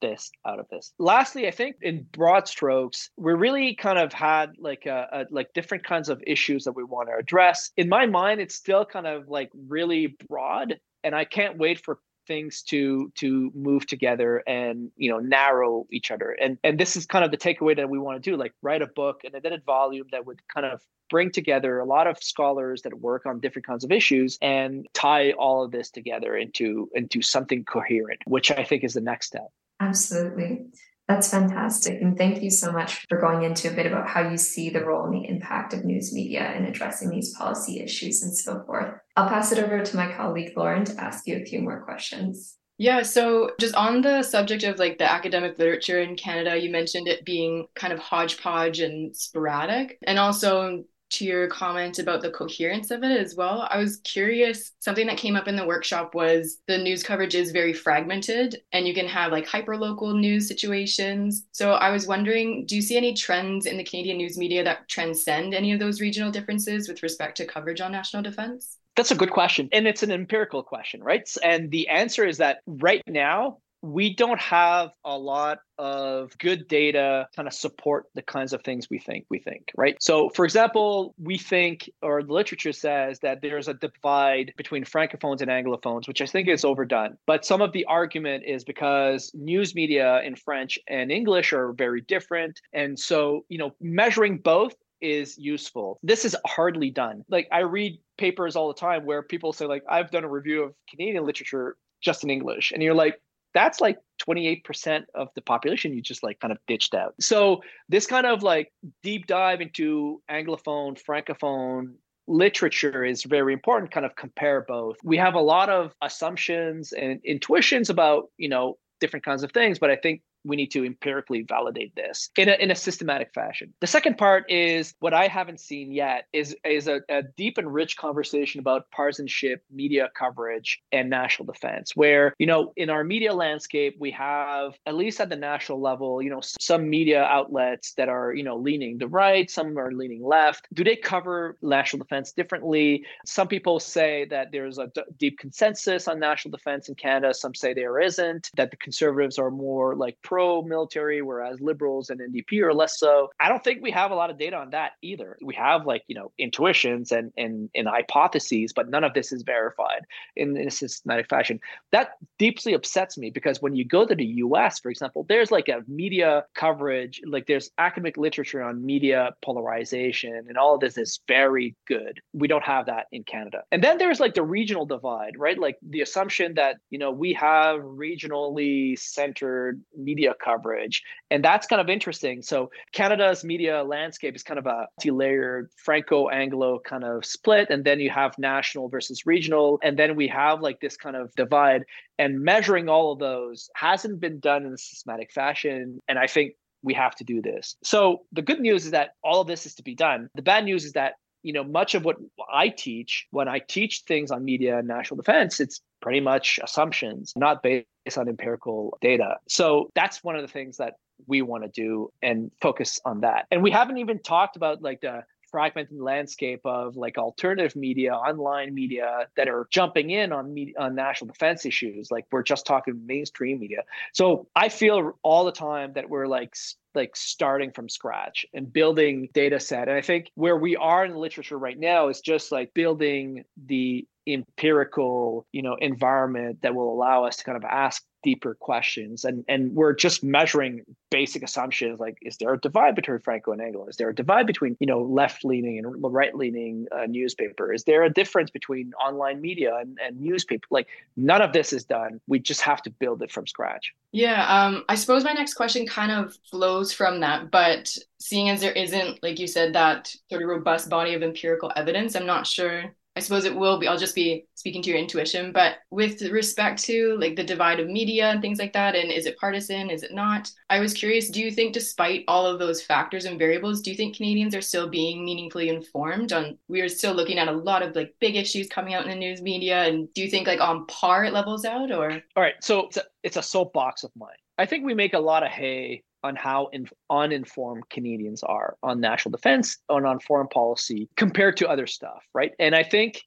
this 0.00 0.30
out 0.46 0.58
of 0.58 0.66
this. 0.70 0.92
Lastly, 0.98 1.46
I 1.46 1.50
think 1.50 1.76
in 1.82 2.06
broad 2.12 2.48
strokes, 2.48 3.10
we 3.16 3.32
really 3.32 3.74
kind 3.74 3.98
of 3.98 4.12
had 4.12 4.52
like 4.58 4.86
a, 4.86 5.08
a, 5.12 5.26
like 5.30 5.52
different 5.52 5.84
kinds 5.84 6.08
of 6.08 6.22
issues 6.26 6.64
that 6.64 6.72
we 6.72 6.84
want 6.84 7.08
to 7.08 7.16
address. 7.16 7.70
In 7.76 7.88
my 7.88 8.06
mind, 8.06 8.40
it's 8.40 8.54
still 8.54 8.84
kind 8.84 9.06
of 9.06 9.28
like 9.28 9.50
really 9.54 10.16
broad, 10.28 10.78
and 11.04 11.14
I 11.14 11.24
can't 11.24 11.58
wait 11.58 11.84
for 11.84 11.98
things 12.30 12.62
to 12.62 13.10
to 13.16 13.50
move 13.56 13.84
together 13.86 14.40
and 14.46 14.92
you 14.96 15.10
know 15.10 15.18
narrow 15.18 15.84
each 15.90 16.12
other. 16.12 16.30
And 16.40 16.58
and 16.62 16.78
this 16.78 16.96
is 16.96 17.04
kind 17.04 17.24
of 17.24 17.32
the 17.32 17.36
takeaway 17.36 17.74
that 17.74 17.90
we 17.90 17.98
want 17.98 18.22
to 18.22 18.30
do 18.30 18.36
like 18.36 18.54
write 18.62 18.82
a 18.82 18.86
book 18.86 19.22
and 19.24 19.34
an 19.34 19.42
edited 19.44 19.64
volume 19.64 20.06
that 20.12 20.26
would 20.26 20.40
kind 20.46 20.64
of 20.64 20.80
bring 21.10 21.32
together 21.32 21.80
a 21.80 21.84
lot 21.84 22.06
of 22.06 22.22
scholars 22.22 22.82
that 22.82 22.94
work 23.00 23.26
on 23.26 23.40
different 23.40 23.66
kinds 23.66 23.82
of 23.82 23.90
issues 23.90 24.38
and 24.40 24.86
tie 24.94 25.32
all 25.32 25.64
of 25.64 25.72
this 25.72 25.90
together 25.90 26.36
into 26.36 26.88
into 26.94 27.20
something 27.20 27.64
coherent 27.64 28.20
which 28.26 28.52
i 28.52 28.62
think 28.62 28.84
is 28.84 28.94
the 28.94 29.00
next 29.00 29.26
step. 29.26 29.48
Absolutely 29.80 30.66
that's 31.10 31.28
fantastic. 31.28 32.00
And 32.00 32.16
thank 32.16 32.40
you 32.40 32.50
so 32.50 32.70
much 32.70 33.04
for 33.08 33.20
going 33.20 33.42
into 33.42 33.68
a 33.68 33.74
bit 33.74 33.86
about 33.86 34.08
how 34.08 34.30
you 34.30 34.36
see 34.36 34.70
the 34.70 34.84
role 34.84 35.04
and 35.04 35.12
the 35.12 35.28
impact 35.28 35.74
of 35.74 35.84
news 35.84 36.12
media 36.14 36.54
in 36.54 36.66
addressing 36.66 37.10
these 37.10 37.34
policy 37.34 37.80
issues 37.80 38.22
and 38.22 38.36
so 38.36 38.62
forth. 38.64 38.94
I'll 39.16 39.28
pass 39.28 39.50
it 39.50 39.58
over 39.58 39.84
to 39.84 39.96
my 39.96 40.12
colleague 40.12 40.52
Lauren 40.56 40.84
to 40.84 41.00
ask 41.00 41.26
you 41.26 41.36
a 41.36 41.44
few 41.44 41.62
more 41.62 41.82
questions. 41.82 42.56
Yeah, 42.78 43.02
so 43.02 43.50
just 43.58 43.74
on 43.74 44.02
the 44.02 44.22
subject 44.22 44.62
of 44.62 44.78
like 44.78 44.98
the 44.98 45.10
academic 45.10 45.58
literature 45.58 46.00
in 46.00 46.14
Canada, 46.14 46.56
you 46.56 46.70
mentioned 46.70 47.08
it 47.08 47.24
being 47.24 47.66
kind 47.74 47.92
of 47.92 47.98
hodgepodge 47.98 48.78
and 48.78 49.14
sporadic. 49.14 49.98
And 50.04 50.16
also 50.16 50.84
to 51.10 51.24
your 51.24 51.48
comment 51.48 51.98
about 51.98 52.22
the 52.22 52.30
coherence 52.30 52.90
of 52.90 53.02
it 53.02 53.20
as 53.20 53.34
well. 53.34 53.66
I 53.70 53.78
was 53.78 53.98
curious, 53.98 54.72
something 54.80 55.06
that 55.06 55.16
came 55.16 55.36
up 55.36 55.48
in 55.48 55.56
the 55.56 55.66
workshop 55.66 56.14
was 56.14 56.58
the 56.66 56.78
news 56.78 57.02
coverage 57.02 57.34
is 57.34 57.52
very 57.52 57.72
fragmented 57.72 58.62
and 58.72 58.86
you 58.86 58.94
can 58.94 59.06
have 59.06 59.32
like 59.32 59.46
hyper 59.46 59.76
local 59.76 60.14
news 60.14 60.48
situations. 60.48 61.46
So 61.52 61.72
I 61.72 61.90
was 61.90 62.06
wondering, 62.06 62.66
do 62.66 62.76
you 62.76 62.82
see 62.82 62.96
any 62.96 63.14
trends 63.14 63.66
in 63.66 63.76
the 63.76 63.84
Canadian 63.84 64.18
news 64.18 64.38
media 64.38 64.64
that 64.64 64.88
transcend 64.88 65.54
any 65.54 65.72
of 65.72 65.80
those 65.80 66.00
regional 66.00 66.30
differences 66.30 66.88
with 66.88 67.02
respect 67.02 67.36
to 67.38 67.46
coverage 67.46 67.80
on 67.80 67.92
national 67.92 68.22
defense? 68.22 68.78
That's 68.96 69.10
a 69.10 69.16
good 69.16 69.30
question. 69.30 69.68
And 69.72 69.86
it's 69.86 70.02
an 70.02 70.10
empirical 70.10 70.62
question, 70.62 71.02
right? 71.02 71.28
And 71.42 71.70
the 71.70 71.88
answer 71.88 72.26
is 72.26 72.38
that 72.38 72.58
right 72.66 73.02
now, 73.06 73.58
we 73.82 74.14
don't 74.14 74.40
have 74.40 74.90
a 75.04 75.16
lot 75.16 75.58
of 75.78 76.36
good 76.38 76.68
data 76.68 77.26
kind 77.34 77.48
of 77.48 77.54
support 77.54 78.06
the 78.14 78.22
kinds 78.22 78.52
of 78.52 78.62
things 78.62 78.88
we 78.90 78.98
think 78.98 79.24
we 79.30 79.38
think 79.38 79.70
right 79.76 79.96
so 80.00 80.28
for 80.30 80.44
example 80.44 81.14
we 81.18 81.38
think 81.38 81.88
or 82.02 82.22
the 82.22 82.32
literature 82.32 82.72
says 82.72 83.18
that 83.20 83.40
there's 83.40 83.68
a 83.68 83.74
divide 83.74 84.52
between 84.56 84.84
francophones 84.84 85.40
and 85.40 85.50
anglophones 85.50 86.06
which 86.06 86.20
i 86.20 86.26
think 86.26 86.48
is 86.48 86.64
overdone 86.64 87.16
but 87.26 87.44
some 87.44 87.62
of 87.62 87.72
the 87.72 87.84
argument 87.86 88.44
is 88.46 88.64
because 88.64 89.30
news 89.34 89.74
media 89.74 90.20
in 90.22 90.36
french 90.36 90.78
and 90.88 91.10
english 91.10 91.52
are 91.52 91.72
very 91.72 92.02
different 92.02 92.60
and 92.72 92.98
so 92.98 93.44
you 93.48 93.58
know 93.58 93.70
measuring 93.80 94.38
both 94.38 94.74
is 95.00 95.38
useful. 95.38 95.98
This 96.02 96.26
is 96.26 96.36
hardly 96.46 96.90
done. 96.90 97.24
Like 97.30 97.48
I 97.50 97.60
read 97.60 97.98
papers 98.18 98.54
all 98.54 98.68
the 98.68 98.78
time 98.78 99.06
where 99.06 99.22
people 99.22 99.52
say 99.54 99.64
like 99.64 99.82
I've 99.88 100.10
done 100.10 100.24
a 100.24 100.28
review 100.28 100.62
of 100.62 100.74
Canadian 100.90 101.24
literature 101.24 101.76
just 102.02 102.22
in 102.22 102.30
English 102.30 102.72
and 102.72 102.82
you're 102.82 102.94
like 102.94 103.18
that's 103.54 103.80
like 103.80 103.98
28% 104.28 105.04
of 105.14 105.28
the 105.34 105.42
population 105.42 105.92
you 105.92 106.02
just 106.02 106.22
like 106.22 106.40
kind 106.40 106.52
of 106.52 106.58
ditched 106.66 106.94
out. 106.94 107.14
So 107.20 107.62
this 107.88 108.06
kind 108.06 108.26
of 108.26 108.42
like 108.42 108.72
deep 109.02 109.26
dive 109.26 109.60
into 109.60 110.22
anglophone, 110.30 111.00
francophone 111.00 111.94
literature 112.26 113.04
is 113.04 113.24
very 113.24 113.52
important 113.52 113.90
kind 113.90 114.06
of 114.06 114.14
compare 114.14 114.64
both. 114.66 114.96
We 115.02 115.16
have 115.16 115.34
a 115.34 115.40
lot 115.40 115.68
of 115.68 115.94
assumptions 116.02 116.92
and 116.92 117.20
intuitions 117.24 117.90
about, 117.90 118.28
you 118.36 118.48
know, 118.48 118.78
different 119.00 119.24
kinds 119.24 119.42
of 119.42 119.50
things, 119.52 119.78
but 119.78 119.90
I 119.90 119.96
think 119.96 120.22
we 120.44 120.56
need 120.56 120.70
to 120.72 120.84
empirically 120.84 121.42
validate 121.42 121.94
this 121.94 122.30
in 122.36 122.48
a, 122.48 122.52
in 122.54 122.70
a 122.70 122.74
systematic 122.74 123.32
fashion. 123.34 123.72
The 123.80 123.86
second 123.86 124.18
part 124.18 124.50
is 124.50 124.94
what 125.00 125.14
I 125.14 125.28
haven't 125.28 125.60
seen 125.60 125.92
yet 125.92 126.26
is, 126.32 126.56
is 126.64 126.88
a, 126.88 127.00
a 127.08 127.22
deep 127.22 127.58
and 127.58 127.72
rich 127.72 127.96
conversation 127.96 128.60
about 128.60 128.90
partisanship, 128.90 129.62
media 129.70 130.10
coverage, 130.18 130.80
and 130.92 131.10
national 131.10 131.46
defense, 131.46 131.94
where, 131.94 132.34
you 132.38 132.46
know, 132.46 132.72
in 132.76 132.90
our 132.90 133.04
media 133.04 133.34
landscape, 133.34 133.96
we 133.98 134.10
have, 134.12 134.74
at 134.86 134.94
least 134.94 135.20
at 135.20 135.28
the 135.28 135.36
national 135.36 135.80
level, 135.80 136.22
you 136.22 136.30
know, 136.30 136.40
some 136.42 136.88
media 136.88 137.22
outlets 137.22 137.92
that 137.94 138.08
are, 138.08 138.32
you 138.32 138.42
know, 138.42 138.56
leaning 138.56 138.98
the 138.98 139.08
right, 139.08 139.50
some 139.50 139.78
are 139.78 139.92
leaning 139.92 140.24
left. 140.24 140.66
Do 140.72 140.84
they 140.84 140.96
cover 140.96 141.56
national 141.62 142.04
defense 142.04 142.32
differently? 142.32 143.04
Some 143.26 143.48
people 143.48 143.80
say 143.80 144.26
that 144.30 144.52
there's 144.52 144.78
a 144.78 144.88
d- 144.88 145.02
deep 145.18 145.38
consensus 145.38 146.08
on 146.08 146.18
national 146.18 146.52
defense 146.52 146.88
in 146.88 146.94
Canada. 146.94 147.34
Some 147.34 147.54
say 147.54 147.74
there 147.74 148.00
isn't, 148.00 148.50
that 148.56 148.70
the 148.70 148.76
conservatives 148.76 149.38
are 149.38 149.50
more 149.50 149.94
like 149.94 150.20
pro 150.30 150.62
military, 150.62 151.22
whereas 151.22 151.60
liberals 151.60 152.08
and 152.08 152.20
NDP 152.20 152.60
are 152.62 152.72
less 152.72 153.00
so. 153.00 153.30
I 153.40 153.48
don't 153.48 153.64
think 153.64 153.82
we 153.82 153.90
have 153.90 154.12
a 154.12 154.14
lot 154.14 154.30
of 154.30 154.38
data 154.38 154.56
on 154.56 154.70
that 154.70 154.92
either. 155.02 155.36
We 155.42 155.56
have 155.56 155.86
like, 155.86 156.04
you 156.06 156.14
know, 156.14 156.30
intuitions 156.38 157.10
and 157.10 157.32
and, 157.36 157.68
and 157.74 157.88
hypotheses, 157.88 158.72
but 158.72 158.88
none 158.88 159.02
of 159.02 159.12
this 159.12 159.32
is 159.32 159.42
verified 159.42 160.02
in, 160.36 160.56
in 160.56 160.68
a 160.68 160.70
systematic 160.70 161.28
fashion. 161.28 161.58
That 161.90 162.10
deeply 162.38 162.74
upsets 162.74 163.18
me 163.18 163.30
because 163.30 163.60
when 163.60 163.74
you 163.74 163.84
go 163.84 164.06
to 164.06 164.14
the 164.14 164.24
US, 164.44 164.78
for 164.78 164.88
example, 164.88 165.26
there's 165.28 165.50
like 165.50 165.68
a 165.68 165.82
media 165.88 166.44
coverage, 166.54 167.20
like 167.26 167.48
there's 167.48 167.68
academic 167.78 168.16
literature 168.16 168.62
on 168.62 168.86
media 168.86 169.34
polarization 169.42 170.46
and 170.48 170.56
all 170.56 170.74
of 170.76 170.80
this 170.80 170.96
is 170.96 171.18
very 171.26 171.74
good. 171.88 172.20
We 172.32 172.46
don't 172.46 172.62
have 172.62 172.86
that 172.86 173.06
in 173.10 173.24
Canada. 173.24 173.62
And 173.72 173.82
then 173.82 173.98
there's 173.98 174.20
like 174.20 174.34
the 174.34 174.44
regional 174.44 174.86
divide, 174.86 175.36
right? 175.36 175.58
Like 175.58 175.78
the 175.82 176.02
assumption 176.02 176.54
that, 176.54 176.76
you 176.90 177.00
know, 177.00 177.10
we 177.10 177.32
have 177.32 177.80
regionally 177.80 178.96
centered 178.96 179.80
media 180.20 180.34
coverage. 180.42 181.02
And 181.30 181.42
that's 181.44 181.66
kind 181.66 181.80
of 181.80 181.88
interesting. 181.88 182.42
So 182.42 182.70
Canada's 182.92 183.44
media 183.44 183.82
landscape 183.82 184.36
is 184.36 184.42
kind 184.42 184.58
of 184.58 184.66
a 184.66 184.86
multi-layered 184.98 185.70
Franco-Anglo 185.76 186.80
kind 186.84 187.04
of 187.04 187.24
split. 187.24 187.70
And 187.70 187.84
then 187.84 188.00
you 188.00 188.10
have 188.10 188.38
national 188.38 188.88
versus 188.88 189.24
regional. 189.26 189.78
And 189.82 189.98
then 189.98 190.16
we 190.16 190.28
have 190.28 190.60
like 190.60 190.80
this 190.80 190.96
kind 190.96 191.16
of 191.16 191.34
divide. 191.36 191.84
And 192.18 192.40
measuring 192.40 192.88
all 192.88 193.12
of 193.12 193.18
those 193.18 193.70
hasn't 193.74 194.20
been 194.20 194.40
done 194.40 194.66
in 194.66 194.72
a 194.72 194.78
systematic 194.78 195.32
fashion. 195.32 196.00
And 196.08 196.18
I 196.18 196.26
think 196.26 196.54
we 196.82 196.94
have 196.94 197.14
to 197.16 197.24
do 197.24 197.40
this. 197.40 197.76
So 197.82 198.22
the 198.32 198.42
good 198.42 198.60
news 198.60 198.84
is 198.84 198.90
that 198.90 199.14
all 199.22 199.40
of 199.40 199.46
this 199.46 199.66
is 199.66 199.74
to 199.76 199.82
be 199.82 199.94
done. 199.94 200.28
The 200.34 200.42
bad 200.42 200.64
news 200.64 200.84
is 200.84 200.92
that 200.92 201.14
you 201.42 201.52
know 201.52 201.64
much 201.64 201.94
of 201.94 202.04
what 202.04 202.16
I 202.52 202.68
teach 202.68 203.26
when 203.30 203.48
I 203.48 203.60
teach 203.60 204.02
things 204.06 204.30
on 204.30 204.44
media 204.44 204.78
and 204.78 204.88
national 204.88 205.16
defense, 205.16 205.60
it's 205.60 205.80
pretty 206.00 206.20
much 206.20 206.58
assumptions, 206.62 207.32
not 207.36 207.62
based 207.62 207.86
on 208.16 208.28
empirical 208.28 208.96
data. 209.00 209.36
So 209.48 209.90
that's 209.94 210.24
one 210.24 210.36
of 210.36 210.42
the 210.42 210.48
things 210.48 210.78
that 210.78 210.94
we 211.26 211.42
want 211.42 211.64
to 211.64 211.68
do 211.68 212.10
and 212.22 212.50
focus 212.60 213.00
on 213.04 213.20
that. 213.20 213.46
And 213.50 213.62
we 213.62 213.70
haven't 213.70 213.98
even 213.98 214.20
talked 214.20 214.56
about 214.56 214.82
like 214.82 215.00
the 215.00 215.24
fragmented 215.50 216.00
landscape 216.00 216.60
of 216.64 216.96
like 216.96 217.18
alternative 217.18 217.76
media, 217.76 218.14
online 218.14 218.74
media 218.74 219.26
that 219.36 219.48
are 219.48 219.66
jumping 219.70 220.10
in 220.10 220.32
on 220.32 220.52
media, 220.52 220.74
on 220.78 220.94
national 220.94 221.28
defense 221.28 221.66
issues. 221.66 222.10
Like 222.10 222.26
we're 222.30 222.42
just 222.42 222.66
talking 222.66 223.06
mainstream 223.06 223.60
media. 223.60 223.82
So 224.12 224.48
I 224.54 224.68
feel 224.68 225.18
all 225.22 225.44
the 225.44 225.52
time 225.52 225.92
that 225.94 226.08
we're 226.08 226.26
like 226.26 226.54
like 226.94 227.14
starting 227.14 227.70
from 227.70 227.88
scratch 227.88 228.44
and 228.52 228.72
building 228.72 229.28
data 229.32 229.60
set. 229.60 229.88
And 229.88 229.96
I 229.96 230.00
think 230.00 230.30
where 230.34 230.56
we 230.56 230.76
are 230.76 231.04
in 231.04 231.12
the 231.12 231.18
literature 231.18 231.58
right 231.58 231.78
now 231.78 232.08
is 232.08 232.20
just 232.20 232.50
like 232.50 232.74
building 232.74 233.44
the 233.66 234.06
empirical, 234.26 235.46
you 235.52 235.62
know, 235.62 235.76
environment 235.80 236.62
that 236.62 236.74
will 236.74 236.92
allow 236.92 237.24
us 237.24 237.36
to 237.36 237.44
kind 237.44 237.56
of 237.56 237.64
ask 237.64 238.02
deeper 238.22 238.54
questions 238.54 239.24
and 239.24 239.44
and 239.48 239.74
we're 239.74 239.94
just 239.94 240.22
measuring 240.22 240.82
basic 241.10 241.42
assumptions 241.42 241.98
like 241.98 242.18
is 242.22 242.36
there 242.36 242.52
a 242.52 242.60
divide 242.60 242.94
between 242.94 243.18
franco 243.18 243.52
and 243.52 243.60
anglo 243.60 243.86
is 243.86 243.96
there 243.96 244.10
a 244.10 244.14
divide 244.14 244.46
between 244.46 244.76
you 244.80 244.86
know 244.86 245.00
left 245.02 245.44
leaning 245.44 245.78
and 245.78 245.86
right 246.20 246.34
leaning 246.36 246.86
uh, 246.92 247.06
newspaper? 247.06 247.72
Is 247.72 247.84
there 247.84 248.02
a 248.02 248.10
difference 248.10 248.50
between 248.50 248.92
online 248.94 249.40
media 249.40 249.76
and, 249.76 249.98
and 250.04 250.20
newspaper? 250.20 250.66
Like 250.70 250.88
none 251.16 251.42
of 251.42 251.52
this 251.52 251.72
is 251.72 251.84
done. 251.84 252.20
We 252.26 252.38
just 252.38 252.60
have 252.62 252.82
to 252.82 252.90
build 252.90 253.22
it 253.22 253.30
from 253.30 253.46
scratch. 253.46 253.92
Yeah 254.12 254.44
um 254.48 254.84
i 254.88 254.96
suppose 254.96 255.22
my 255.22 255.32
next 255.32 255.54
question 255.54 255.86
kind 255.86 256.10
of 256.10 256.36
flows 256.50 256.92
from 256.92 257.20
that 257.20 257.50
but 257.52 257.96
seeing 258.18 258.50
as 258.50 258.60
there 258.60 258.72
isn't 258.72 259.22
like 259.22 259.38
you 259.38 259.46
said 259.46 259.72
that 259.74 260.12
sort 260.28 260.42
of 260.42 260.48
robust 260.48 260.90
body 260.90 261.14
of 261.14 261.22
empirical 261.22 261.70
evidence 261.76 262.16
i'm 262.16 262.26
not 262.26 262.44
sure 262.44 262.92
I 263.20 263.22
suppose 263.22 263.44
it 263.44 263.54
will 263.54 263.76
be, 263.76 263.86
I'll 263.86 263.98
just 263.98 264.14
be 264.14 264.46
speaking 264.54 264.80
to 264.80 264.88
your 264.88 264.98
intuition, 264.98 265.52
but 265.52 265.74
with 265.90 266.22
respect 266.22 266.82
to 266.84 267.18
like 267.20 267.36
the 267.36 267.44
divide 267.44 267.78
of 267.78 267.86
media 267.86 268.30
and 268.30 268.40
things 268.40 268.58
like 268.58 268.72
that, 268.72 268.96
and 268.96 269.12
is 269.12 269.26
it 269.26 269.36
partisan, 269.36 269.90
is 269.90 270.02
it 270.02 270.14
not? 270.14 270.50
I 270.70 270.80
was 270.80 270.94
curious, 270.94 271.28
do 271.28 271.38
you 271.42 271.50
think 271.50 271.74
despite 271.74 272.24
all 272.28 272.46
of 272.46 272.58
those 272.58 272.80
factors 272.80 273.26
and 273.26 273.38
variables, 273.38 273.82
do 273.82 273.90
you 273.90 273.96
think 273.98 274.16
Canadians 274.16 274.54
are 274.54 274.62
still 274.62 274.88
being 274.88 275.22
meaningfully 275.22 275.68
informed 275.68 276.32
on, 276.32 276.56
we 276.68 276.80
are 276.80 276.88
still 276.88 277.12
looking 277.12 277.38
at 277.38 277.48
a 277.48 277.52
lot 277.52 277.82
of 277.82 277.94
like 277.94 278.14
big 278.20 278.36
issues 278.36 278.68
coming 278.68 278.94
out 278.94 279.04
in 279.04 279.10
the 279.10 279.14
news 279.14 279.42
media, 279.42 279.82
and 279.84 280.10
do 280.14 280.22
you 280.22 280.30
think 280.30 280.46
like 280.46 280.62
on 280.62 280.86
par 280.86 281.26
it 281.26 281.34
levels 281.34 281.66
out 281.66 281.92
or? 281.92 282.12
All 282.36 282.42
right, 282.42 282.54
so 282.62 282.86
it's 282.86 282.96
a, 282.96 283.02
it's 283.22 283.36
a 283.36 283.42
soapbox 283.42 284.02
of 284.02 284.12
mine. 284.16 284.30
I 284.56 284.64
think 284.64 284.86
we 284.86 284.94
make 284.94 285.12
a 285.12 285.18
lot 285.18 285.42
of 285.42 285.50
hay 285.50 286.04
on 286.22 286.36
how 286.36 286.68
in, 286.68 286.88
uninformed 287.08 287.88
Canadians 287.90 288.42
are 288.42 288.76
on 288.82 289.00
national 289.00 289.32
defense 289.32 289.78
and 289.88 290.06
on 290.06 290.20
foreign 290.20 290.48
policy 290.48 291.08
compared 291.16 291.56
to 291.58 291.68
other 291.68 291.86
stuff, 291.86 292.24
right? 292.34 292.52
And 292.58 292.74
I 292.74 292.82
think 292.82 293.22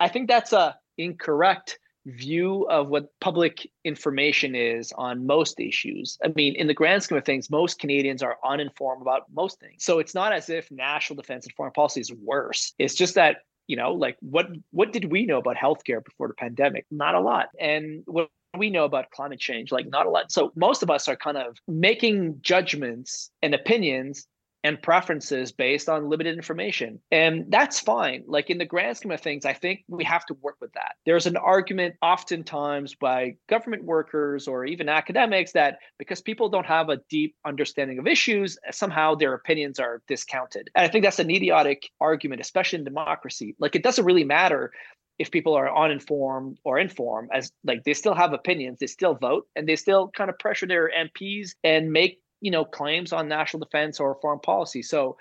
I 0.00 0.08
think 0.08 0.28
that's 0.28 0.52
a 0.52 0.76
incorrect 0.98 1.78
view 2.06 2.66
of 2.70 2.88
what 2.88 3.08
public 3.20 3.68
information 3.84 4.54
is 4.54 4.92
on 4.96 5.26
most 5.26 5.58
issues. 5.58 6.18
I 6.24 6.28
mean, 6.28 6.54
in 6.54 6.68
the 6.68 6.74
grand 6.74 7.02
scheme 7.02 7.18
of 7.18 7.24
things, 7.24 7.50
most 7.50 7.80
Canadians 7.80 8.22
are 8.22 8.36
uninformed 8.44 9.02
about 9.02 9.24
most 9.34 9.58
things. 9.58 9.84
So 9.84 9.98
it's 9.98 10.14
not 10.14 10.32
as 10.32 10.48
if 10.48 10.70
national 10.70 11.16
defense 11.16 11.46
and 11.46 11.54
foreign 11.54 11.72
policy 11.72 12.00
is 12.00 12.12
worse. 12.12 12.74
It's 12.78 12.94
just 12.94 13.16
that 13.16 13.38
you 13.66 13.76
know 13.76 13.92
like 13.92 14.16
what 14.20 14.46
what 14.70 14.92
did 14.92 15.10
we 15.10 15.26
know 15.26 15.38
about 15.38 15.56
healthcare 15.56 16.04
before 16.04 16.28
the 16.28 16.34
pandemic 16.34 16.86
not 16.90 17.16
a 17.16 17.20
lot 17.20 17.48
and 17.58 18.02
what 18.06 18.28
we 18.58 18.70
know 18.70 18.84
about 18.84 19.10
climate 19.10 19.40
change? 19.40 19.72
Like, 19.72 19.88
not 19.88 20.06
a 20.06 20.10
lot. 20.10 20.32
So, 20.32 20.52
most 20.56 20.82
of 20.82 20.90
us 20.90 21.08
are 21.08 21.16
kind 21.16 21.36
of 21.36 21.56
making 21.68 22.38
judgments 22.42 23.30
and 23.42 23.54
opinions 23.54 24.26
and 24.66 24.82
preferences 24.82 25.52
based 25.52 25.88
on 25.88 26.08
limited 26.08 26.36
information. 26.36 26.98
And 27.12 27.44
that's 27.50 27.78
fine. 27.78 28.24
Like, 28.26 28.50
in 28.50 28.58
the 28.58 28.64
grand 28.64 28.96
scheme 28.96 29.12
of 29.12 29.20
things, 29.20 29.44
I 29.44 29.52
think 29.52 29.84
we 29.86 30.02
have 30.02 30.26
to 30.26 30.34
work 30.42 30.56
with 30.60 30.72
that. 30.72 30.96
There's 31.04 31.26
an 31.26 31.36
argument 31.36 31.94
oftentimes 32.02 32.96
by 32.96 33.36
government 33.48 33.84
workers 33.84 34.48
or 34.48 34.64
even 34.64 34.88
academics 34.88 35.52
that 35.52 35.78
because 35.98 36.20
people 36.20 36.48
don't 36.48 36.66
have 36.66 36.88
a 36.88 36.98
deep 37.08 37.36
understanding 37.44 38.00
of 38.00 38.08
issues, 38.08 38.58
somehow 38.72 39.14
their 39.14 39.34
opinions 39.34 39.78
are 39.78 40.02
discounted. 40.08 40.68
And 40.74 40.84
I 40.84 40.88
think 40.88 41.04
that's 41.04 41.20
an 41.20 41.30
idiotic 41.30 41.88
argument, 42.00 42.40
especially 42.40 42.80
in 42.80 42.84
democracy. 42.84 43.54
Like, 43.60 43.76
it 43.76 43.84
doesn't 43.84 44.04
really 44.04 44.24
matter 44.24 44.72
if 45.18 45.30
people 45.30 45.54
are 45.54 45.74
uninformed 45.76 46.58
or 46.64 46.78
informed 46.78 47.30
as 47.32 47.52
like 47.64 47.84
they 47.84 47.94
still 47.94 48.14
have 48.14 48.32
opinions 48.32 48.78
they 48.78 48.86
still 48.86 49.14
vote 49.14 49.46
and 49.56 49.68
they 49.68 49.76
still 49.76 50.08
kind 50.08 50.30
of 50.30 50.38
pressure 50.38 50.66
their 50.66 50.90
mps 50.90 51.50
and 51.64 51.92
make 51.92 52.20
you 52.40 52.50
know 52.50 52.64
claims 52.64 53.12
on 53.12 53.28
national 53.28 53.60
defense 53.60 54.00
or 54.00 54.18
foreign 54.20 54.40
policy. 54.40 54.82
So 54.82 55.16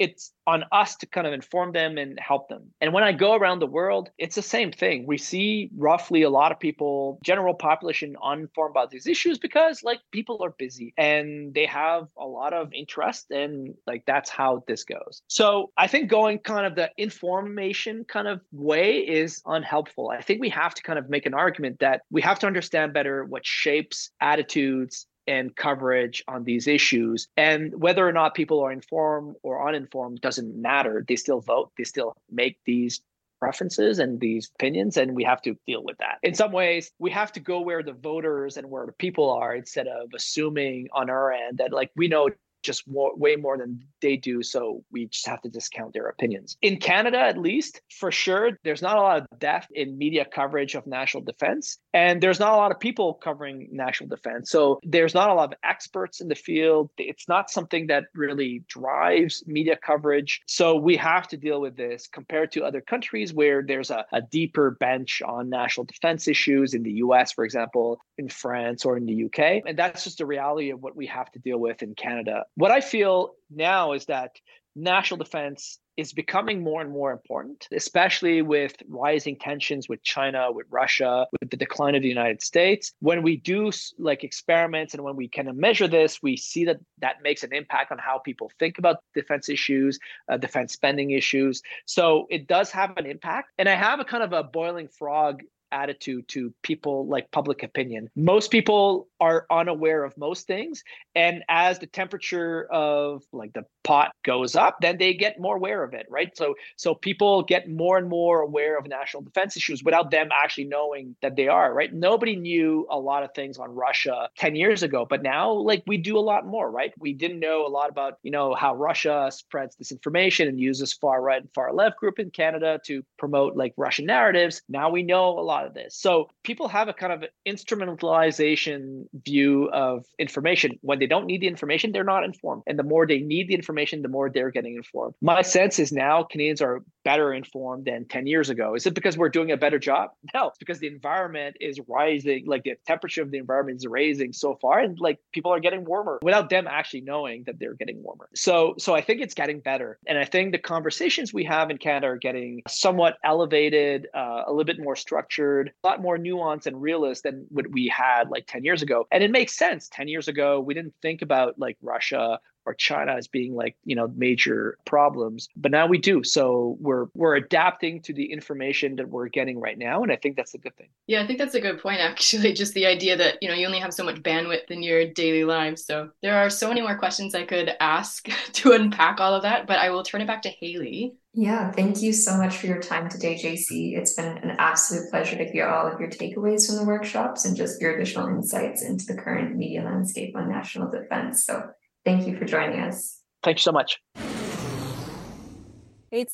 it's 0.00 0.32
on 0.46 0.64
us 0.72 0.96
to 0.96 1.06
kind 1.06 1.26
of 1.26 1.32
inform 1.32 1.72
them 1.72 1.98
and 1.98 2.18
help 2.18 2.48
them. 2.48 2.62
And 2.80 2.92
when 2.92 3.04
I 3.04 3.12
go 3.12 3.34
around 3.34 3.58
the 3.58 3.66
world, 3.66 4.10
it's 4.18 4.34
the 4.34 4.42
same 4.42 4.72
thing. 4.72 5.06
We 5.06 5.18
see 5.18 5.70
roughly 5.76 6.22
a 6.22 6.30
lot 6.30 6.50
of 6.50 6.58
people, 6.58 7.20
general 7.22 7.54
population, 7.54 8.16
uninformed 8.24 8.72
about 8.72 8.90
these 8.90 9.06
issues 9.06 9.38
because 9.38 9.84
like 9.84 10.00
people 10.10 10.42
are 10.42 10.54
busy 10.58 10.94
and 10.96 11.52
they 11.54 11.66
have 11.66 12.08
a 12.18 12.24
lot 12.24 12.54
of 12.54 12.72
interest 12.72 13.30
and 13.30 13.74
like 13.86 14.04
that's 14.06 14.30
how 14.30 14.64
this 14.66 14.84
goes. 14.84 15.20
So 15.28 15.70
I 15.76 15.86
think 15.86 16.10
going 16.10 16.38
kind 16.38 16.66
of 16.66 16.74
the 16.74 16.90
information 16.96 18.04
kind 18.08 18.26
of 18.26 18.40
way 18.52 18.98
is 18.98 19.42
unhelpful. 19.44 20.08
I 20.08 20.22
think 20.22 20.40
we 20.40 20.48
have 20.48 20.74
to 20.74 20.82
kind 20.82 20.98
of 20.98 21.10
make 21.10 21.26
an 21.26 21.34
argument 21.34 21.78
that 21.80 22.00
we 22.10 22.22
have 22.22 22.38
to 22.38 22.46
understand 22.46 22.94
better 22.94 23.24
what 23.26 23.44
shapes 23.44 24.10
attitudes 24.22 25.06
and 25.30 25.54
coverage 25.54 26.24
on 26.26 26.44
these 26.44 26.66
issues. 26.66 27.28
And 27.36 27.80
whether 27.80 28.06
or 28.06 28.12
not 28.12 28.34
people 28.34 28.60
are 28.60 28.72
informed 28.72 29.36
or 29.42 29.66
uninformed 29.66 30.20
doesn't 30.20 30.60
matter. 30.60 31.04
They 31.06 31.16
still 31.16 31.40
vote, 31.40 31.70
they 31.78 31.84
still 31.84 32.16
make 32.30 32.58
these 32.66 33.00
preferences 33.38 33.98
and 33.98 34.20
these 34.20 34.50
opinions 34.56 34.98
and 34.98 35.16
we 35.16 35.24
have 35.24 35.40
to 35.40 35.56
deal 35.66 35.82
with 35.82 35.96
that 35.96 36.18
in 36.22 36.34
some 36.34 36.52
ways 36.52 36.92
we 36.98 37.10
have 37.10 37.32
to 37.32 37.40
go 37.40 37.62
where 37.62 37.82
the 37.82 37.94
voters 37.94 38.58
and 38.58 38.68
where 38.68 38.84
the 38.84 38.92
people 38.92 39.30
are 39.30 39.54
instead 39.54 39.86
of 39.88 40.10
assuming 40.14 40.88
on 40.92 41.08
our 41.08 41.32
end 41.32 41.56
that 41.56 41.72
like 41.72 41.90
we 41.96 42.06
know 42.06 42.28
just 42.62 42.88
more, 42.88 43.14
way 43.16 43.36
more 43.36 43.58
than 43.58 43.80
they 44.00 44.16
do. 44.16 44.42
So 44.42 44.84
we 44.90 45.06
just 45.06 45.26
have 45.26 45.42
to 45.42 45.48
discount 45.48 45.92
their 45.92 46.08
opinions. 46.08 46.56
In 46.62 46.78
Canada, 46.78 47.18
at 47.18 47.38
least, 47.38 47.80
for 47.90 48.10
sure, 48.10 48.58
there's 48.64 48.82
not 48.82 48.96
a 48.96 49.00
lot 49.00 49.22
of 49.22 49.38
depth 49.38 49.68
in 49.72 49.98
media 49.98 50.24
coverage 50.24 50.74
of 50.74 50.86
national 50.86 51.24
defense. 51.24 51.78
And 51.92 52.22
there's 52.22 52.40
not 52.40 52.52
a 52.54 52.56
lot 52.56 52.70
of 52.70 52.80
people 52.80 53.14
covering 53.14 53.68
national 53.72 54.08
defense. 54.08 54.50
So 54.50 54.80
there's 54.82 55.14
not 55.14 55.30
a 55.30 55.34
lot 55.34 55.52
of 55.52 55.58
experts 55.64 56.20
in 56.20 56.28
the 56.28 56.34
field. 56.34 56.90
It's 56.98 57.28
not 57.28 57.50
something 57.50 57.86
that 57.88 58.04
really 58.14 58.64
drives 58.68 59.42
media 59.46 59.76
coverage. 59.76 60.40
So 60.46 60.76
we 60.76 60.96
have 60.96 61.28
to 61.28 61.36
deal 61.36 61.60
with 61.60 61.76
this 61.76 62.06
compared 62.06 62.52
to 62.52 62.64
other 62.64 62.80
countries 62.80 63.32
where 63.32 63.62
there's 63.62 63.90
a, 63.90 64.04
a 64.12 64.22
deeper 64.22 64.72
bench 64.72 65.22
on 65.22 65.48
national 65.48 65.84
defense 65.84 66.28
issues 66.28 66.74
in 66.74 66.82
the 66.82 66.92
US, 67.04 67.32
for 67.32 67.44
example, 67.44 68.00
in 68.18 68.28
France 68.28 68.84
or 68.84 68.96
in 68.96 69.06
the 69.06 69.24
UK. 69.24 69.62
And 69.66 69.78
that's 69.78 70.04
just 70.04 70.18
the 70.18 70.26
reality 70.26 70.70
of 70.70 70.82
what 70.82 70.96
we 70.96 71.06
have 71.06 71.30
to 71.32 71.38
deal 71.38 71.58
with 71.58 71.82
in 71.82 71.94
Canada 71.94 72.44
what 72.56 72.70
I 72.70 72.80
feel 72.80 73.32
now 73.50 73.92
is 73.92 74.06
that 74.06 74.32
national 74.76 75.18
defense 75.18 75.78
is 75.96 76.12
becoming 76.12 76.62
more 76.62 76.80
and 76.80 76.90
more 76.90 77.12
important, 77.12 77.68
especially 77.72 78.40
with 78.40 78.74
rising 78.88 79.36
tensions 79.36 79.88
with 79.88 80.02
China, 80.02 80.50
with 80.50 80.66
Russia, 80.70 81.26
with 81.40 81.50
the 81.50 81.56
decline 81.56 81.94
of 81.94 82.00
the 82.00 82.08
United 82.08 82.40
States. 82.42 82.94
When 83.00 83.22
we 83.22 83.36
do 83.36 83.70
like 83.98 84.24
experiments 84.24 84.94
and 84.94 85.02
when 85.02 85.14
we 85.16 85.28
kind 85.28 85.48
of 85.48 85.56
measure 85.56 85.88
this, 85.88 86.22
we 86.22 86.36
see 86.36 86.64
that 86.64 86.78
that 87.00 87.16
makes 87.22 87.42
an 87.42 87.52
impact 87.52 87.92
on 87.92 87.98
how 87.98 88.18
people 88.18 88.50
think 88.58 88.78
about 88.78 89.02
defense 89.14 89.50
issues, 89.50 89.98
uh, 90.30 90.38
defense 90.38 90.72
spending 90.72 91.10
issues. 91.10 91.60
So 91.84 92.26
it 92.30 92.46
does 92.46 92.70
have 92.70 92.96
an 92.96 93.04
impact. 93.04 93.50
And 93.58 93.68
I 93.68 93.74
have 93.74 94.00
a 94.00 94.04
kind 94.04 94.22
of 94.22 94.32
a 94.32 94.42
boiling 94.42 94.88
frog 94.88 95.42
attitude 95.72 96.28
to 96.28 96.52
people 96.62 97.06
like 97.06 97.30
public 97.30 97.62
opinion. 97.62 98.08
Most 98.16 98.50
people 98.50 99.08
are 99.20 99.46
unaware 99.50 100.04
of 100.04 100.16
most 100.16 100.46
things. 100.46 100.82
And 101.14 101.42
as 101.48 101.78
the 101.78 101.86
temperature 101.86 102.66
of 102.70 103.22
like 103.32 103.52
the 103.52 103.64
pot 103.84 104.12
goes 104.24 104.56
up, 104.56 104.78
then 104.80 104.98
they 104.98 105.14
get 105.14 105.40
more 105.40 105.56
aware 105.56 105.82
of 105.82 105.94
it, 105.94 106.06
right? 106.08 106.36
So 106.36 106.54
so 106.76 106.94
people 106.94 107.42
get 107.42 107.68
more 107.68 107.98
and 107.98 108.08
more 108.08 108.40
aware 108.40 108.78
of 108.78 108.86
national 108.86 109.22
defense 109.22 109.56
issues 109.56 109.82
without 109.82 110.10
them 110.10 110.28
actually 110.32 110.64
knowing 110.64 111.16
that 111.22 111.36
they 111.36 111.48
are, 111.48 111.72
right? 111.72 111.92
Nobody 111.92 112.36
knew 112.36 112.86
a 112.90 112.98
lot 112.98 113.22
of 113.22 113.30
things 113.34 113.58
on 113.58 113.74
Russia 113.74 114.28
10 114.38 114.54
years 114.56 114.82
ago, 114.82 115.06
but 115.08 115.22
now 115.22 115.52
like 115.52 115.82
we 115.86 115.96
do 115.96 116.18
a 116.18 116.20
lot 116.20 116.46
more, 116.46 116.70
right? 116.70 116.92
We 116.98 117.12
didn't 117.12 117.40
know 117.40 117.66
a 117.66 117.68
lot 117.68 117.90
about, 117.90 118.18
you 118.22 118.30
know, 118.30 118.54
how 118.54 118.74
Russia 118.74 119.30
spreads 119.32 119.76
disinformation 119.76 120.48
and 120.48 120.58
uses 120.60 120.92
far 120.92 121.20
right 121.22 121.40
and 121.40 121.50
far 121.54 121.72
left 121.72 121.98
group 121.98 122.18
in 122.18 122.30
Canada 122.30 122.80
to 122.84 123.02
promote 123.18 123.56
like 123.56 123.74
Russian 123.76 124.06
narratives. 124.06 124.62
Now 124.68 124.90
we 124.90 125.02
know 125.02 125.38
a 125.38 125.40
lot 125.40 125.59
of 125.66 125.74
this. 125.74 125.96
So 125.96 126.30
people 126.44 126.68
have 126.68 126.88
a 126.88 126.92
kind 126.92 127.12
of 127.12 127.24
instrumentalization 127.46 129.04
view 129.24 129.70
of 129.72 130.04
information. 130.18 130.78
When 130.82 130.98
they 130.98 131.06
don't 131.06 131.26
need 131.26 131.40
the 131.40 131.48
information, 131.48 131.92
they're 131.92 132.04
not 132.04 132.24
informed. 132.24 132.62
And 132.66 132.78
the 132.78 132.82
more 132.82 133.06
they 133.06 133.20
need 133.20 133.48
the 133.48 133.54
information, 133.54 134.02
the 134.02 134.08
more 134.08 134.30
they're 134.30 134.50
getting 134.50 134.76
informed. 134.76 135.14
My 135.20 135.42
sense 135.42 135.78
is 135.78 135.92
now 135.92 136.22
Canadians 136.22 136.62
are 136.62 136.82
better 137.04 137.32
informed 137.32 137.86
than 137.86 138.06
10 138.06 138.26
years 138.26 138.50
ago. 138.50 138.74
Is 138.74 138.86
it 138.86 138.94
because 138.94 139.16
we're 139.16 139.28
doing 139.28 139.50
a 139.50 139.56
better 139.56 139.78
job? 139.78 140.10
No, 140.32 140.48
it's 140.48 140.58
because 140.58 140.78
the 140.78 140.86
environment 140.86 141.56
is 141.60 141.80
rising, 141.88 142.44
like 142.46 142.62
the 142.62 142.74
temperature 142.86 143.20
of 143.20 143.32
the 143.32 143.38
environment 143.38 143.78
is 143.78 143.86
raising 143.86 144.32
so 144.32 144.56
far, 144.62 144.78
and 144.78 144.98
like 145.00 145.18
people 145.32 145.52
are 145.52 145.58
getting 145.58 145.84
warmer 145.84 146.20
without 146.22 146.50
them 146.50 146.68
actually 146.68 147.00
knowing 147.00 147.42
that 147.46 147.58
they're 147.58 147.74
getting 147.74 148.00
warmer. 148.00 148.28
So 148.34 148.74
so 148.78 148.94
I 148.94 149.00
think 149.00 149.20
it's 149.20 149.34
getting 149.34 149.58
better. 149.58 149.98
And 150.06 150.16
I 150.18 150.24
think 150.24 150.52
the 150.52 150.58
conversations 150.58 151.34
we 151.34 151.44
have 151.44 151.68
in 151.70 151.78
Canada 151.78 152.06
are 152.06 152.16
getting 152.16 152.62
somewhat 152.68 153.18
elevated, 153.24 154.06
uh, 154.14 154.42
a 154.46 154.50
little 154.50 154.64
bit 154.64 154.78
more 154.78 154.96
structured, 154.96 155.49
a 155.62 155.86
lot 155.86 156.00
more 156.00 156.16
nuanced 156.16 156.66
and 156.66 156.80
realist 156.80 157.24
than 157.24 157.46
what 157.50 157.70
we 157.70 157.88
had 157.88 158.30
like 158.30 158.46
10 158.46 158.64
years 158.64 158.82
ago. 158.82 159.06
And 159.10 159.22
it 159.22 159.30
makes 159.30 159.56
sense. 159.56 159.88
10 159.92 160.08
years 160.08 160.28
ago, 160.28 160.60
we 160.60 160.74
didn't 160.74 160.94
think 161.02 161.22
about 161.22 161.58
like 161.58 161.76
Russia 161.82 162.38
or 162.66 162.74
China 162.74 163.12
as 163.12 163.26
being 163.26 163.54
like 163.54 163.76
you 163.84 163.96
know 163.96 164.12
major 164.16 164.76
problems 164.84 165.48
but 165.56 165.70
now 165.70 165.86
we 165.86 165.98
do. 165.98 166.22
So 166.22 166.76
we're 166.80 167.06
we're 167.14 167.36
adapting 167.36 168.02
to 168.02 168.12
the 168.12 168.32
information 168.32 168.96
that 168.96 169.08
we're 169.08 169.28
getting 169.28 169.58
right 169.58 169.78
now 169.78 170.02
and 170.02 170.12
I 170.12 170.16
think 170.16 170.36
that's 170.36 170.54
a 170.54 170.58
good 170.58 170.76
thing. 170.76 170.88
Yeah 171.06 171.22
I 171.22 171.26
think 171.26 171.38
that's 171.38 171.54
a 171.54 171.60
good 171.60 171.80
point 171.80 172.00
actually. 172.00 172.52
Just 172.60 172.74
the 172.74 172.86
idea 172.86 173.16
that 173.16 173.38
you 173.42 173.48
know 173.48 173.54
you 173.54 173.66
only 173.66 173.78
have 173.78 173.94
so 173.94 174.04
much 174.04 174.22
bandwidth 174.22 174.70
in 174.70 174.82
your 174.82 175.06
daily 175.06 175.44
lives. 175.44 175.84
So 175.84 176.10
there 176.22 176.36
are 176.36 176.50
so 176.50 176.68
many 176.68 176.80
more 176.82 176.98
questions 176.98 177.34
I 177.34 177.44
could 177.44 177.72
ask 177.80 178.28
to 178.52 178.72
unpack 178.72 179.20
all 179.20 179.34
of 179.34 179.42
that 179.42 179.66
but 179.66 179.78
I 179.78 179.90
will 179.90 180.02
turn 180.02 180.20
it 180.20 180.26
back 180.26 180.42
to 180.42 180.50
Hailey 180.50 181.14
yeah, 181.32 181.70
thank 181.70 182.02
you 182.02 182.12
so 182.12 182.36
much 182.36 182.56
for 182.56 182.66
your 182.66 182.80
time 182.80 183.08
today, 183.08 183.34
JC. 183.36 183.96
It's 183.96 184.14
been 184.14 184.38
an 184.38 184.56
absolute 184.58 185.10
pleasure 185.10 185.36
to 185.36 185.44
hear 185.44 185.68
all 185.68 185.86
of 185.86 186.00
your 186.00 186.10
takeaways 186.10 186.66
from 186.66 186.76
the 186.76 186.84
workshops 186.84 187.44
and 187.44 187.56
just 187.56 187.80
your 187.80 187.96
additional 187.96 188.28
insights 188.28 188.82
into 188.82 189.04
the 189.06 189.14
current 189.14 189.56
media 189.56 189.82
landscape 189.82 190.36
on 190.36 190.48
national 190.48 190.90
defense. 190.90 191.44
So 191.44 191.70
Thank 192.04 192.26
you 192.26 192.36
for 192.36 192.44
joining 192.44 192.80
us. 192.80 193.20
Thank 193.42 193.58
you 193.58 193.62
so 193.62 193.72
much. 193.72 193.98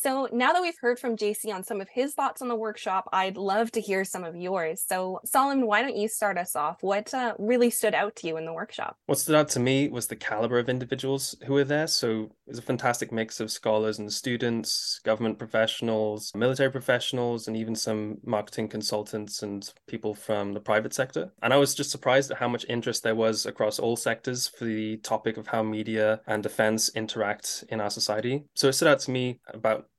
So 0.00 0.26
now 0.32 0.54
that 0.54 0.62
we've 0.62 0.78
heard 0.80 0.98
from 0.98 1.18
JC 1.18 1.52
on 1.52 1.62
some 1.62 1.82
of 1.82 1.88
his 1.90 2.14
thoughts 2.14 2.40
on 2.40 2.48
the 2.48 2.56
workshop, 2.56 3.10
I'd 3.12 3.36
love 3.36 3.70
to 3.72 3.80
hear 3.80 4.04
some 4.04 4.24
of 4.24 4.34
yours. 4.34 4.82
So, 4.86 5.20
Solomon, 5.26 5.66
why 5.66 5.82
don't 5.82 5.96
you 5.96 6.08
start 6.08 6.38
us 6.38 6.56
off? 6.56 6.78
What 6.80 7.12
uh, 7.12 7.34
really 7.38 7.68
stood 7.68 7.92
out 7.92 8.16
to 8.16 8.26
you 8.26 8.38
in 8.38 8.46
the 8.46 8.54
workshop? 8.54 8.96
What 9.04 9.18
stood 9.18 9.34
out 9.34 9.50
to 9.50 9.60
me 9.60 9.88
was 9.88 10.06
the 10.06 10.16
caliber 10.16 10.58
of 10.58 10.70
individuals 10.70 11.34
who 11.44 11.52
were 11.52 11.64
there. 11.64 11.86
So, 11.88 12.30
it 12.46 12.50
was 12.52 12.58
a 12.58 12.62
fantastic 12.62 13.12
mix 13.12 13.38
of 13.38 13.50
scholars 13.50 13.98
and 13.98 14.10
students, 14.10 14.98
government 15.04 15.38
professionals, 15.38 16.32
military 16.34 16.70
professionals, 16.70 17.46
and 17.46 17.54
even 17.54 17.74
some 17.74 18.16
marketing 18.24 18.68
consultants 18.68 19.42
and 19.42 19.70
people 19.86 20.14
from 20.14 20.54
the 20.54 20.60
private 20.60 20.94
sector. 20.94 21.32
And 21.42 21.52
I 21.52 21.58
was 21.58 21.74
just 21.74 21.90
surprised 21.90 22.30
at 22.30 22.38
how 22.38 22.48
much 22.48 22.64
interest 22.68 23.02
there 23.02 23.14
was 23.14 23.44
across 23.44 23.78
all 23.78 23.96
sectors 23.96 24.46
for 24.46 24.64
the 24.64 24.96
topic 24.98 25.36
of 25.36 25.48
how 25.48 25.62
media 25.62 26.22
and 26.26 26.42
defense 26.42 26.88
interact 26.94 27.64
in 27.68 27.82
our 27.82 27.90
society. 27.90 28.44
So, 28.54 28.68
it 28.68 28.72
stood 28.72 28.88
out 28.88 29.00
to 29.00 29.10
me 29.10 29.40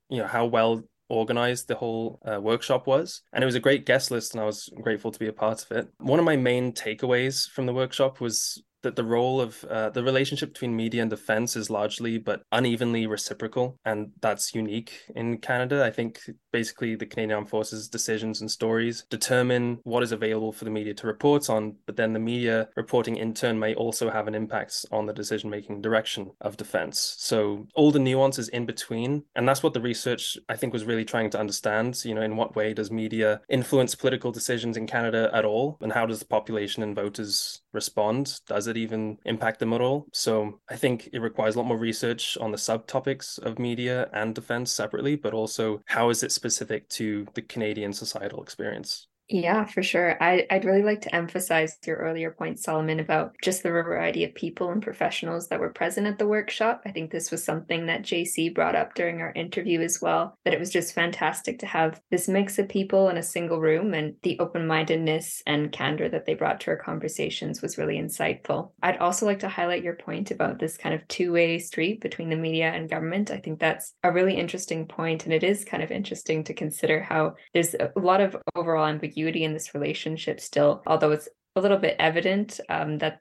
you 0.10 0.17
know 0.17 0.28
how 0.28 0.46
well 0.46 0.84
organized 1.10 1.67
the 1.67 1.76
whole 1.76 2.20
uh, 2.26 2.39
workshop 2.39 2.88
was. 2.88 3.22
And 3.34 3.43
it 3.43 3.46
was 3.46 3.56
a 3.56 3.62
great 3.62 3.86
guest 3.86 4.12
list 4.12 4.34
and 4.34 4.41
i 4.41 4.46
was 4.46 4.70
grateful 4.82 5.12
to 5.12 5.20
be 5.20 5.28
a 5.28 5.34
part 5.34 5.63
of 5.63 5.72
it. 5.78 5.88
One 6.00 6.20
of 6.20 6.26
my 6.26 6.36
main 6.36 6.74
takeaways 6.74 7.50
from 7.50 7.65
the 7.65 7.74
workshop 7.74 8.20
was 8.20 8.62
that 8.88 8.95
the 8.95 9.04
role 9.04 9.41
of 9.41 9.63
uh, 9.65 9.89
the 9.89 10.02
relationship 10.02 10.54
between 10.54 10.76
media 10.76 11.02
and 11.02 11.10
defense 11.10 11.58
is 11.58 11.69
largely 11.69 12.17
but 12.17 12.41
unevenly 12.54 13.06
reciprocal 13.06 13.78
and 13.84 14.12
that's 14.21 14.56
unique 14.56 14.91
in 15.13 15.38
canada. 15.39 15.84
I 15.84 15.91
think 15.91 16.21
basically 16.54 16.95
the 16.95 17.06
canadian 17.06 17.36
armed 17.36 17.50
forces 17.50 17.89
decisions 17.89 18.39
and 18.39 18.50
stories 18.50 19.06
determine 19.10 19.80
what 19.84 20.04
is 20.04 20.13
available 20.13 20.54
for 20.54 20.63
the 20.63 20.71
media 20.71 20.93
to 20.93 21.08
report 21.08 21.50
on 21.50 21.76
but 21.86 21.97
then 21.97 22.13
the 22.13 22.19
media 22.19 22.69
reporting 22.78 23.17
in 23.17 23.34
turn 23.34 23.60
may 23.60 23.76
also 23.76 24.10
have 24.10 24.28
an 24.28 24.36
impact 24.36 24.86
on 24.91 25.06
the 25.06 25.13
decision 25.13 25.50
making 25.50 25.82
direction 25.82 26.32
of 26.39 26.56
defense. 26.56 27.15
So 27.17 27.67
all 27.76 27.91
the 27.91 28.00
nuances 28.00 28.47
in 28.50 28.65
between 28.65 29.23
and 29.36 29.47
that's 29.47 29.63
what 29.63 29.73
the 29.73 29.82
research 29.82 30.38
i 30.47 30.56
think 30.56 30.71
was 30.71 30.86
really 30.86 31.06
trying 31.06 31.30
to 31.30 31.39
understand 31.39 32.04
you 32.06 32.13
know 32.15 32.21
in 32.21 32.38
what 32.38 32.56
way 32.56 32.73
does 32.73 32.89
media 32.91 33.41
influence 33.50 33.95
political 33.95 34.32
decisions 34.32 34.78
in 34.78 34.88
canada 34.88 35.30
at 35.34 35.45
all 35.45 35.78
and 35.82 35.91
how 35.91 36.06
does 36.06 36.19
the 36.19 36.26
population 36.26 36.84
and 36.84 36.95
voters 36.95 37.62
respond 37.78 38.42
does 38.48 38.68
it 38.68 38.76
even 38.78 39.18
impact 39.26 39.60
them 39.60 39.74
at 39.74 39.82
all? 39.82 40.08
So 40.12 40.60
I 40.68 40.76
think 40.76 41.10
it 41.13 41.20
requires 41.20 41.56
a 41.56 41.60
lot 41.60 41.68
more 41.68 41.78
research 41.78 42.38
on 42.38 42.52
the 42.52 42.58
subtopics 42.58 43.40
of 43.40 43.60
media 43.60 44.10
and 44.13 44.34
defense 44.34 44.72
separately, 44.72 45.16
but 45.16 45.34
also 45.34 45.82
how 45.86 46.10
is 46.10 46.24
it 46.24 46.32
specific 46.32 46.90
to 46.90 47.26
the 47.36 47.44
Canadian 47.44 47.94
societal 47.94 48.42
experience? 48.42 49.08
Yeah, 49.30 49.66
for 49.66 49.84
sure. 49.84 50.16
I, 50.24 50.48
I'd 50.50 50.63
really 50.63 50.84
like 50.84 51.02
to 51.02 51.13
emphasize 51.13 51.78
your 51.86 51.98
earlier 51.98 52.32
point, 52.32 52.60
Solomon, 52.60 53.02
about 53.02 53.36
just 53.44 53.62
the 53.62 53.70
variety 53.72 54.24
of 54.24 54.34
people 54.36 54.72
and 54.72 54.82
professionals 54.82 55.50
that 55.50 55.60
were 55.60 55.70
present 55.74 56.08
at 56.08 56.18
the 56.18 56.28
workshop. 56.28 56.84
I 56.86 56.92
think 56.92 57.12
this 57.12 57.30
was 57.30 57.44
something 57.44 57.88
that 57.88 58.04
JC 58.04 58.56
brought 58.56 58.76
up 58.76 58.94
during 58.96 59.20
our 59.20 59.34
interview 59.34 59.82
as 59.82 60.00
well, 60.02 60.38
that 60.46 60.54
it 60.54 60.60
was 60.62 60.70
just 60.72 60.94
fantastic 60.94 61.60
to 61.60 61.66
have 61.66 62.00
this 62.10 62.30
mix 62.30 62.58
of 62.58 62.70
people 62.70 63.10
in 63.10 63.18
a 63.18 63.24
single 63.24 63.60
room 63.60 63.94
and 63.94 64.16
the 64.24 64.40
open 64.40 64.66
mindedness 64.66 65.44
and 65.46 65.74
candor 65.74 66.08
that 66.08 66.26
they 66.26 66.34
brought 66.34 66.62
to 66.62 66.72
our 66.72 66.78
conversations 66.78 67.62
was 67.62 67.78
really 67.78 68.00
insightful. 68.00 68.72
I'd 68.82 68.98
also 68.98 69.26
like 69.26 69.40
to 69.40 69.50
highlight 69.50 69.84
your 69.84 69.96
point 69.96 70.32
about 70.32 70.60
this 70.60 70.78
kind 70.78 70.96
of 70.96 71.06
two 71.10 71.34
way 71.34 71.60
street 71.60 72.00
between 72.00 72.30
the 72.30 72.38
media 72.38 72.72
and 72.72 72.90
government. 72.90 73.30
I 73.30 73.40
think 73.40 73.60
that's 73.60 73.94
a 74.04 74.12
really 74.13 74.36
interesting 74.36 74.88
point, 74.88 75.26
and 75.26 75.34
it 75.34 75.44
is 75.44 75.66
kind 75.66 75.84
of 75.84 75.92
interesting 75.92 76.46
to 76.46 76.54
consider 76.54 77.02
how 77.02 77.36
there's 77.54 77.76
a 77.76 77.92
lot 78.00 78.22
of 78.22 78.38
overall 78.56 78.86
ambiguity 78.86 79.17
ambiguity 79.18 79.44
in 79.44 79.54
this 79.54 79.74
relationship 79.74 80.40
still, 80.40 80.82
although 80.86 81.12
it's 81.12 81.30
a 81.56 81.62
little 81.62 81.78
bit 81.78 81.96
evident 82.00 82.60
um, 82.70 83.00
that 83.00 83.20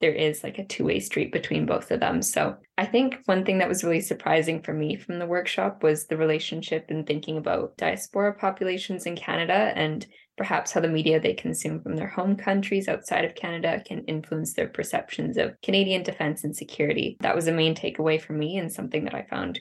there 0.00 0.12
is 0.12 0.42
like 0.44 0.58
a 0.58 0.66
two-way 0.66 1.00
street 1.00 1.32
between 1.32 1.64
both 1.64 1.90
of 1.90 2.00
them. 2.00 2.20
So 2.20 2.56
I 2.76 2.84
think 2.84 3.20
one 3.24 3.44
thing 3.44 3.58
that 3.58 3.68
was 3.68 3.82
really 3.82 4.02
surprising 4.02 4.62
for 4.62 4.74
me 4.74 4.96
from 4.96 5.18
the 5.18 5.26
workshop 5.26 5.82
was 5.82 6.06
the 6.06 6.18
relationship 6.18 6.86
and 6.90 7.06
thinking 7.06 7.38
about 7.38 7.76
diaspora 7.78 8.34
populations 8.34 9.06
in 9.06 9.16
Canada 9.16 9.72
and 9.74 10.06
perhaps 10.36 10.72
how 10.72 10.80
the 10.80 10.88
media 10.88 11.18
they 11.18 11.32
consume 11.32 11.80
from 11.80 11.96
their 11.96 12.08
home 12.08 12.36
countries 12.36 12.88
outside 12.88 13.24
of 13.24 13.34
Canada 13.34 13.82
can 13.86 14.04
influence 14.04 14.52
their 14.52 14.68
perceptions 14.68 15.38
of 15.38 15.54
Canadian 15.62 16.02
defense 16.02 16.44
and 16.44 16.54
security. 16.54 17.16
That 17.20 17.34
was 17.34 17.46
a 17.48 17.52
main 17.52 17.74
takeaway 17.74 18.20
for 18.20 18.34
me 18.34 18.58
and 18.58 18.70
something 18.70 19.04
that 19.04 19.14
I 19.14 19.24
found 19.30 19.60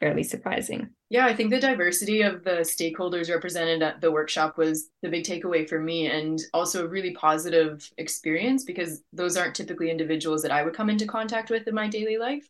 fairly 0.00 0.24
surprising. 0.24 0.90
Yeah, 1.12 1.26
I 1.26 1.36
think 1.36 1.50
the 1.50 1.60
diversity 1.60 2.22
of 2.22 2.42
the 2.42 2.62
stakeholders 2.62 3.28
represented 3.28 3.82
at 3.82 4.00
the 4.00 4.10
workshop 4.10 4.56
was 4.56 4.88
the 5.02 5.10
big 5.10 5.24
takeaway 5.24 5.68
for 5.68 5.78
me 5.78 6.06
and 6.06 6.40
also 6.54 6.86
a 6.86 6.88
really 6.88 7.12
positive 7.12 7.86
experience 7.98 8.64
because 8.64 9.02
those 9.12 9.36
aren't 9.36 9.54
typically 9.54 9.90
individuals 9.90 10.40
that 10.40 10.50
I 10.50 10.62
would 10.62 10.72
come 10.72 10.88
into 10.88 11.06
contact 11.06 11.50
with 11.50 11.68
in 11.68 11.74
my 11.74 11.86
daily 11.86 12.16
life. 12.16 12.48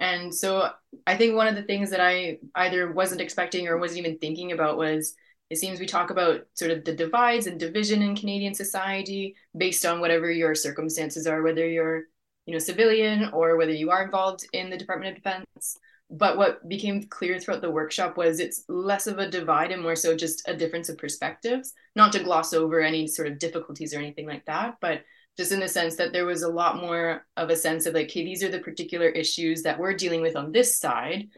And 0.00 0.34
so 0.34 0.68
I 1.06 1.16
think 1.16 1.36
one 1.36 1.46
of 1.46 1.54
the 1.54 1.62
things 1.62 1.90
that 1.90 2.00
I 2.00 2.38
either 2.56 2.90
wasn't 2.90 3.20
expecting 3.20 3.68
or 3.68 3.78
wasn't 3.78 4.00
even 4.00 4.18
thinking 4.18 4.50
about 4.50 4.78
was 4.78 5.14
it 5.48 5.58
seems 5.58 5.78
we 5.78 5.86
talk 5.86 6.10
about 6.10 6.40
sort 6.54 6.72
of 6.72 6.84
the 6.84 6.96
divides 6.96 7.46
and 7.46 7.60
division 7.60 8.02
in 8.02 8.16
Canadian 8.16 8.54
society 8.54 9.36
based 9.56 9.86
on 9.86 10.00
whatever 10.00 10.28
your 10.28 10.56
circumstances 10.56 11.28
are, 11.28 11.40
whether 11.40 11.68
you're, 11.68 12.02
you 12.46 12.52
know, 12.52 12.58
civilian 12.58 13.30
or 13.32 13.56
whether 13.56 13.70
you 13.70 13.92
are 13.92 14.02
involved 14.02 14.44
in 14.52 14.70
the 14.70 14.76
Department 14.76 15.16
of 15.16 15.22
Defense 15.22 15.78
but 16.12 16.36
what 16.36 16.68
became 16.68 17.02
clear 17.04 17.40
throughout 17.40 17.62
the 17.62 17.70
workshop 17.70 18.16
was 18.16 18.38
it's 18.38 18.64
less 18.68 19.06
of 19.06 19.18
a 19.18 19.30
divide 19.30 19.72
and 19.72 19.82
more 19.82 19.96
so 19.96 20.16
just 20.16 20.46
a 20.46 20.56
difference 20.56 20.88
of 20.88 20.98
perspectives 20.98 21.72
not 21.96 22.12
to 22.12 22.22
gloss 22.22 22.52
over 22.52 22.80
any 22.80 23.06
sort 23.06 23.28
of 23.28 23.38
difficulties 23.38 23.94
or 23.94 23.98
anything 23.98 24.26
like 24.26 24.44
that 24.44 24.76
but 24.80 25.00
just 25.38 25.52
in 25.52 25.60
the 25.60 25.68
sense 25.68 25.96
that 25.96 26.12
there 26.12 26.26
was 26.26 26.42
a 26.42 26.48
lot 26.48 26.76
more 26.76 27.24
of 27.36 27.48
a 27.48 27.56
sense 27.56 27.86
of 27.86 27.94
like 27.94 28.06
okay 28.06 28.24
these 28.24 28.42
are 28.42 28.50
the 28.50 28.60
particular 28.60 29.08
issues 29.08 29.62
that 29.62 29.78
we're 29.78 29.94
dealing 29.94 30.20
with 30.20 30.36
on 30.36 30.52
this 30.52 30.78
side 30.78 31.28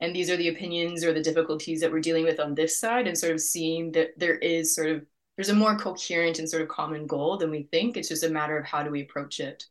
and 0.00 0.14
these 0.14 0.30
are 0.30 0.36
the 0.36 0.48
opinions 0.48 1.04
or 1.04 1.12
the 1.12 1.22
difficulties 1.22 1.80
that 1.80 1.90
we're 1.90 2.00
dealing 2.00 2.24
with 2.24 2.40
on 2.40 2.54
this 2.54 2.78
side 2.78 3.06
and 3.06 3.16
sort 3.16 3.32
of 3.32 3.40
seeing 3.40 3.92
that 3.92 4.10
there 4.16 4.36
is 4.36 4.74
sort 4.74 4.90
of 4.90 5.04
there's 5.36 5.48
a 5.48 5.54
more 5.54 5.76
coherent 5.76 6.38
and 6.38 6.48
sort 6.48 6.62
of 6.62 6.68
common 6.68 7.06
goal 7.06 7.36
than 7.36 7.50
we 7.50 7.64
think. 7.72 7.96
It's 7.96 8.08
just 8.08 8.22
a 8.22 8.28
matter 8.28 8.56
of 8.56 8.64
how 8.64 8.84
do 8.84 8.90
we 8.90 9.02
approach 9.02 9.40
it. 9.40 9.64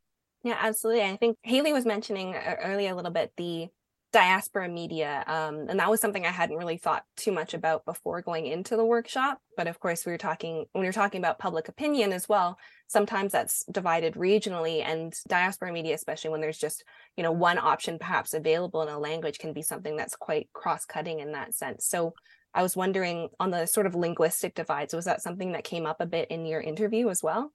Yeah 0.44 0.58
absolutely. 0.60 1.04
I 1.04 1.18
think 1.18 1.38
haley 1.44 1.72
was 1.72 1.86
mentioning 1.86 2.36
earlier 2.36 2.92
a 2.92 2.96
little 2.96 3.12
bit 3.12 3.32
the 3.38 3.68
diaspora 4.14 4.70
media. 4.70 5.24
Um, 5.26 5.66
and 5.68 5.80
that 5.80 5.90
was 5.90 6.00
something 6.00 6.26
I 6.26 6.30
hadn't 6.30 6.58
really 6.58 6.78
thought 6.78 7.04
too 7.18 7.32
much 7.32 7.56
about 7.56 7.84
before 7.84 8.22
going 8.22 8.46
into 8.46 8.78
the 8.78 8.86
workshop. 8.86 9.40
But 9.58 9.68
of 9.68 9.80
course, 9.80 10.06
we 10.06 10.12
were 10.12 10.20
talking 10.20 10.66
when 10.72 10.84
we 10.84 10.88
are 10.88 10.94
talking 10.94 11.20
about 11.20 11.40
public 11.40 11.68
opinion 11.68 12.14
as 12.14 12.30
well. 12.30 12.58
Sometimes 12.88 13.32
that's 13.32 13.66
divided 13.66 14.14
regionally, 14.14 14.84
and 14.86 15.14
diaspora 15.28 15.74
media, 15.74 15.96
especially 15.96 16.30
when 16.30 16.42
there's 16.42 16.60
just 16.60 16.84
you 17.18 17.24
know 17.24 17.32
one 17.32 17.58
option 17.58 17.98
perhaps 17.98 18.34
available 18.34 18.84
in 18.84 18.90
a 18.90 19.00
language, 19.00 19.40
can 19.40 19.52
be 19.52 19.64
something 19.64 19.98
that's 19.98 20.16
quite 20.16 20.48
cross-cutting 20.54 21.20
in 21.20 21.32
that 21.32 21.56
sense. 21.56 21.86
So 21.88 22.14
I 22.54 22.62
was 22.62 22.76
wondering 22.76 23.30
on 23.40 23.50
the 23.50 23.66
sort 23.66 23.88
of 23.88 23.96
linguistic 23.96 24.54
divides, 24.54 24.94
was 24.94 25.06
that 25.06 25.24
something 25.24 25.54
that 25.54 25.64
came 25.64 25.88
up 25.88 26.00
a 26.00 26.06
bit 26.06 26.30
in 26.30 26.46
your 26.46 26.62
interview 26.62 27.10
as 27.10 27.24
well? 27.24 27.52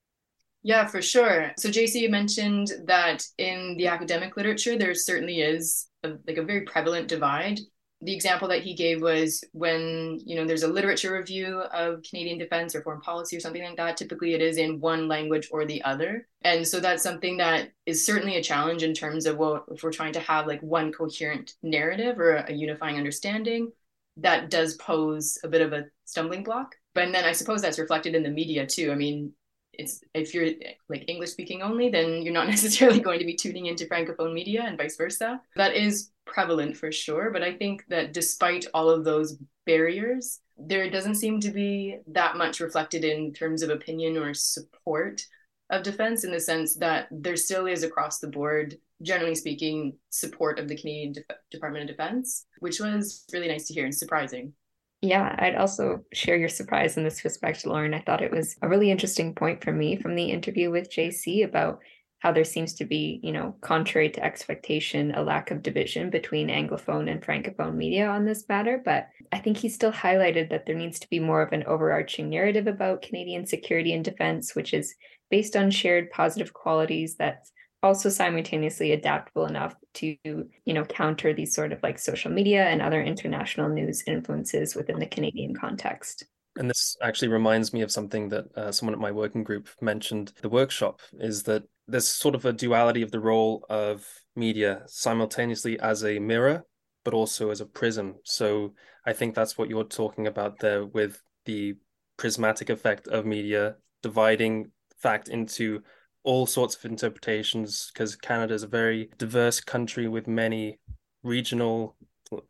Yeah, 0.62 0.86
for 0.86 1.00
sure. 1.00 1.52
So 1.56 1.70
JC 1.70 2.00
you 2.00 2.10
mentioned 2.10 2.72
that 2.86 3.24
in 3.38 3.76
the 3.78 3.86
academic 3.86 4.36
literature, 4.36 4.76
there 4.76 4.94
certainly 4.94 5.40
is 5.40 5.88
a, 6.02 6.12
like 6.26 6.36
a 6.36 6.42
very 6.42 6.62
prevalent 6.62 7.08
divide. 7.08 7.60
The 8.00 8.14
example 8.14 8.46
that 8.48 8.62
he 8.62 8.74
gave 8.74 9.00
was 9.02 9.42
when 9.52 10.20
you 10.24 10.36
know 10.36 10.44
there's 10.46 10.62
a 10.62 10.68
literature 10.68 11.14
review 11.16 11.60
of 11.60 12.02
Canadian 12.08 12.38
defense 12.38 12.74
or 12.74 12.82
foreign 12.82 13.00
policy 13.00 13.36
or 13.36 13.40
something 13.40 13.62
like 13.62 13.76
that. 13.76 13.96
Typically, 13.96 14.34
it 14.34 14.42
is 14.42 14.56
in 14.56 14.80
one 14.80 15.08
language 15.08 15.48
or 15.50 15.64
the 15.64 15.82
other, 15.82 16.28
and 16.42 16.66
so 16.66 16.78
that's 16.80 17.02
something 17.02 17.38
that 17.38 17.70
is 17.86 18.04
certainly 18.06 18.36
a 18.36 18.42
challenge 18.42 18.82
in 18.84 18.94
terms 18.94 19.26
of 19.26 19.36
well, 19.36 19.64
if 19.72 19.82
we're 19.82 19.90
trying 19.92 20.12
to 20.12 20.20
have 20.20 20.46
like 20.46 20.60
one 20.62 20.92
coherent 20.92 21.54
narrative 21.62 22.18
or 22.20 22.36
a 22.36 22.52
unifying 22.52 22.96
understanding, 22.98 23.72
that 24.18 24.50
does 24.50 24.74
pose 24.76 25.38
a 25.44 25.48
bit 25.48 25.62
of 25.62 25.72
a 25.72 25.86
stumbling 26.04 26.44
block. 26.44 26.74
But 26.94 27.12
then 27.12 27.24
I 27.24 27.32
suppose 27.32 27.62
that's 27.62 27.78
reflected 27.78 28.14
in 28.14 28.22
the 28.22 28.30
media 28.30 28.66
too. 28.66 28.92
I 28.92 28.94
mean, 28.94 29.32
it's 29.78 30.02
if 30.12 30.34
you're 30.34 30.50
like 30.88 31.04
English 31.08 31.30
speaking 31.30 31.62
only, 31.62 31.88
then 31.88 32.22
you're 32.22 32.34
not 32.34 32.48
necessarily 32.56 33.00
going 33.00 33.20
to 33.20 33.24
be 33.24 33.36
tuning 33.36 33.66
into 33.66 33.86
francophone 33.86 34.34
media 34.34 34.64
and 34.66 34.76
vice 34.76 34.96
versa. 34.96 35.40
That 35.56 35.74
is 35.74 36.10
prevalent 36.26 36.76
for 36.76 36.92
sure, 36.92 37.30
but 37.30 37.42
I 37.42 37.54
think 37.54 37.84
that 37.88 38.12
despite 38.12 38.66
all 38.74 38.90
of 38.90 39.04
those 39.04 39.38
barriers, 39.64 40.40
there 40.58 40.90
doesn't 40.90 41.14
seem 41.14 41.40
to 41.40 41.50
be 41.50 41.98
that 42.08 42.36
much 42.36 42.60
reflected 42.60 43.04
in 43.04 43.32
terms 43.32 43.62
of 43.62 43.70
opinion 43.70 44.16
or 44.16 44.34
support 44.34 45.22
of 45.70 45.82
defense 45.82 46.24
in 46.24 46.32
the 46.32 46.40
sense 46.40 46.76
that 46.76 47.08
there 47.10 47.36
still 47.36 47.66
is 47.66 47.82
across 47.82 48.18
the 48.18 48.28
board 48.28 48.76
generally 49.02 49.34
speaking 49.34 49.96
support 50.10 50.58
of 50.58 50.68
the 50.68 50.76
Canadian 50.76 51.12
De- 51.12 51.22
Department 51.50 51.88
of 51.88 51.96
Defense, 51.96 52.46
which 52.58 52.80
was 52.80 53.24
really 53.32 53.48
nice 53.48 53.66
to 53.68 53.74
hear 53.74 53.84
and 53.84 53.94
surprising. 53.94 54.52
Yeah, 55.00 55.34
I'd 55.38 55.54
also 55.54 56.04
share 56.12 56.36
your 56.36 56.48
surprise 56.48 56.96
in 56.96 57.04
this 57.04 57.24
respect, 57.24 57.64
Lauren. 57.64 57.94
I 57.94 58.00
thought 58.00 58.22
it 58.22 58.32
was 58.32 58.56
a 58.62 58.68
really 58.68 58.90
interesting 58.90 59.34
point 59.34 59.62
for 59.62 59.72
me 59.72 59.96
from 59.96 60.16
the 60.16 60.30
interview 60.30 60.70
with 60.70 60.90
JC 60.90 61.44
about 61.44 61.78
how 62.20 62.32
there 62.32 62.44
seems 62.44 62.74
to 62.74 62.84
be, 62.84 63.20
you 63.22 63.30
know, 63.30 63.54
contrary 63.60 64.10
to 64.10 64.24
expectation, 64.24 65.14
a 65.14 65.22
lack 65.22 65.52
of 65.52 65.62
division 65.62 66.10
between 66.10 66.48
Anglophone 66.48 67.08
and 67.08 67.22
Francophone 67.22 67.76
media 67.76 68.08
on 68.08 68.24
this 68.24 68.48
matter. 68.48 68.82
But 68.84 69.08
I 69.30 69.38
think 69.38 69.56
he 69.56 69.68
still 69.68 69.92
highlighted 69.92 70.50
that 70.50 70.66
there 70.66 70.74
needs 70.74 70.98
to 70.98 71.10
be 71.10 71.20
more 71.20 71.42
of 71.42 71.52
an 71.52 71.62
overarching 71.64 72.28
narrative 72.28 72.66
about 72.66 73.02
Canadian 73.02 73.46
security 73.46 73.92
and 73.92 74.04
defense, 74.04 74.56
which 74.56 74.74
is 74.74 74.96
based 75.30 75.54
on 75.54 75.70
shared 75.70 76.10
positive 76.10 76.52
qualities 76.52 77.14
that's 77.16 77.52
also 77.82 78.08
simultaneously 78.08 78.92
adaptable 78.92 79.46
enough 79.46 79.74
to 79.94 80.16
you 80.24 80.74
know 80.74 80.84
counter 80.84 81.32
these 81.32 81.54
sort 81.54 81.72
of 81.72 81.82
like 81.82 81.98
social 81.98 82.30
media 82.30 82.64
and 82.66 82.82
other 82.82 83.02
international 83.02 83.68
news 83.68 84.02
influences 84.06 84.74
within 84.74 84.98
the 84.98 85.06
canadian 85.06 85.54
context. 85.54 86.24
And 86.56 86.68
this 86.68 86.96
actually 87.02 87.28
reminds 87.28 87.72
me 87.72 87.82
of 87.82 87.92
something 87.92 88.28
that 88.30 88.46
uh, 88.56 88.72
someone 88.72 88.94
at 88.94 89.00
my 89.00 89.12
working 89.12 89.44
group 89.44 89.68
mentioned 89.80 90.32
the 90.42 90.48
workshop 90.48 91.00
is 91.20 91.44
that 91.44 91.62
there's 91.86 92.08
sort 92.08 92.34
of 92.34 92.44
a 92.44 92.52
duality 92.52 93.02
of 93.02 93.12
the 93.12 93.20
role 93.20 93.64
of 93.70 94.04
media 94.34 94.82
simultaneously 94.86 95.78
as 95.80 96.04
a 96.04 96.18
mirror 96.18 96.64
but 97.04 97.14
also 97.14 97.50
as 97.50 97.60
a 97.60 97.66
prism. 97.66 98.16
So 98.24 98.74
i 99.06 99.12
think 99.12 99.34
that's 99.34 99.56
what 99.56 99.70
you're 99.70 99.84
talking 99.84 100.26
about 100.26 100.58
there 100.58 100.84
with 100.84 101.22
the 101.44 101.74
prismatic 102.16 102.68
effect 102.68 103.06
of 103.08 103.24
media 103.24 103.76
dividing 104.02 104.70
fact 105.00 105.28
into 105.28 105.80
all 106.24 106.46
sorts 106.46 106.76
of 106.76 106.84
interpretations 106.84 107.90
because 107.92 108.16
Canada 108.16 108.54
is 108.54 108.62
a 108.62 108.68
very 108.68 109.10
diverse 109.18 109.60
country 109.60 110.08
with 110.08 110.26
many 110.26 110.78
regional, 111.22 111.96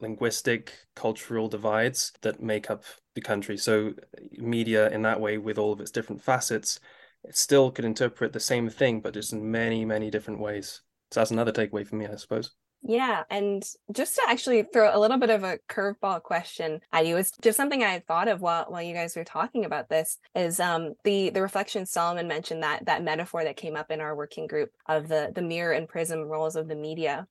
linguistic, 0.01 0.73
cultural 0.97 1.49
divides 1.49 2.13
that 2.23 2.43
make 2.43 2.71
up 2.71 2.85
the 3.15 3.21
country. 3.21 3.57
So, 3.57 3.95
media 4.33 4.89
in 4.91 5.03
that 5.03 5.21
way, 5.21 5.39
with 5.39 5.59
all 5.59 5.73
of 5.73 5.81
its 5.81 5.91
different 5.91 6.23
facets, 6.23 6.81
it 7.25 7.37
still 7.37 7.71
could 7.71 7.85
interpret 7.85 8.33
the 8.33 8.41
same 8.41 8.69
thing, 8.69 9.01
but 9.01 9.15
just 9.15 9.33
in 9.33 9.51
many, 9.51 9.85
many 9.85 10.11
different 10.11 10.41
ways. 10.41 10.83
So, 11.11 11.21
that's 11.21 11.31
another 11.31 11.53
takeaway 11.53 11.87
for 11.87 11.97
me, 11.97 12.07
I 12.07 12.17
suppose. 12.17 12.53
Yeah, 12.83 13.25
and 13.29 13.63
just 13.93 14.15
to 14.15 14.23
actually 14.29 14.63
throw 14.63 14.97
a 14.97 15.01
little 15.01 15.19
bit 15.19 15.31
of 15.31 15.43
a 15.43 15.59
curveball 15.69 16.23
question 16.23 16.81
at 16.93 17.07
you, 17.07 17.17
it's 17.17 17.33
just 17.43 17.57
something 17.57 17.83
I 17.83 17.99
thought 17.99 18.29
of 18.29 18.41
while 18.41 18.67
while 18.69 18.83
you 18.83 18.95
guys 18.95 19.17
were 19.17 19.25
talking 19.25 19.65
about 19.65 19.89
this. 19.89 20.19
Is 20.35 20.61
um 20.61 20.95
the 21.03 21.31
the 21.31 21.43
reflection 21.43 21.87
Solomon 21.87 22.29
mentioned 22.29 22.63
that 22.63 22.87
that 22.87 23.03
metaphor 23.03 23.43
that 23.45 23.57
came 23.57 23.77
up 23.77 23.91
in 23.91 24.01
our 24.01 24.15
working 24.15 24.47
group 24.47 24.71
of 24.87 25.09
the 25.09 25.33
the 25.35 25.43
mirror 25.43 25.73
and 25.73 25.89
prism 25.89 26.21
roles 26.21 26.55
of 26.55 26.69
the 26.69 26.77
media, 26.77 27.27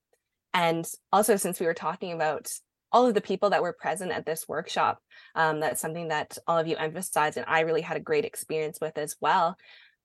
and 0.54 0.86
also 1.14 1.38
since 1.38 1.60
we 1.60 1.66
were 1.66 1.74
talking 1.74 2.12
about 2.12 2.50
all 2.92 3.06
of 3.08 3.14
the 3.14 3.22
people 3.22 3.50
that 3.50 3.62
were 3.62 3.74
present 3.74 4.12
at 4.12 4.26
this 4.26 4.48
workshop, 4.48 5.00
um, 5.36 5.60
that's 5.60 5.82
something 5.82 6.08
that 6.10 6.38
all 6.48 6.58
of 6.58 6.68
you 6.68 6.76
emphasized, 6.78 7.38
and 7.38 7.46
I 7.48 7.62
really 7.62 7.82
had 7.82 7.98
a 7.98 8.02
great 8.02 8.26
experience 8.26 8.80
with 8.82 8.98
as 8.98 9.16
well 9.22 9.58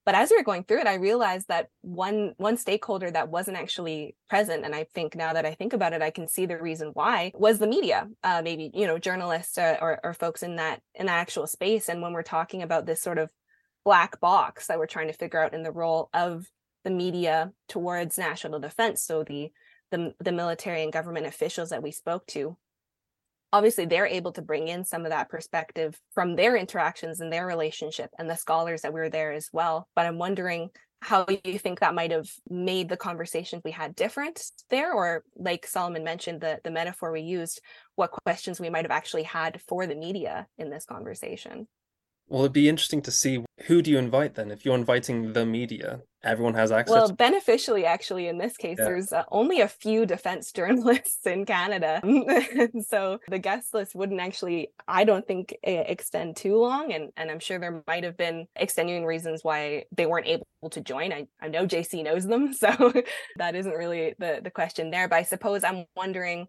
but 0.05 0.15
as 0.15 0.29
we 0.29 0.37
were 0.37 0.43
going 0.43 0.63
through 0.63 0.79
it 0.79 0.87
i 0.87 0.95
realized 0.95 1.47
that 1.47 1.67
one 1.81 2.33
one 2.37 2.57
stakeholder 2.57 3.09
that 3.09 3.29
wasn't 3.29 3.57
actually 3.57 4.15
present 4.29 4.65
and 4.65 4.75
i 4.75 4.85
think 4.93 5.15
now 5.15 5.33
that 5.33 5.45
i 5.45 5.53
think 5.53 5.73
about 5.73 5.93
it 5.93 6.01
i 6.01 6.09
can 6.09 6.27
see 6.27 6.45
the 6.45 6.57
reason 6.57 6.89
why 6.93 7.31
was 7.35 7.59
the 7.59 7.67
media. 7.67 8.07
Uh, 8.23 8.41
maybe 8.43 8.71
you 8.73 8.87
know 8.87 8.97
journalists 8.97 9.57
uh, 9.57 9.77
or, 9.81 9.99
or 10.03 10.13
folks 10.13 10.43
in 10.43 10.55
that 10.57 10.81
in 10.95 11.07
that 11.07 11.19
actual 11.19 11.47
space. 11.47 11.89
And 11.89 12.01
when 12.01 12.13
we're 12.13 12.23
talking 12.23 12.61
about 12.61 12.85
this 12.85 13.01
sort 13.01 13.17
of 13.17 13.31
black 13.83 14.19
box 14.19 14.67
that 14.67 14.79
we're 14.79 14.87
trying 14.87 15.07
to 15.07 15.13
figure 15.13 15.43
out 15.43 15.53
in 15.53 15.63
the 15.63 15.71
role 15.71 16.09
of 16.13 16.47
the 16.83 16.89
media 16.89 17.51
towards 17.67 18.17
national 18.17 18.59
defense 18.59 19.03
so 19.03 19.23
the 19.23 19.51
the, 19.91 20.13
the 20.19 20.31
military 20.31 20.81
and 20.81 20.91
government 20.91 21.27
officials 21.27 21.69
that 21.69 21.83
we 21.83 21.91
spoke 21.91 22.25
to 22.25 22.57
obviously 23.53 23.85
they're 23.85 24.07
able 24.07 24.31
to 24.33 24.41
bring 24.41 24.67
in 24.67 24.83
some 24.83 25.05
of 25.05 25.11
that 25.11 25.29
perspective 25.29 25.97
from 26.13 26.35
their 26.35 26.57
interactions 26.57 27.21
and 27.21 27.31
their 27.31 27.45
relationship 27.45 28.09
and 28.17 28.29
the 28.29 28.35
scholars 28.35 28.81
that 28.81 28.91
were 28.91 29.09
there 29.09 29.31
as 29.31 29.49
well. 29.53 29.87
But 29.95 30.07
i'm 30.07 30.17
wondering 30.17 30.69
how 31.01 31.25
you 31.43 31.59
think 31.59 31.79
that 31.79 31.93
might 31.93 32.11
have 32.11 32.29
made 32.49 32.87
the 32.87 32.97
conversations 32.97 33.61
we 33.63 33.71
had 33.71 33.93
different 33.95 34.41
there 34.69 34.93
or 34.93 35.23
like 35.35 35.67
solomon 35.67 36.03
mentioned 36.03 36.39
the 36.39 36.59
the 36.63 36.71
metaphor 36.71 37.11
we 37.11 37.19
used 37.21 37.59
what 37.95 38.11
questions 38.25 38.59
we 38.59 38.69
might 38.69 38.85
have 38.85 38.91
actually 38.91 39.23
had 39.23 39.59
for 39.67 39.85
the 39.85 39.95
media 39.95 40.47
in 40.57 40.69
this 40.69 40.85
conversation 40.85 41.67
well, 42.27 42.43
it'd 42.43 42.53
be 42.53 42.69
interesting 42.69 43.01
to 43.03 43.11
see 43.11 43.43
who 43.65 43.81
do 43.81 43.91
you 43.91 43.97
invite 43.97 44.35
then? 44.35 44.51
If 44.51 44.65
you're 44.65 44.75
inviting 44.75 45.33
the 45.33 45.45
media, 45.45 46.01
everyone 46.23 46.53
has 46.55 46.71
access. 46.71 46.93
Well, 46.93 47.11
beneficially, 47.11 47.85
actually, 47.85 48.27
in 48.27 48.37
this 48.37 48.57
case, 48.57 48.77
yeah. 48.79 48.85
there's 48.85 49.13
uh, 49.13 49.23
only 49.31 49.61
a 49.61 49.67
few 49.67 50.05
defense 50.05 50.51
journalists 50.53 51.25
in 51.25 51.45
Canada, 51.45 52.01
so 52.87 53.19
the 53.27 53.39
guest 53.39 53.73
list 53.73 53.95
wouldn't 53.95 54.19
actually, 54.19 54.69
I 54.87 55.03
don't 55.03 55.27
think, 55.27 55.55
extend 55.63 56.35
too 56.35 56.57
long. 56.57 56.93
And 56.93 57.11
and 57.17 57.29
I'm 57.29 57.39
sure 57.39 57.59
there 57.59 57.83
might 57.87 58.03
have 58.03 58.17
been 58.17 58.47
extenuating 58.55 59.05
reasons 59.05 59.43
why 59.43 59.85
they 59.95 60.05
weren't 60.05 60.27
able 60.27 60.45
to 60.71 60.81
join. 60.81 61.13
I 61.13 61.27
I 61.41 61.49
know 61.49 61.67
JC 61.67 62.03
knows 62.03 62.25
them, 62.25 62.53
so 62.63 62.93
that 63.37 63.55
isn't 63.55 63.73
really 63.73 64.15
the 64.17 64.39
the 64.43 64.51
question 64.51 64.91
there. 64.91 65.07
But 65.07 65.17
I 65.17 65.23
suppose 65.23 65.63
I'm 65.63 65.85
wondering 65.95 66.47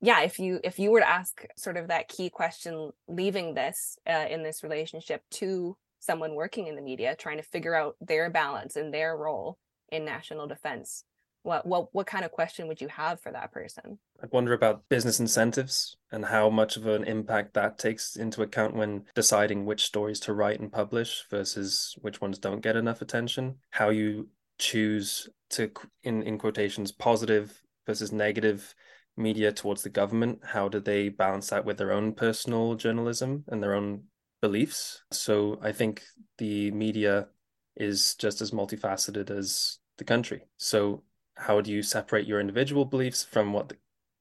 yeah 0.00 0.20
if 0.20 0.38
you 0.38 0.60
if 0.64 0.78
you 0.78 0.90
were 0.90 1.00
to 1.00 1.08
ask 1.08 1.44
sort 1.56 1.76
of 1.76 1.88
that 1.88 2.08
key 2.08 2.30
question 2.30 2.90
leaving 3.08 3.54
this 3.54 3.98
uh, 4.08 4.26
in 4.28 4.42
this 4.42 4.62
relationship 4.62 5.22
to 5.30 5.76
someone 5.98 6.34
working 6.34 6.66
in 6.66 6.76
the 6.76 6.82
media 6.82 7.16
trying 7.16 7.36
to 7.36 7.42
figure 7.42 7.74
out 7.74 7.96
their 8.00 8.30
balance 8.30 8.76
and 8.76 8.92
their 8.92 9.16
role 9.16 9.58
in 9.90 10.04
national 10.04 10.46
defense 10.46 11.04
what 11.42 11.66
what 11.66 11.88
what 11.92 12.06
kind 12.06 12.24
of 12.24 12.30
question 12.30 12.68
would 12.68 12.80
you 12.80 12.88
have 12.88 13.20
for 13.20 13.32
that 13.32 13.52
person? 13.52 13.98
I'd 14.22 14.32
wonder 14.32 14.52
about 14.52 14.88
business 14.88 15.20
incentives 15.20 15.96
and 16.12 16.24
how 16.24 16.50
much 16.50 16.76
of 16.76 16.86
an 16.86 17.04
impact 17.04 17.54
that 17.54 17.78
takes 17.78 18.16
into 18.16 18.42
account 18.42 18.74
when 18.74 19.04
deciding 19.14 19.64
which 19.64 19.84
stories 19.84 20.20
to 20.20 20.34
write 20.34 20.60
and 20.60 20.70
publish 20.70 21.24
versus 21.30 21.94
which 22.00 22.20
ones 22.20 22.38
don't 22.38 22.60
get 22.60 22.76
enough 22.76 23.00
attention. 23.00 23.56
How 23.70 23.88
you 23.88 24.28
choose 24.58 25.28
to 25.50 25.70
in 26.02 26.22
in 26.22 26.38
quotations 26.38 26.92
positive 26.92 27.62
versus 27.86 28.12
negative 28.12 28.74
media 29.16 29.52
towards 29.52 29.82
the 29.82 29.90
government 29.90 30.38
how 30.42 30.68
do 30.68 30.80
they 30.80 31.08
balance 31.08 31.50
that 31.50 31.64
with 31.64 31.76
their 31.76 31.92
own 31.92 32.12
personal 32.12 32.74
journalism 32.74 33.44
and 33.48 33.62
their 33.62 33.74
own 33.74 34.02
beliefs? 34.40 35.02
So 35.10 35.58
i 35.62 35.72
think 35.72 36.02
the 36.38 36.70
media 36.70 37.28
is 37.76 38.14
just 38.16 38.40
as 38.40 38.50
multifaceted 38.50 39.30
as 39.30 39.78
the 39.98 40.04
country. 40.04 40.42
So 40.58 41.02
how 41.36 41.60
do 41.60 41.70
you 41.70 41.82
separate 41.82 42.26
your 42.26 42.40
individual 42.40 42.84
beliefs 42.84 43.24
from 43.24 43.52
what 43.52 43.68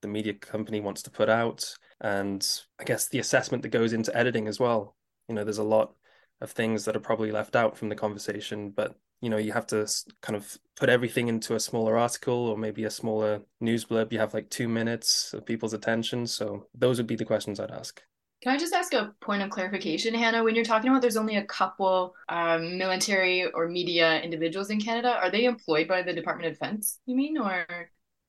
the, 0.01 0.07
media 0.07 0.33
company 0.33 0.79
wants 0.79 1.01
to 1.03 1.11
put 1.11 1.29
out? 1.29 1.75
And 2.01 2.45
i 2.79 2.83
guess 2.83 3.09
the 3.09 3.19
assessment 3.19 3.63
that 3.63 3.69
goes 3.69 3.93
into 3.93 4.15
editing 4.15 4.47
as 4.47 4.59
well. 4.59 4.95
You 5.27 5.35
know 5.35 5.43
there's 5.43 5.57
a 5.57 5.63
lot 5.63 5.93
of 6.41 6.51
things 6.51 6.85
that 6.85 6.95
are 6.95 7.01
probably 7.01 7.31
left 7.31 7.55
out 7.55 7.77
from 7.77 7.89
the 7.89 7.95
conversation 7.95 8.69
but 8.69 8.95
you 9.21 9.29
know 9.29 9.37
you 9.37 9.51
have 9.51 9.67
to 9.67 9.87
kind 10.21 10.35
of 10.35 10.57
put 10.75 10.89
everything 10.89 11.27
into 11.27 11.55
a 11.55 11.59
smaller 11.59 11.97
article 11.97 12.47
or 12.47 12.57
maybe 12.57 12.83
a 12.83 12.89
smaller 12.89 13.41
news 13.59 13.85
blurb 13.85 14.11
you 14.11 14.19
have 14.19 14.33
like 14.33 14.49
two 14.49 14.67
minutes 14.67 15.33
of 15.33 15.45
people's 15.45 15.73
attention 15.73 16.25
so 16.25 16.65
those 16.73 16.97
would 16.97 17.07
be 17.07 17.15
the 17.15 17.25
questions 17.25 17.59
i'd 17.59 17.71
ask 17.71 18.01
can 18.41 18.53
I 18.53 18.57
just 18.57 18.73
ask 18.73 18.93
a 18.93 19.13
point 19.19 19.41
of 19.41 19.49
clarification, 19.49 20.13
Hannah? 20.13 20.45
When 20.45 20.55
you're 20.55 20.63
talking 20.63 20.89
about 20.89 21.01
there's 21.01 21.17
only 21.17 21.35
a 21.35 21.43
couple 21.43 22.15
um, 22.29 22.77
military 22.77 23.45
or 23.51 23.67
media 23.67 24.21
individuals 24.21 24.69
in 24.69 24.79
Canada, 24.79 25.09
are 25.09 25.29
they 25.29 25.43
employed 25.43 25.89
by 25.89 26.03
the 26.03 26.13
Department 26.13 26.47
of 26.47 26.53
Defense, 26.53 26.99
you 27.05 27.17
mean? 27.17 27.37
Or 27.37 27.65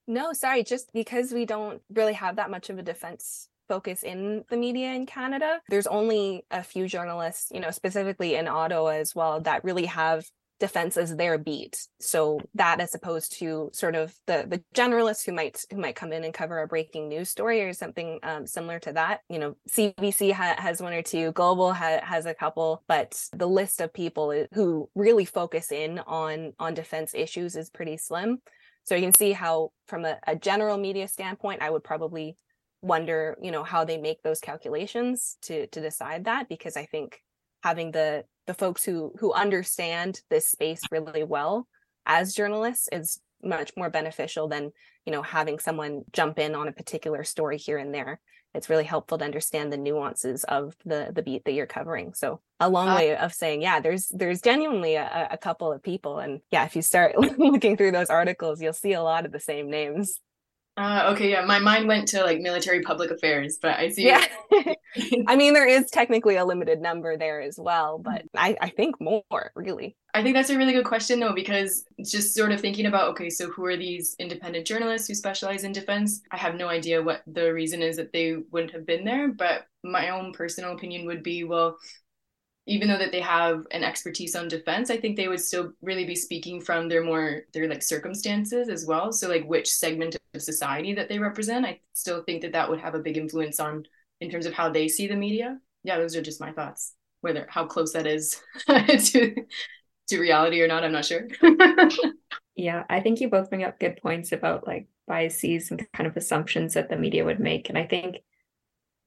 no, 0.08 0.32
sorry, 0.32 0.64
just 0.64 0.92
because 0.92 1.30
we 1.30 1.44
don't 1.44 1.80
really 1.94 2.14
have 2.14 2.36
that 2.36 2.50
much 2.50 2.70
of 2.70 2.78
a 2.78 2.82
defense 2.82 3.48
focus 3.68 4.02
in 4.02 4.44
the 4.50 4.56
media 4.56 4.92
in 4.94 5.06
Canada. 5.06 5.60
There's 5.68 5.86
only 5.86 6.44
a 6.50 6.64
few 6.64 6.88
journalists, 6.88 7.52
you 7.54 7.60
know, 7.60 7.70
specifically 7.70 8.34
in 8.34 8.48
Ottawa 8.48 8.88
as 8.88 9.14
well, 9.14 9.40
that 9.42 9.62
really 9.62 9.86
have 9.86 10.28
defense 10.60 10.96
is 10.96 11.16
their 11.16 11.38
beat. 11.38 11.88
So 12.00 12.40
that 12.54 12.80
as 12.80 12.94
opposed 12.94 13.38
to 13.38 13.70
sort 13.72 13.96
of 13.96 14.14
the 14.26 14.44
the 14.46 14.62
generalists 14.74 15.24
who 15.24 15.32
might 15.32 15.64
who 15.70 15.78
might 15.78 15.96
come 15.96 16.12
in 16.12 16.22
and 16.22 16.32
cover 16.32 16.60
a 16.60 16.68
breaking 16.68 17.08
news 17.08 17.30
story 17.30 17.62
or 17.62 17.72
something 17.72 18.20
um, 18.22 18.46
similar 18.46 18.78
to 18.80 18.92
that. 18.92 19.20
You 19.28 19.38
know 19.38 19.56
cbc 19.68 20.32
ha- 20.32 20.56
has 20.58 20.82
one 20.82 20.92
or 20.92 21.02
two 21.02 21.32
global 21.32 21.72
ha- 21.72 22.00
has 22.02 22.26
a 22.26 22.34
couple 22.34 22.84
but 22.86 23.20
the 23.32 23.48
list 23.48 23.80
of 23.80 23.92
people 23.92 24.46
who 24.52 24.88
really 24.94 25.24
focus 25.24 25.72
in 25.72 25.98
on 26.00 26.52
on 26.58 26.74
defense 26.74 27.14
issues 27.14 27.56
is 27.56 27.70
pretty 27.70 27.96
slim. 27.96 28.38
So 28.84 28.94
you 28.94 29.02
can 29.02 29.14
see 29.14 29.32
how 29.32 29.72
from 29.86 30.04
a, 30.04 30.18
a 30.26 30.36
general 30.36 30.76
media 30.76 31.08
standpoint 31.08 31.62
i 31.62 31.70
would 31.70 31.84
probably 31.84 32.36
wonder 32.82 33.36
you 33.42 33.50
know 33.50 33.64
how 33.64 33.84
they 33.84 33.98
make 33.98 34.22
those 34.22 34.40
calculations 34.40 35.36
to 35.42 35.66
to 35.68 35.80
decide 35.80 36.24
that 36.24 36.48
because 36.48 36.76
i 36.76 36.84
think 36.86 37.20
having 37.62 37.92
the 37.92 38.24
the 38.46 38.54
folks 38.54 38.84
who 38.84 39.12
who 39.18 39.32
understand 39.32 40.20
this 40.30 40.48
space 40.48 40.80
really 40.90 41.24
well 41.24 41.68
as 42.06 42.34
journalists 42.34 42.88
is 42.90 43.20
much 43.42 43.72
more 43.76 43.90
beneficial 43.90 44.48
than 44.48 44.72
you 45.06 45.12
know 45.12 45.22
having 45.22 45.58
someone 45.58 46.02
jump 46.12 46.38
in 46.38 46.54
on 46.54 46.68
a 46.68 46.72
particular 46.72 47.24
story 47.24 47.58
here 47.58 47.78
and 47.78 47.94
there. 47.94 48.20
It's 48.52 48.68
really 48.68 48.84
helpful 48.84 49.16
to 49.18 49.24
understand 49.24 49.72
the 49.72 49.76
nuances 49.76 50.42
of 50.44 50.74
the 50.84 51.10
the 51.14 51.22
beat 51.22 51.44
that 51.44 51.52
you're 51.52 51.66
covering. 51.66 52.14
So 52.14 52.40
a 52.58 52.68
long 52.68 52.88
uh, 52.88 52.96
way 52.96 53.16
of 53.16 53.32
saying 53.32 53.62
yeah 53.62 53.80
there's 53.80 54.08
there's 54.08 54.42
genuinely 54.42 54.96
a, 54.96 55.28
a 55.30 55.38
couple 55.38 55.72
of 55.72 55.82
people. 55.82 56.18
And 56.18 56.40
yeah 56.50 56.64
if 56.64 56.74
you 56.74 56.82
start 56.82 57.16
looking 57.38 57.76
through 57.76 57.92
those 57.92 58.10
articles 58.10 58.60
you'll 58.60 58.72
see 58.72 58.92
a 58.92 59.02
lot 59.02 59.24
of 59.24 59.32
the 59.32 59.40
same 59.40 59.70
names 59.70 60.18
uh, 60.76 61.10
okay, 61.12 61.30
yeah, 61.30 61.44
my 61.44 61.58
mind 61.58 61.88
went 61.88 62.08
to 62.08 62.22
like 62.22 62.40
military 62.40 62.80
public 62.80 63.10
affairs, 63.10 63.58
but 63.60 63.78
I 63.78 63.90
see. 63.90 64.06
Yeah, 64.06 64.24
I 65.26 65.36
mean 65.36 65.52
there 65.52 65.68
is 65.68 65.90
technically 65.90 66.36
a 66.36 66.44
limited 66.44 66.80
number 66.80 67.16
there 67.16 67.40
as 67.40 67.58
well, 67.58 67.98
but 67.98 68.22
I, 68.34 68.56
I 68.60 68.70
think 68.70 69.00
more 69.00 69.52
really. 69.54 69.96
I 70.14 70.22
think 70.22 70.34
that's 70.34 70.50
a 70.50 70.56
really 70.56 70.72
good 70.72 70.84
question 70.84 71.20
though, 71.20 71.34
because 71.34 71.84
just 72.04 72.34
sort 72.34 72.52
of 72.52 72.60
thinking 72.60 72.86
about 72.86 73.10
okay, 73.10 73.30
so 73.30 73.50
who 73.50 73.64
are 73.66 73.76
these 73.76 74.16
independent 74.18 74.66
journalists 74.66 75.08
who 75.08 75.14
specialize 75.14 75.64
in 75.64 75.72
defense? 75.72 76.22
I 76.30 76.36
have 76.36 76.54
no 76.54 76.68
idea 76.68 77.02
what 77.02 77.22
the 77.26 77.52
reason 77.52 77.82
is 77.82 77.96
that 77.96 78.12
they 78.12 78.36
wouldn't 78.50 78.72
have 78.72 78.86
been 78.86 79.04
there, 79.04 79.28
but 79.28 79.66
my 79.84 80.10
own 80.10 80.32
personal 80.32 80.72
opinion 80.72 81.06
would 81.06 81.22
be 81.22 81.44
well, 81.44 81.76
even 82.70 82.86
though 82.86 82.96
that 82.96 83.10
they 83.10 83.20
have 83.20 83.66
an 83.72 83.82
expertise 83.82 84.36
on 84.36 84.46
defense 84.46 84.90
i 84.90 84.96
think 84.96 85.16
they 85.16 85.26
would 85.28 85.40
still 85.40 85.72
really 85.82 86.04
be 86.04 86.14
speaking 86.14 86.60
from 86.60 86.88
their 86.88 87.02
more 87.02 87.42
their 87.52 87.68
like 87.68 87.82
circumstances 87.82 88.68
as 88.68 88.86
well. 88.86 89.12
So 89.12 89.28
like 89.28 89.44
which 89.44 89.68
segment 89.68 90.16
of 90.34 90.40
society 90.40 90.94
that 90.94 91.08
they 91.08 91.18
represent 91.18 91.66
i 91.66 91.80
still 91.92 92.22
think 92.22 92.42
that 92.42 92.52
that 92.52 92.70
would 92.70 92.80
have 92.80 92.94
a 92.94 93.00
big 93.00 93.16
influence 93.16 93.58
on 93.58 93.84
in 94.20 94.30
terms 94.30 94.46
of 94.46 94.54
how 94.54 94.70
they 94.70 94.86
see 94.88 95.08
the 95.08 95.16
media. 95.16 95.58
Yeah 95.82 95.98
those 95.98 96.14
are 96.16 96.22
just 96.22 96.40
my 96.40 96.52
thoughts. 96.52 96.94
Whether 97.22 97.46
how 97.50 97.66
close 97.66 97.92
that 97.92 98.06
is 98.06 98.40
to 98.68 99.34
to 100.08 100.20
reality 100.20 100.62
or 100.62 100.68
not 100.68 100.84
i'm 100.84 100.92
not 100.92 101.04
sure. 101.04 101.26
Yeah 102.54 102.84
i 102.88 103.00
think 103.00 103.20
you 103.20 103.28
both 103.30 103.48
bring 103.48 103.64
up 103.64 103.80
good 103.80 103.98
points 104.00 104.32
about 104.32 104.66
like 104.66 104.86
biases 105.08 105.70
and 105.70 105.86
kind 105.92 106.06
of 106.06 106.16
assumptions 106.16 106.74
that 106.74 106.88
the 106.88 106.96
media 106.96 107.24
would 107.24 107.40
make. 107.40 107.68
And 107.68 107.76
i 107.76 107.84
think 107.84 108.18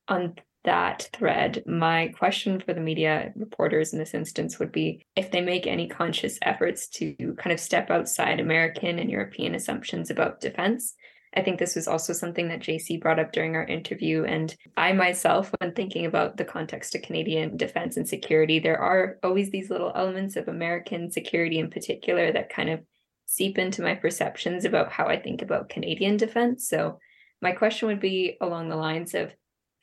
on 0.10 0.36
that 0.64 1.10
thread, 1.14 1.64
my 1.68 2.08
question 2.18 2.60
for 2.60 2.74
the 2.74 2.82
media 2.82 3.34
reporters 3.36 3.92
in 3.92 4.00
this 4.00 4.14
instance 4.14 4.60
would 4.60 4.72
be 4.72 5.06
if 5.16 5.32
they 5.32 5.42
make 5.42 5.68
any 5.68 5.88
conscious 5.88 6.40
efforts 6.42 6.88
to 6.88 7.14
kind 7.38 7.52
of 7.52 7.60
step 7.60 7.90
outside 7.90 8.40
American 8.40 9.00
and 9.00 9.10
European 9.10 9.56
assumptions 9.56 10.10
about 10.10 10.40
defense. 10.40 10.96
I 11.36 11.42
think 11.42 11.60
this 11.60 11.76
was 11.76 11.88
also 11.88 12.14
something 12.14 12.48
that 12.50 12.62
JC 12.62 13.02
brought 13.02 13.20
up 13.20 13.32
during 13.32 13.56
our 13.56 13.66
interview. 13.66 14.24
And 14.24 14.56
I 14.78 14.94
myself, 14.94 15.52
when 15.60 15.74
thinking 15.74 16.06
about 16.06 16.38
the 16.38 16.46
context 16.46 16.96
of 16.96 17.02
Canadian 17.02 17.58
defense 17.58 17.98
and 17.98 18.08
security, 18.08 18.60
there 18.60 18.80
are 18.80 19.18
always 19.24 19.50
these 19.50 19.70
little 19.70 19.92
elements 19.96 20.36
of 20.36 20.48
American 20.48 21.10
security 21.12 21.60
in 21.60 21.72
particular 21.72 22.32
that 22.32 22.54
kind 22.54 22.70
of 22.70 22.82
seep 23.26 23.58
into 23.58 23.82
my 23.82 23.96
perceptions 23.96 24.64
about 24.64 24.92
how 24.92 25.08
I 25.08 25.20
think 25.20 25.42
about 25.42 25.70
Canadian 25.70 26.18
defense. 26.18 26.70
So 26.70 27.00
my 27.42 27.52
question 27.52 27.88
would 27.88 28.00
be 28.00 28.38
along 28.40 28.70
the 28.70 28.76
lines 28.76 29.16
of 29.16 29.34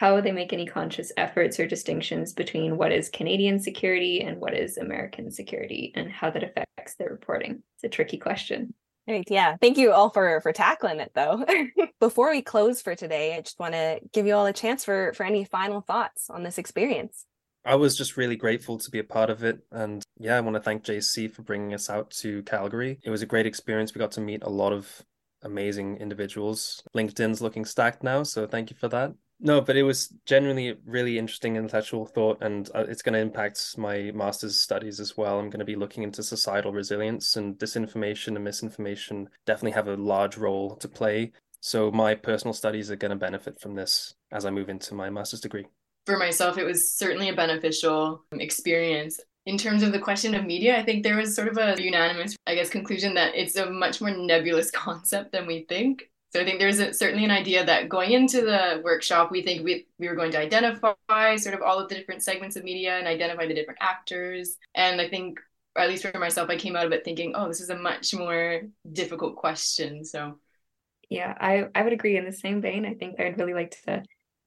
how 0.01 0.15
would 0.15 0.25
they 0.25 0.33
make 0.33 0.55
any 0.55 0.65
conscious 0.65 1.13
efforts 1.19 1.61
or 1.61 1.67
distinctions 1.67 2.33
between 2.33 2.79
what 2.79 2.91
is 2.91 3.11
Canadian 3.11 3.61
security 3.61 4.23
and 4.23 4.41
what 4.41 4.55
is 4.55 4.79
American 4.79 5.31
security 5.31 5.93
and 5.95 6.11
how 6.11 6.31
that 6.31 6.43
affects 6.43 6.95
their 6.95 7.11
reporting? 7.11 7.63
It's 7.75 7.85
a 7.85 7.89
tricky 7.91 8.17
question. 8.17 8.73
Right. 9.07 9.29
Yeah. 9.29 9.57
Thank 9.61 9.77
you 9.77 9.93
all 9.93 10.09
for 10.09 10.41
for 10.41 10.55
tackling 10.55 11.01
it 11.01 11.13
though. 11.15 11.45
Before 12.01 12.31
we 12.31 12.41
close 12.41 12.81
for 12.81 12.95
today, 12.95 13.37
I 13.37 13.43
just 13.43 13.61
want 13.61 13.75
to 13.75 14.01
give 14.15 14.27
you 14.27 14.35
all 14.35 14.47
a 14.47 14.55
chance 14.55 14.87
for 14.87 15.13
for 15.13 15.25
any 15.25 15.45
final 15.45 15.83
thoughts 15.83 16.31
on 16.31 16.45
this 16.45 16.57
experience. 16.57 17.27
I 17.67 17.75
was 17.75 17.95
just 17.95 18.17
really 18.17 18.37
grateful 18.37 18.79
to 18.79 18.91
be 18.91 19.01
a 19.01 19.05
part 19.05 19.29
of 19.29 19.45
it. 19.45 19.59
And 19.71 20.03
yeah, 20.19 20.35
I 20.35 20.41
want 20.41 20.57
to 20.57 20.63
thank 20.63 20.83
JC 20.83 21.31
for 21.31 21.43
bringing 21.43 21.75
us 21.75 21.91
out 21.91 22.11
to 22.23 22.43
Calgary. 22.45 23.01
It 23.05 23.11
was 23.11 23.21
a 23.21 23.27
great 23.27 23.45
experience. 23.45 23.95
We 23.95 23.99
got 23.99 24.13
to 24.13 24.23
meet 24.23 24.45
a 24.45 24.49
lot 24.49 24.73
of 24.73 25.05
amazing 25.43 25.99
individuals. 25.99 26.83
LinkedIn's 26.97 27.43
looking 27.43 27.67
stacked 27.67 28.03
now. 28.03 28.23
So 28.23 28.47
thank 28.47 28.71
you 28.71 28.77
for 28.81 28.89
that. 28.89 29.13
No, 29.43 29.63
but 29.63 29.77
it 29.77 29.85
was 29.85 30.09
genuinely 30.27 30.77
really 30.85 31.19
interesting 31.19 31.57
intellectual 31.57 32.05
thought, 32.05 32.43
and 32.43 32.69
uh, 32.75 32.85
it's 32.87 33.01
going 33.01 33.15
to 33.15 33.21
impact 33.21 33.79
my 33.79 34.11
master's 34.15 34.61
studies 34.61 35.01
as 35.01 35.17
well. 35.17 35.39
I'm 35.39 35.49
going 35.49 35.61
to 35.61 35.65
be 35.65 35.77
looking 35.77 36.03
into 36.03 36.23
societal 36.23 36.73
resilience, 36.73 37.37
and 37.37 37.59
disinformation 37.59 38.35
and 38.37 38.45
misinformation 38.45 39.31
definitely 39.47 39.73
have 39.73 39.89
a 39.89 39.97
large 39.97 40.37
role 40.37 40.77
to 40.77 40.89
play. 40.89 41.33
So, 41.61 41.91
my 41.91 42.15
personal 42.15 42.53
studies 42.53 42.91
are 42.91 42.97
going 42.97 43.11
to 43.11 43.17
benefit 43.17 43.59
from 43.61 43.75
this 43.75 44.15
as 44.31 44.45
I 44.45 44.51
move 44.51 44.69
into 44.69 44.95
my 44.95 45.09
master's 45.09 45.41
degree. 45.41 45.67
For 46.05 46.19
myself, 46.19 46.59
it 46.59 46.65
was 46.65 46.93
certainly 46.93 47.31
a 47.31 47.35
beneficial 47.35 48.25
experience. 48.33 49.21
In 49.47 49.57
terms 49.57 49.83
of 49.83 49.93
the 49.93 49.99
question 49.99 50.35
of 50.35 50.45
media, 50.45 50.79
I 50.79 50.83
think 50.83 51.03
there 51.03 51.17
was 51.17 51.35
sort 51.35 51.49
of 51.49 51.57
a 51.57 51.83
unanimous, 51.83 52.37
I 52.47 52.55
guess, 52.55 52.69
conclusion 52.69 53.15
that 53.15 53.35
it's 53.35 53.57
a 53.57 53.71
much 53.71 54.03
more 54.03 54.11
nebulous 54.11 54.71
concept 54.71 55.33
than 55.33 55.47
we 55.47 55.65
think. 55.67 56.10
So 56.33 56.41
I 56.41 56.45
think 56.45 56.61
there's 56.61 56.79
a, 56.79 56.95
certainly 56.95 57.25
an 57.25 57.31
idea 57.31 57.65
that 57.65 57.89
going 57.89 58.13
into 58.13 58.43
the 58.43 58.81
workshop, 58.85 59.31
we 59.31 59.43
think 59.43 59.65
we, 59.65 59.87
we 59.99 60.09
were 60.09 60.15
going 60.15 60.31
to 60.33 60.39
identify 60.39 61.37
sort 61.37 61.55
of 61.55 61.63
all 61.63 61.79
of 61.79 61.89
the 61.89 61.97
different 61.97 62.23
segments 62.23 62.57
of 62.57 62.63
media 62.63 62.99
and 62.99 63.09
identify 63.09 63.47
the 63.47 63.55
different 63.55 63.81
actors. 63.83 64.57
And 64.75 65.01
I 65.01 65.09
think, 65.09 65.41
at 65.77 65.89
least 65.89 66.05
for 66.05 66.19
myself, 66.19 66.49
I 66.49 66.57
came 66.57 66.77
out 66.77 66.87
of 66.87 66.93
it 66.93 67.05
thinking, 67.05 67.33
oh, 67.35 67.49
this 67.49 67.61
is 67.61 67.71
a 67.71 67.77
much 67.77 68.15
more 68.15 68.63
difficult 68.93 69.37
question. 69.37 70.05
So, 70.05 70.39
yeah, 71.09 71.35
I, 71.41 71.67
I 71.75 71.83
would 71.83 71.93
agree 71.93 72.17
in 72.17 72.25
the 72.25 72.33
same 72.33 72.61
vein. 72.61 72.87
I 72.87 72.95
think 72.95 73.19
I'd 73.19 73.39
really 73.39 73.55
like 73.55 73.73
to 73.85 74.03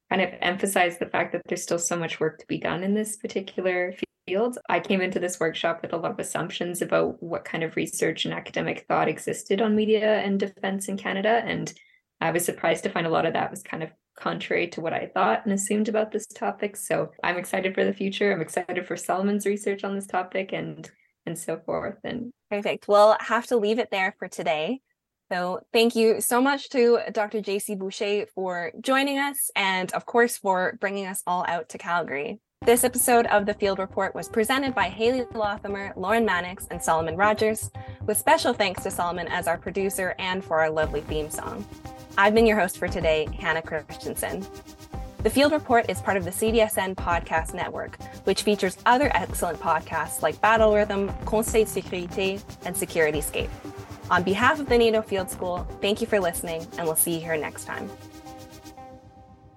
kind 0.09 0.21
of 0.21 0.29
emphasize 0.41 0.97
the 0.97 1.05
fact 1.07 1.33
that 1.33 1.41
there's 1.47 1.63
still 1.63 1.79
so 1.79 1.97
much 1.97 2.19
work 2.19 2.39
to 2.39 2.47
be 2.47 2.59
done 2.59 2.83
in 2.83 2.93
this 2.93 3.17
particular 3.17 3.93
field. 4.25 4.57
I 4.69 4.79
came 4.79 5.01
into 5.01 5.19
this 5.19 5.39
workshop 5.39 5.81
with 5.81 5.93
a 5.93 5.97
lot 5.97 6.11
of 6.11 6.19
assumptions 6.19 6.81
about 6.81 7.21
what 7.21 7.45
kind 7.45 7.63
of 7.63 7.75
research 7.75 8.25
and 8.25 8.33
academic 8.33 8.85
thought 8.87 9.07
existed 9.07 9.61
on 9.61 9.75
media 9.75 10.19
and 10.19 10.39
defense 10.39 10.87
in 10.87 10.97
Canada. 10.97 11.41
And 11.45 11.71
I 12.21 12.31
was 12.31 12.45
surprised 12.45 12.83
to 12.83 12.89
find 12.89 13.05
a 13.05 13.11
lot 13.11 13.25
of 13.25 13.33
that 13.33 13.51
was 13.51 13.63
kind 13.63 13.83
of 13.83 13.89
contrary 14.17 14.67
to 14.67 14.81
what 14.81 14.93
I 14.93 15.09
thought 15.13 15.45
and 15.45 15.53
assumed 15.53 15.89
about 15.89 16.11
this 16.11 16.27
topic. 16.27 16.75
So 16.75 17.11
I'm 17.23 17.37
excited 17.37 17.73
for 17.73 17.83
the 17.83 17.93
future. 17.93 18.31
I'm 18.31 18.41
excited 18.41 18.85
for 18.87 18.95
Solomon's 18.95 19.45
research 19.45 19.83
on 19.83 19.95
this 19.95 20.07
topic 20.07 20.53
and 20.53 20.89
and 21.25 21.37
so 21.39 21.57
forth. 21.65 21.97
And 22.03 22.31
perfect. 22.49 22.87
We'll 22.87 23.15
have 23.19 23.47
to 23.47 23.57
leave 23.57 23.79
it 23.79 23.89
there 23.91 24.13
for 24.19 24.27
today. 24.27 24.81
So 25.31 25.61
thank 25.71 25.95
you 25.95 26.21
so 26.21 26.41
much 26.41 26.69
to 26.69 26.99
Dr. 27.11 27.39
JC 27.39 27.77
Boucher 27.77 28.27
for 28.35 28.71
joining 28.81 29.19
us 29.19 29.49
and 29.55 29.91
of 29.93 30.05
course 30.05 30.37
for 30.37 30.77
bringing 30.79 31.07
us 31.07 31.23
all 31.25 31.45
out 31.47 31.69
to 31.69 31.77
Calgary. 31.77 32.39
This 32.65 32.85
episode 32.85 33.25
of 33.25 33.45
the 33.45 33.53
Field 33.53 33.77
Report 33.77 34.15
was 34.15 34.29
presented 34.29 34.73
by 34.73 34.87
Hailey 34.87 35.25
Lothamer, 35.33 35.91
Lauren 35.97 36.23
Mannix, 36.23 36.65
and 36.71 36.81
Solomon 36.81 37.17
Rogers, 37.17 37.69
with 38.05 38.17
special 38.17 38.53
thanks 38.53 38.83
to 38.83 38.91
Solomon 38.91 39.27
as 39.27 39.47
our 39.47 39.57
producer 39.57 40.15
and 40.17 40.41
for 40.41 40.61
our 40.61 40.69
lovely 40.69 41.01
theme 41.01 41.29
song. 41.29 41.65
I've 42.17 42.33
been 42.33 42.45
your 42.45 42.57
host 42.57 42.77
for 42.77 42.87
today, 42.87 43.27
Hannah 43.37 43.61
Christensen. 43.61 44.47
The 45.23 45.29
Field 45.29 45.51
Report 45.51 45.89
is 45.89 45.99
part 45.99 46.15
of 46.15 46.23
the 46.23 46.31
CDSN 46.31 46.95
Podcast 46.95 47.53
Network, 47.53 48.01
which 48.23 48.43
features 48.43 48.77
other 48.85 49.11
excellent 49.13 49.59
podcasts 49.59 50.21
like 50.21 50.39
Battle 50.39 50.73
Rhythm, 50.73 51.11
Conseil 51.25 51.65
de 51.65 51.81
Sécurité, 51.81 52.41
and 52.63 52.73
Securityscape. 52.73 53.49
On 54.09 54.23
behalf 54.23 54.61
of 54.61 54.69
the 54.69 54.77
NATO 54.77 55.01
Field 55.01 55.29
School, 55.29 55.67
thank 55.81 55.99
you 55.99 56.07
for 56.07 56.17
listening, 56.17 56.65
and 56.77 56.87
we'll 56.87 56.95
see 56.95 57.15
you 57.15 57.19
here 57.19 57.35
next 57.35 57.65
time. 57.65 57.89